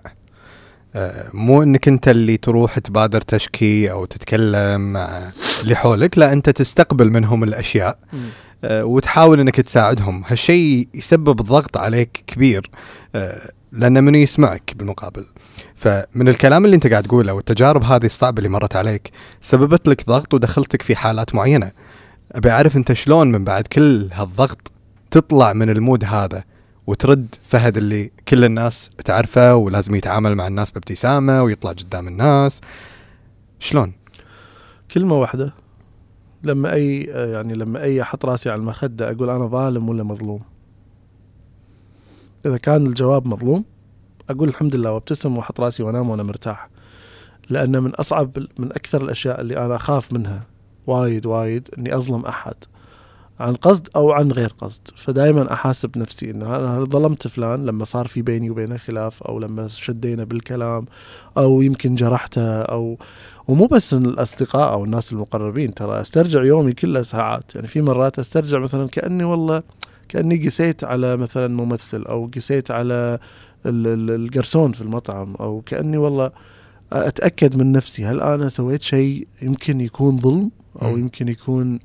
آه، 0.95 1.31
مو 1.35 1.63
إنك 1.63 1.89
أنت 1.89 2.09
اللي 2.09 2.37
تروح 2.37 2.79
تبادر 2.79 3.21
تشكي 3.21 3.91
أو 3.91 4.05
تتكلم 4.05 4.93
مع 4.93 5.33
اللي 5.63 5.75
حولك 5.75 6.19
لا 6.19 6.33
أنت 6.33 6.51
تستقبل 6.51 7.11
منهم 7.11 7.45
الأشياء 7.45 7.99
آه، 8.65 8.85
وتحاول 8.85 9.41
إنك 9.41 9.57
تساعدهم. 9.57 10.25
هالشيء 10.27 10.89
يسبب 10.95 11.37
ضغط 11.37 11.77
عليك 11.77 12.25
كبير 12.27 12.71
آه، 13.15 13.51
لأن 13.73 14.05
منو 14.05 14.19
يسمعك 14.19 14.73
بالمقابل. 14.77 15.27
فمن 15.75 16.29
الكلام 16.29 16.65
اللي 16.65 16.77
أنت 16.77 16.87
قاعد 16.87 17.03
تقوله 17.03 17.33
والتجارب 17.33 17.85
هذه 17.85 18.07
الصعبة 18.07 18.39
اللي 18.39 18.49
مرت 18.49 18.77
عليك 18.77 19.11
سببت 19.41 19.89
لك 19.89 20.07
ضغط 20.07 20.35
ودخلتك 20.35 20.83
في 20.83 20.97
حالات 20.97 21.35
معينة. 21.35 21.73
أبي 22.33 22.51
أعرف 22.51 22.77
أنت 22.77 22.93
شلون 22.93 23.33
من 23.33 23.45
بعد 23.45 23.67
كل 23.67 24.09
هالضغط 24.13 24.73
تطلع 25.11 25.53
من 25.53 25.71
المود 25.71 26.05
هذا؟ 26.05 26.45
وترد 26.89 27.35
فهد 27.43 27.77
اللي 27.77 28.11
كل 28.29 28.45
الناس 28.45 28.91
تعرفه 29.05 29.55
ولازم 29.55 29.95
يتعامل 29.95 30.35
مع 30.35 30.47
الناس 30.47 30.71
بابتسامة 30.71 31.43
ويطلع 31.43 31.73
قدام 31.73 32.09
الناس. 32.09 32.61
شلون؟ 33.59 33.93
كلمة 34.91 35.15
واحدة. 35.15 35.55
لما 36.43 36.73
أي 36.73 37.01
يعني 37.05 37.55
لما 37.55 37.83
أي 37.83 38.03
أحط 38.03 38.25
راسي 38.25 38.51
على 38.51 38.61
المخدة 38.61 39.11
أقول 39.11 39.31
أنا 39.31 39.47
ظالم 39.47 39.89
ولا 39.89 40.03
مظلوم؟ 40.03 40.41
إذا 42.47 42.57
كان 42.57 42.87
الجواب 42.87 43.27
مظلوم 43.27 43.65
أقول 44.31 44.49
الحمد 44.49 44.77
لله 44.77 44.93
وأبتسم 44.93 45.37
وأحط 45.37 45.61
راسي 45.61 45.83
وأنام 45.83 46.11
وأنا 46.11 46.23
مرتاح. 46.23 46.69
لأن 47.51 47.83
من 47.83 47.95
أصعب 47.95 48.39
من 48.59 48.73
أكثر 48.73 49.03
الأشياء 49.03 49.41
اللي 49.41 49.57
أنا 49.57 49.77
أخاف 49.77 50.13
منها 50.13 50.47
وايد 50.87 51.27
وايد 51.27 51.69
إني 51.79 51.95
أظلم 51.95 52.25
أحد. 52.25 52.55
عن 53.41 53.55
قصد 53.55 53.89
أو 53.97 54.13
عن 54.13 54.33
غير 54.33 54.53
قصد. 54.59 54.81
فدائما 54.97 55.53
أحاسب 55.53 55.99
نفسي 55.99 56.31
ان 56.31 56.43
أنا 56.43 56.85
ظلمت 56.85 57.29
فلان 57.29 57.67
لما 57.67 57.85
صار 57.85 58.07
في 58.07 58.23
بيني 58.23 58.51
وبينه 58.51 58.77
خلاف 58.77 59.23
أو 59.23 59.39
لما 59.39 59.69
شدينا 59.69 60.25
بالكلام 60.25 60.87
أو 61.39 61.63
يمكن 61.63 61.95
جرحته 61.95 62.61
أو 62.63 62.99
ومو 63.49 63.67
بس 63.67 63.95
الأصدقاء 63.95 64.73
أو 64.73 64.85
الناس 64.85 65.13
المقربين. 65.13 65.75
ترى 65.75 66.01
أسترجع 66.01 66.45
يومي 66.45 66.73
كله 66.73 67.03
ساعات. 67.03 67.55
يعني 67.55 67.67
في 67.67 67.83
مرات 67.83 68.19
أسترجع 68.19 68.59
مثلا 68.59 68.89
كأني 68.89 69.25
والله 69.25 69.63
كأني 70.09 70.47
قسيت 70.47 70.85
على 70.85 71.17
مثلا 71.17 71.49
ممثل 71.49 72.03
أو 72.03 72.31
قسيت 72.37 72.71
على 72.71 73.19
القرسون 73.67 74.73
في 74.73 74.83
المطعم 74.83 75.35
أو 75.35 75.63
كأني 75.67 75.97
والله 75.97 76.31
أتأكد 76.93 77.57
من 77.57 77.73
نفسي. 77.73 78.05
هل 78.05 78.21
أنا 78.21 78.49
سويت 78.49 78.83
شيء 78.83 79.29
يمكن 79.43 79.81
يكون 79.81 80.19
ظلم 80.19 80.51
أو 80.83 80.97
يمكن 80.97 81.29
يكون 81.29 81.79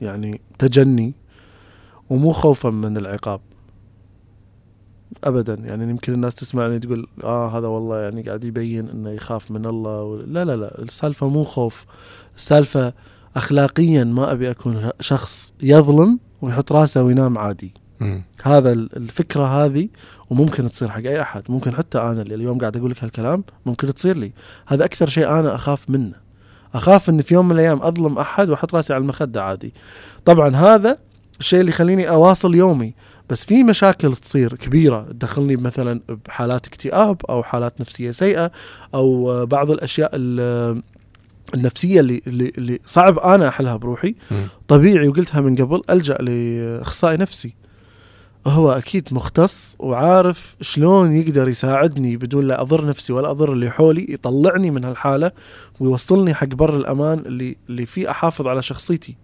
يعني 0.00 0.40
تجني 0.58 1.14
ومو 2.10 2.32
خوفا 2.32 2.70
من 2.70 2.96
العقاب. 2.96 3.40
ابدا. 5.24 5.54
يعني 5.54 5.90
يمكن 5.90 6.12
الناس 6.12 6.34
تسمعني 6.34 6.78
تقول 6.78 7.06
آه 7.24 7.58
هذا 7.58 7.66
والله 7.66 8.00
يعني 8.00 8.22
قاعد 8.22 8.44
يبين 8.44 8.88
إنه 8.88 9.10
يخاف 9.10 9.50
من 9.50 9.66
الله 9.66 10.22
لا 10.26 10.44
لا 10.44 10.56
لا. 10.56 10.82
السالفة 10.82 11.28
مو 11.28 11.44
خوف. 11.44 11.84
السالفة 12.36 12.92
اخلاقيا 13.36 14.04
ما 14.04 14.32
أبي 14.32 14.50
أكون 14.50 14.90
شخص 15.00 15.54
يظلم 15.62 16.18
ويحط 16.42 16.72
راسه 16.72 17.02
وينام 17.02 17.38
عادي. 17.38 17.74
م. 18.00 18.20
هذا 18.42 18.72
الفكرة 18.72 19.44
هذه 19.44 19.88
وممكن 20.30 20.70
تصير 20.70 20.88
حق 20.88 20.96
أي 20.96 21.22
أحد. 21.22 21.42
ممكن 21.48 21.74
حتى 21.74 21.98
أنا 21.98 22.22
اللي 22.22 22.34
اليوم 22.34 22.58
قاعد 22.58 22.76
أقول 22.76 22.90
لك 22.90 23.04
هالكلام 23.04 23.44
ممكن 23.66 23.94
تصير 23.94 24.16
لي. 24.16 24.32
هذا 24.66 24.84
أكثر 24.84 25.08
شيء 25.08 25.28
أنا 25.28 25.54
أخاف 25.54 25.90
منه. 25.90 26.25
أخاف 26.74 27.08
إن 27.08 27.22
في 27.22 27.34
يوم 27.34 27.48
من 27.48 27.52
الأيام 27.52 27.82
أظلم 27.82 28.18
أحد 28.18 28.50
وأحط 28.50 28.74
رأسي 28.74 28.94
على 28.94 29.00
المخدة 29.00 29.42
عادي. 29.44 29.74
طبعا 30.24 30.56
هذا 30.56 30.98
الشيء 31.40 31.60
اللي 31.60 31.70
يخليني 31.70 32.08
أواصل 32.08 32.54
يومي 32.54 32.94
بس 33.30 33.44
في 33.44 33.64
مشاكل 33.64 34.16
تصير 34.16 34.54
كبيرة. 34.54 35.06
تدخلني 35.10 35.56
مثلا 35.56 36.00
بحالات 36.26 36.66
اكتئاب 36.66 37.16
أو 37.28 37.42
حالات 37.42 37.80
نفسية 37.80 38.10
سيئة 38.12 38.50
أو 38.94 39.46
بعض 39.46 39.70
الأشياء 39.70 40.10
النفسية 41.54 42.00
اللي 42.00 42.22
اللي, 42.26 42.80
صعب 42.86 43.18
أنا 43.18 43.48
أحلها 43.48 43.76
بروحي. 43.76 44.14
طبيعي 44.68 45.08
وقلتها 45.08 45.40
من 45.40 45.56
قبل 45.56 45.82
ألجأ 45.90 46.14
لأخصائي 46.14 47.16
نفسي. 47.16 47.54
هو 48.50 48.72
أكيد 48.72 49.08
مختص 49.12 49.76
وعارف 49.78 50.56
شلون 50.60 51.16
يقدر 51.16 51.48
يساعدني 51.48 52.16
بدون 52.16 52.46
لا 52.46 52.60
أضر 52.60 52.86
نفسي 52.86 53.12
ولا 53.12 53.30
أضر 53.30 53.52
اللي 53.52 53.70
حولي 53.70 54.06
يطلعني 54.08 54.70
من 54.70 54.84
هالحالة 54.84 55.32
ويوصلني 55.80 56.34
حق 56.34 56.46
بر 56.46 56.76
الأمان 56.76 57.18
اللي 57.18 57.56
اللي 57.68 57.86
فيه 57.86 58.10
أحافظ 58.10 58.46
على 58.46 58.62
شخصيتي. 58.62 59.16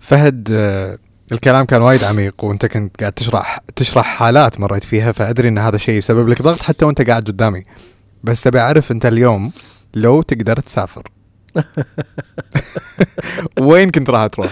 فهد 0.00 0.48
آه، 0.52 0.98
الكلام 1.32 1.64
كان 1.64 1.82
وايد 1.82 2.04
عميق 2.04 2.44
وانت 2.44 2.66
كنت 2.66 3.00
قاعد 3.00 3.12
تشرح 3.12 3.60
تشرح 3.76 4.06
حالات 4.06 4.60
مريت 4.60 4.84
فيها 4.84 5.12
فأدري 5.12 5.48
إن 5.48 5.58
هذا 5.58 5.78
شيء 5.78 5.94
يسبب 5.94 6.28
لك 6.28 6.42
ضغط 6.42 6.62
حتى 6.62 6.84
وانت 6.84 7.02
قاعد 7.02 7.28
قدامي. 7.28 7.64
بس 8.24 8.46
أبي 8.46 8.60
أعرف 8.60 8.92
أنت 8.92 9.06
اليوم 9.06 9.52
لو 9.94 10.22
تقدر 10.22 10.60
تسافر 10.60 11.02
وين 13.60 13.90
كنت 13.90 14.10
راح 14.10 14.26
تروح؟ 14.26 14.50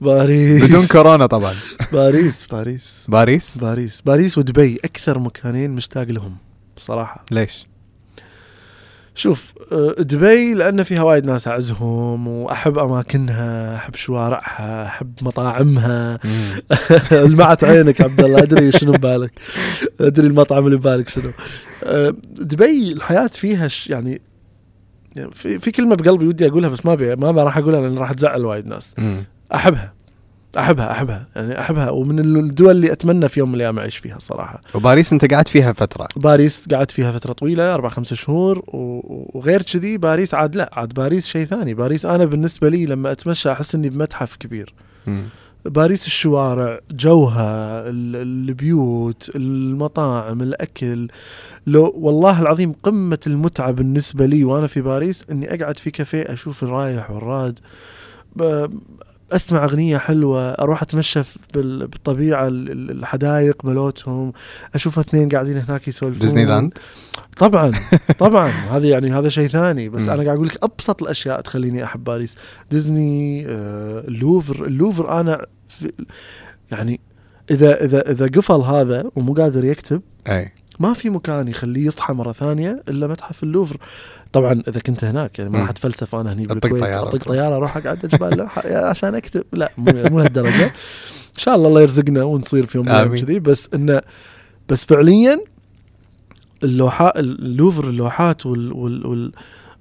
باريس. 0.00 0.64
بدون 0.64 0.86
كورونا 0.86 1.26
طبعا. 1.26 1.54
باريس 1.92 2.46
باريس. 2.46 3.06
باريس؟ 3.08 3.58
باريس. 3.58 4.00
باريس 4.00 4.38
ودبي 4.38 4.78
أكثر 4.84 5.18
مكانين 5.18 5.70
مشتاق 5.70 6.02
لهم 6.04 6.36
بصراحة. 6.76 7.24
ليش؟ 7.30 7.66
شوف 9.14 9.52
آه، 9.72 9.94
دبي 9.98 10.54
لأن 10.54 10.82
فيها 10.82 11.02
وايد 11.02 11.24
ناس 11.24 11.48
أعزهم 11.48 12.28
وأحب 12.28 12.78
أماكنها 12.78 13.76
أحب 13.76 13.94
شوارعها 13.94 14.86
أحب 14.86 15.12
مطاعمها. 15.22 16.18
لمعت 17.28 17.64
عينك 17.64 18.00
عبد 18.00 18.20
الله 18.20 18.42
أدري 18.42 18.72
شنو 18.72 18.92
ببالك. 18.92 19.32
أدري 20.00 20.26
المطعم 20.26 20.66
اللي 20.66 20.76
ببالك 20.76 21.08
شنو. 21.08 21.30
آه، 21.84 22.14
دبي 22.30 22.92
الحياة 22.92 23.26
فيها 23.26 23.68
يعني 23.86 24.20
في, 25.32 25.58
في 25.58 25.70
كلمة 25.70 25.96
بقلبي 25.96 26.26
ودي 26.26 26.46
أقولها 26.46 26.68
بس 26.68 26.86
ما 26.86 27.14
ما 27.14 27.42
راح 27.42 27.58
أقولها 27.58 27.80
لأن 27.80 27.98
راح 27.98 28.12
تزعل 28.12 28.44
وايد 28.44 28.66
ناس. 28.66 28.94
أحبها. 29.54 29.92
أحبها 30.58 30.92
أحبها. 30.92 31.26
يعني 31.36 31.60
أحبها. 31.60 31.90
ومن 31.90 32.18
الدول 32.18 32.70
اللي 32.70 32.92
أتمنى 32.92 33.28
في 33.28 33.40
يوم 33.40 33.48
من 33.48 33.54
الأيام 33.54 33.78
أعيش 33.78 33.96
فيها 33.96 34.16
الصراحه 34.16 34.60
وباريس 34.74 35.12
أنت 35.12 35.34
قعدت 35.34 35.48
فيها 35.48 35.72
فترة. 35.72 36.08
باريس 36.16 36.68
قعدت 36.72 36.90
فيها 36.90 37.12
فترة 37.12 37.32
طويلة 37.32 37.74
أربع 37.74 37.88
خمسة 37.88 38.16
شهور. 38.16 38.62
وغير 39.34 39.62
كذي 39.62 39.98
باريس 39.98 40.34
عاد 40.34 40.56
لا 40.56 40.70
عاد 40.72 40.94
باريس 40.94 41.26
شيء 41.26 41.44
ثاني. 41.44 41.74
باريس 41.74 42.06
أنا 42.06 42.24
بالنسبة 42.24 42.68
لي 42.68 42.86
لما 42.86 43.12
أتمشى 43.12 43.52
أحس 43.52 43.74
إني 43.74 43.88
بمتحف 43.88 44.36
كبير. 44.36 44.74
م. 45.06 45.22
باريس 45.64 46.06
الشوارع 46.06 46.80
جوها 46.90 47.82
البيوت 47.88 49.30
المطاعم 49.36 50.42
الأكل. 50.42 51.08
لو 51.66 51.92
والله 51.96 52.42
العظيم 52.42 52.72
قمة 52.82 53.18
المتعة 53.26 53.70
بالنسبة 53.70 54.26
لي 54.26 54.44
وأنا 54.44 54.66
في 54.66 54.80
باريس 54.80 55.24
إني 55.30 55.54
أقعد 55.54 55.78
في 55.78 55.90
كافيه 55.90 56.22
أشوف 56.22 56.62
الرايح 56.62 57.10
والراد. 57.10 57.58
أسمع 59.32 59.64
أغنية 59.64 59.98
حلوة 59.98 60.50
أروح 60.50 60.82
أتمشى 60.82 61.20
بالطبيعة 61.54 62.48
الحدائق 62.48 63.64
مالوتهم 63.64 64.32
أشوف 64.74 64.98
اثنين 64.98 65.28
قاعدين 65.28 65.56
هناك 65.56 65.88
يسولفون. 65.88 66.20
ديزني 66.20 66.44
لاند 66.44 66.78
طبعا 67.38 67.72
طبعا. 68.18 68.48
هذا 68.48 68.86
يعني 68.88 69.10
هذا 69.12 69.28
شيء 69.28 69.48
ثاني 69.48 69.88
بس 69.88 70.08
أنا 70.08 70.22
قاعد 70.24 70.36
أقول 70.36 70.46
لك 70.46 70.64
أبسط 70.64 71.02
الأشياء 71.02 71.40
تخليني 71.40 71.84
أحب 71.84 72.04
باريس. 72.04 72.36
ديزني 72.70 73.46
آه، 73.48 74.00
اللوفر 74.08 74.64
اللوفر 74.66 75.20
أنا 75.20 75.46
يعني 76.70 77.00
اذا 77.50 77.84
اذا 77.84 78.10
إذا 78.10 78.26
قفل 78.26 78.60
هذا 78.60 79.10
ومو 79.16 79.34
قادر 79.34 79.64
يكتب 79.64 80.02
أي. 80.28 80.52
ما 80.78 80.92
في 80.92 81.10
مكان 81.10 81.48
يخليه 81.48 81.86
يصحى 81.86 82.14
مرة 82.14 82.32
ثانية 82.32 82.82
إلا 82.88 83.06
متحف 83.06 83.42
اللوفر. 83.42 83.76
طبعا 84.32 84.62
إذا 84.68 84.80
كنت 84.80 85.04
هناك 85.04 85.38
يعني 85.38 85.50
ما 85.50 85.58
راح 85.58 85.70
أتفلسف 85.70 86.14
أنا 86.14 86.32
هني 86.32 86.42
بالكويت 86.42 86.82
أطق 86.82 87.24
طيارة 87.24 87.56
أروح 87.56 87.76
أقعد 87.76 87.98
جبال 87.98 88.36
لوحه 88.36 88.76
عشان 88.76 89.14
أكتب. 89.14 89.44
لا 89.52 89.72
مو 89.78 90.18
لهالدرجة. 90.18 90.66
إن 90.66 91.42
شاء 91.42 91.56
الله 91.56 91.68
الله 91.68 91.80
يرزقنا 91.80 92.22
ونصير 92.22 92.66
في 92.66 92.78
يوم 92.78 92.86
من 92.86 93.14
كذي. 93.14 93.38
بس 93.38 93.68
انه 93.74 94.02
بس 94.68 94.84
فعليا 94.84 95.40
اللوحات 96.64 97.16
اللوفر 97.16 97.88
اللوحات 97.88 98.46
وال, 98.46 98.72
وال, 98.72 99.06
وال 99.06 99.32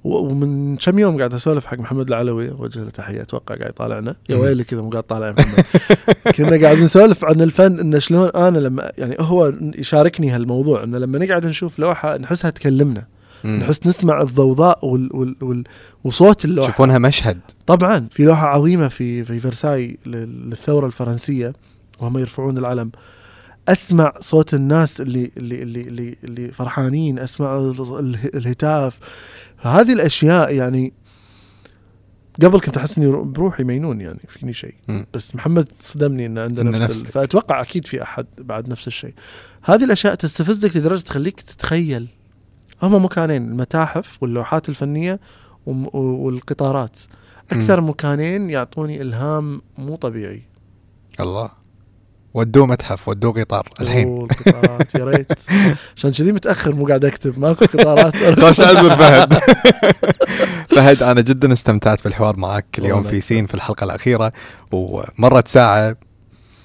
ومن 0.06 0.78
كم 0.78 1.00
يوم 1.00 1.18
قاعد 1.18 1.34
أسولف 1.34 1.66
حق 1.66 1.80
محمد 1.80 2.08
العلوي 2.08 2.50
وجه 2.50 2.80
له 2.80 2.90
تحية 2.90 3.22
أتوقع 3.22 3.56
قاعد 3.56 3.70
يطالعنا 3.70 4.16
يا 4.30 4.36
ويلي 4.36 4.64
كذا 4.64 4.82
مو 4.82 4.90
قاعد 4.90 5.04
طالع 5.04 5.32
محمد. 5.32 5.66
كنا 6.36 6.62
قاعد 6.62 6.78
نسولف 6.78 7.26
عن 7.26 7.42
الفن 7.42 7.80
انه 7.80 8.00
شلون 8.00 8.30
أنا 8.30 8.58
لما 8.58 8.92
يعني 8.98 9.16
هو 9.20 9.54
يشاركني 9.62 10.30
هالموضوع 10.30 10.84
انه 10.84 10.98
لما 10.98 11.20
نقعد 11.20 11.46
نشوف 11.46 11.80
لوحة 11.80 12.18
نحسها 12.18 12.50
تكلمنا. 12.52 13.06
نحس 13.46 13.88
نسمع 13.88 14.22
الضوضاء 14.22 14.86
وال 14.86 15.16
وال 15.16 15.36
وال 15.42 15.64
وصوت 16.04 16.46
اللوحة. 16.46 16.68
يشوفونها 16.68 16.98
مشهد. 16.98 17.40
طبعا 17.66 18.08
في 18.12 18.24
لوحة 18.24 18.48
عظيمة 18.48 18.88
في 18.88 19.24
في 19.24 19.40
فرساي 19.40 19.98
للثورة 20.06 20.86
الفرنسية 20.86 21.54
وهم 22.00 22.18
يرفعون 22.18 22.58
العلم. 22.58 22.92
أسمع 23.68 24.14
صوت 24.20 24.54
الناس 24.54 25.02
اللي 25.02 25.32
اللي 25.38 25.64
اللي 25.64 25.82
اللي, 25.82 26.16
اللي 26.24 26.52
فرحانين 26.52 27.20
أسمع 27.20 27.58
الهتاف. 28.36 29.00
هذه 29.58 29.94
الأشياء 29.94 30.54
يعني 30.54 30.94
قبل 32.42 32.60
كنت 32.60 32.78
أحس 32.78 32.98
إني 32.98 33.08
بروحي 33.08 33.64
مينون 33.64 34.02
يعني 34.02 34.20
فيني 34.28 34.54
شيء. 34.54 34.76
بس 35.14 35.36
محمد 35.36 35.72
صدمني 35.80 36.26
إنه 36.26 36.42
عنده 36.42 36.64
نفس 36.64 36.82
نفسك. 36.82 37.08
فأتوقع 37.08 37.62
أكيد 37.62 37.88
في 37.88 38.04
أحد 38.04 38.26
بعد 38.38 38.70
نفس 38.70 38.88
الشيء. 38.88 39.14
هذه 39.64 39.84
الأشياء 39.84 40.16
تستفزك 40.16 40.78
لدرجة 40.78 41.02
تخليك 41.02 41.42
تتخيل. 41.42 42.08
هما 42.84 42.98
مكانين 42.98 43.46
المتاحف 43.48 44.24
واللوحات 44.24 44.70
الفنية 44.70 45.20
والقطارات. 45.66 47.00
أكثر 47.52 47.82
م. 47.82 47.90
مكانين 47.90 48.50
يعطوني 48.50 49.02
إلهام 49.02 49.62
مو 49.78 49.96
طبيعي. 49.96 50.42
الله. 51.20 51.65
ودوه 52.36 52.66
متحف 52.66 53.08
ودوه 53.08 53.34
قطار 53.34 53.70
الحين. 53.82 54.28
قطارات 54.28 54.96
يا 54.96 55.06
ريت. 55.06 55.32
عشان 55.98 56.12
كذي 56.12 56.32
متأخر 56.32 56.76
مو 56.76 56.88
قاعد 56.88 57.06
أكتب 57.06 57.40
ماكو 57.40 57.66
قطارات. 57.66 58.40
خوش 58.40 58.60
عذر 58.62 58.96
فهد 58.96 59.34
فهد 60.70 61.04
أنا 61.04 61.22
جدا 61.22 61.54
استمتعت 61.54 62.04
بالحوار 62.04 62.38
معك 62.38 62.66
اليوم 62.80 63.04
في 63.04 63.22
سين 63.22 63.46
في 63.46 63.54
الحلقة 63.54 63.84
الأخيرة 63.84 64.32
ومرت 64.72 65.48
ساعة 65.48 65.96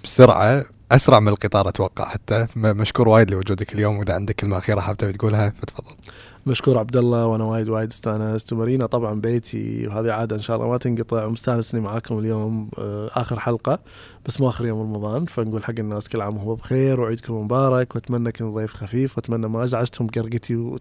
بسرعة 0.05 0.65
أسرع 0.93 1.21
من 1.21 1.29
القطار 1.29 1.69
أتوقع 1.69 2.05
حتى. 2.05 2.47
مشكور 2.57 3.09
وايد 3.09 3.31
لوجودك 3.31 3.75
اليوم 3.75 3.99
وإذا 3.99 4.15
عندك 4.15 4.35
كلمة 4.35 4.59
أخيرة 4.59 4.81
حاب 4.81 4.97
تقولها 4.97 5.51
فتفضل. 5.51 5.95
مشكور 6.47 6.79
عبد 6.79 6.97
الله 6.97 7.27
وأنا 7.27 7.45
وايد 7.45 7.69
وايد 7.69 7.91
استانست. 7.91 8.53
ومارينا 8.53 8.87
طبعا 8.87 9.21
بيتي 9.21 9.87
وهذه 9.87 10.13
عادة 10.13 10.37
إن 10.37 10.43
شاء 10.43 10.57
الله 10.57 10.69
ما 10.69 10.79
تنقطع. 10.79 11.25
ومستانس 11.25 11.75
اني 11.75 11.85
معاكم 11.85 12.19
اليوم 12.19 12.71
آه، 12.79 13.11
آخر 13.13 13.39
حلقة 13.39 13.79
بس 14.27 14.41
مو 14.41 14.49
آخر 14.49 14.67
يوم 14.67 14.81
رمضان. 14.81 15.27
فنقول 15.27 15.65
حق 15.65 15.75
الناس 15.79 16.09
كل 16.09 16.21
عام 16.21 16.37
وهو 16.37 16.55
بخير 16.55 17.01
وعيدكم 17.01 17.35
مبارك 17.45 17.95
وأتمنى 17.95 18.33
كنت 18.33 18.43
ضيف 18.43 18.75
خفيف 18.75 19.17
وأتمنى 19.19 19.49
ما 19.49 19.65
أزعجتهم 19.65 20.07
بقرقتي 20.07 20.55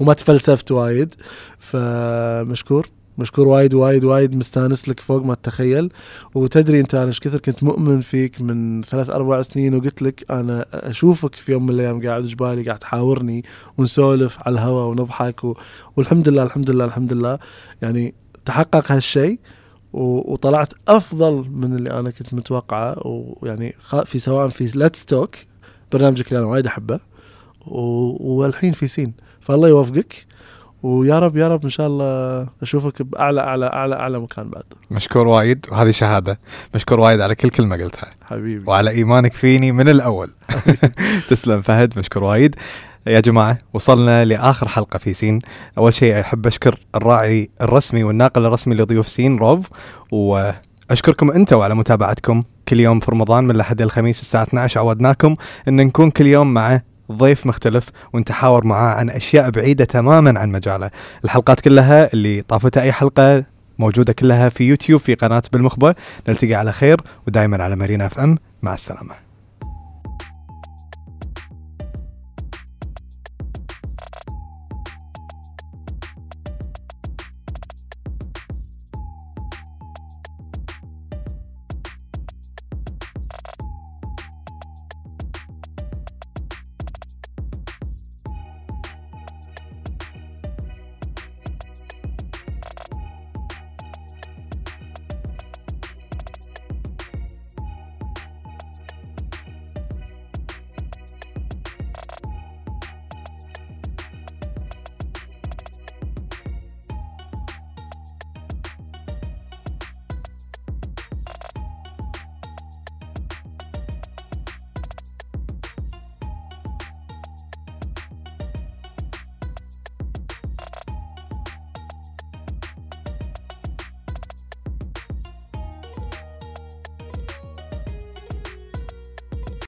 وما 0.00 0.12
تفلسفت 0.14 0.72
وايد. 0.72 1.14
فمشكور. 1.58 2.97
مشكور 3.18 3.48
وايد 3.48 3.74
وايد 3.74 4.04
وايد 4.04 4.34
مستانس 4.36 4.88
لك 4.88 5.00
فوق 5.00 5.22
ما 5.22 5.34
تتخيل. 5.34 5.92
وتدري 6.34 6.80
انت 6.80 6.94
أنا 6.94 7.06
إيش 7.06 7.20
كثر 7.20 7.38
كنت 7.38 7.62
مؤمن 7.62 8.00
فيك 8.00 8.40
من 8.40 8.82
ثلاث 8.82 9.10
أربع 9.10 9.42
سنين 9.42 9.74
وقلت 9.74 10.02
لك 10.02 10.24
أنا 10.30 10.66
أشوفك 10.72 11.34
في 11.34 11.52
يوم 11.52 11.66
من 11.66 11.70
الأيام 11.70 12.06
قاعد 12.06 12.22
جبالي 12.22 12.62
قاعد 12.62 12.78
تحاورني 12.78 13.44
ونسولف 13.78 14.38
على 14.40 14.54
الهواء 14.54 14.86
ونضحك 14.86 15.44
و... 15.44 15.56
والحمد 15.96 16.28
لله 16.28 16.42
الحمد 16.42 16.70
لله 16.70 16.84
الحمد 16.84 17.12
لله. 17.12 17.38
يعني 17.82 18.14
تحقق 18.44 18.92
هالشيء 18.92 19.38
وطلعت 19.92 20.72
أفضل 20.88 21.50
من 21.50 21.76
اللي 21.76 21.90
أنا 21.90 22.10
كنت 22.10 22.34
متوقعه. 22.34 22.96
ويعني 23.04 23.74
في 24.04 24.18
سواء 24.18 24.48
في 24.48 24.78
ليتس 24.78 25.04
توك 25.04 25.36
برنامجك 25.92 26.28
اللي 26.28 26.38
أنا 26.38 26.46
وايد 26.46 26.66
أحبه. 26.66 27.00
والحين 27.66 28.72
في 28.72 28.88
سين 28.88 29.12
فالله 29.40 29.68
يوفقك. 29.68 30.27
ويا 30.82 31.18
رب 31.18 31.36
يا 31.36 31.48
رب 31.48 31.64
إن 31.64 31.70
شاء 31.70 31.86
الله 31.86 32.46
أشوفك 32.62 33.02
بأعلى 33.02 33.40
أعلى 33.40 33.66
أعلى 33.66 33.94
أعلى 33.94 34.18
مكان 34.18 34.50
بعد. 34.50 34.62
مشكور 34.90 35.28
وايد 35.28 35.66
وهذه 35.70 35.90
شهادة. 35.90 36.40
مشكور 36.74 37.00
وايد 37.00 37.20
على 37.20 37.34
كل 37.34 37.50
كلمة 37.50 37.76
قلتها. 37.76 38.10
حبيبي. 38.22 38.64
وعلى 38.66 38.90
إيمانك 38.90 39.32
فيني 39.32 39.72
من 39.72 39.88
الأول. 39.88 40.30
تسلم 41.28 41.60
فهد 41.60 41.98
مشكور 41.98 42.24
وايد. 42.24 42.56
يا 43.06 43.20
جماعة 43.20 43.58
وصلنا 43.74 44.24
لآخر 44.24 44.68
حلقة 44.68 44.98
في 44.98 45.14
سين. 45.14 45.38
أول 45.78 45.94
شيء 45.94 46.20
أحب 46.20 46.46
أشكر 46.46 46.74
الراعي 46.94 47.50
الرسمي 47.62 48.04
والناقل 48.04 48.46
الرسمي 48.46 48.74
لضيوف 48.74 49.08
سين 49.08 49.36
روف. 49.38 49.68
وأشكركم 50.12 51.30
أنتم 51.30 51.58
على 51.58 51.74
متابعتكم. 51.74 52.42
كل 52.68 52.80
يوم 52.80 53.00
في 53.00 53.10
رمضان 53.10 53.44
من 53.44 53.50
الأحد 53.50 53.82
الخميس 53.82 54.20
الساعة 54.20 54.42
12 54.42 54.80
عودناكم. 54.80 55.36
أن 55.68 55.76
نكون 55.76 56.10
كل 56.10 56.26
يوم 56.26 56.54
مع 56.54 56.80
ضيف 57.12 57.46
مختلف 57.46 57.88
ونتحاور 58.12 58.66
معاه 58.66 58.94
عن 58.94 59.10
أشياء 59.10 59.50
بعيدة 59.50 59.84
تماما 59.84 60.40
عن 60.40 60.52
مجاله. 60.52 60.90
الحلقات 61.24 61.60
كلها 61.60 62.12
اللي 62.12 62.42
طافت 62.42 62.72
ها 62.72 62.82
أي 62.82 62.92
حلقة 62.92 63.44
موجودة 63.78 64.12
كلها 64.12 64.48
في 64.48 64.64
يوتيوب 64.64 65.00
في 65.00 65.14
قناة 65.14 65.42
بالمخبه 65.52 65.94
نلتقي 66.28 66.54
على 66.54 66.72
خير 66.72 67.00
ودائما 67.26 67.62
على 67.62 67.76
مارينا 67.76 68.06
FM. 68.06 68.38
مع 68.62 68.74
السلامة. 68.74 69.27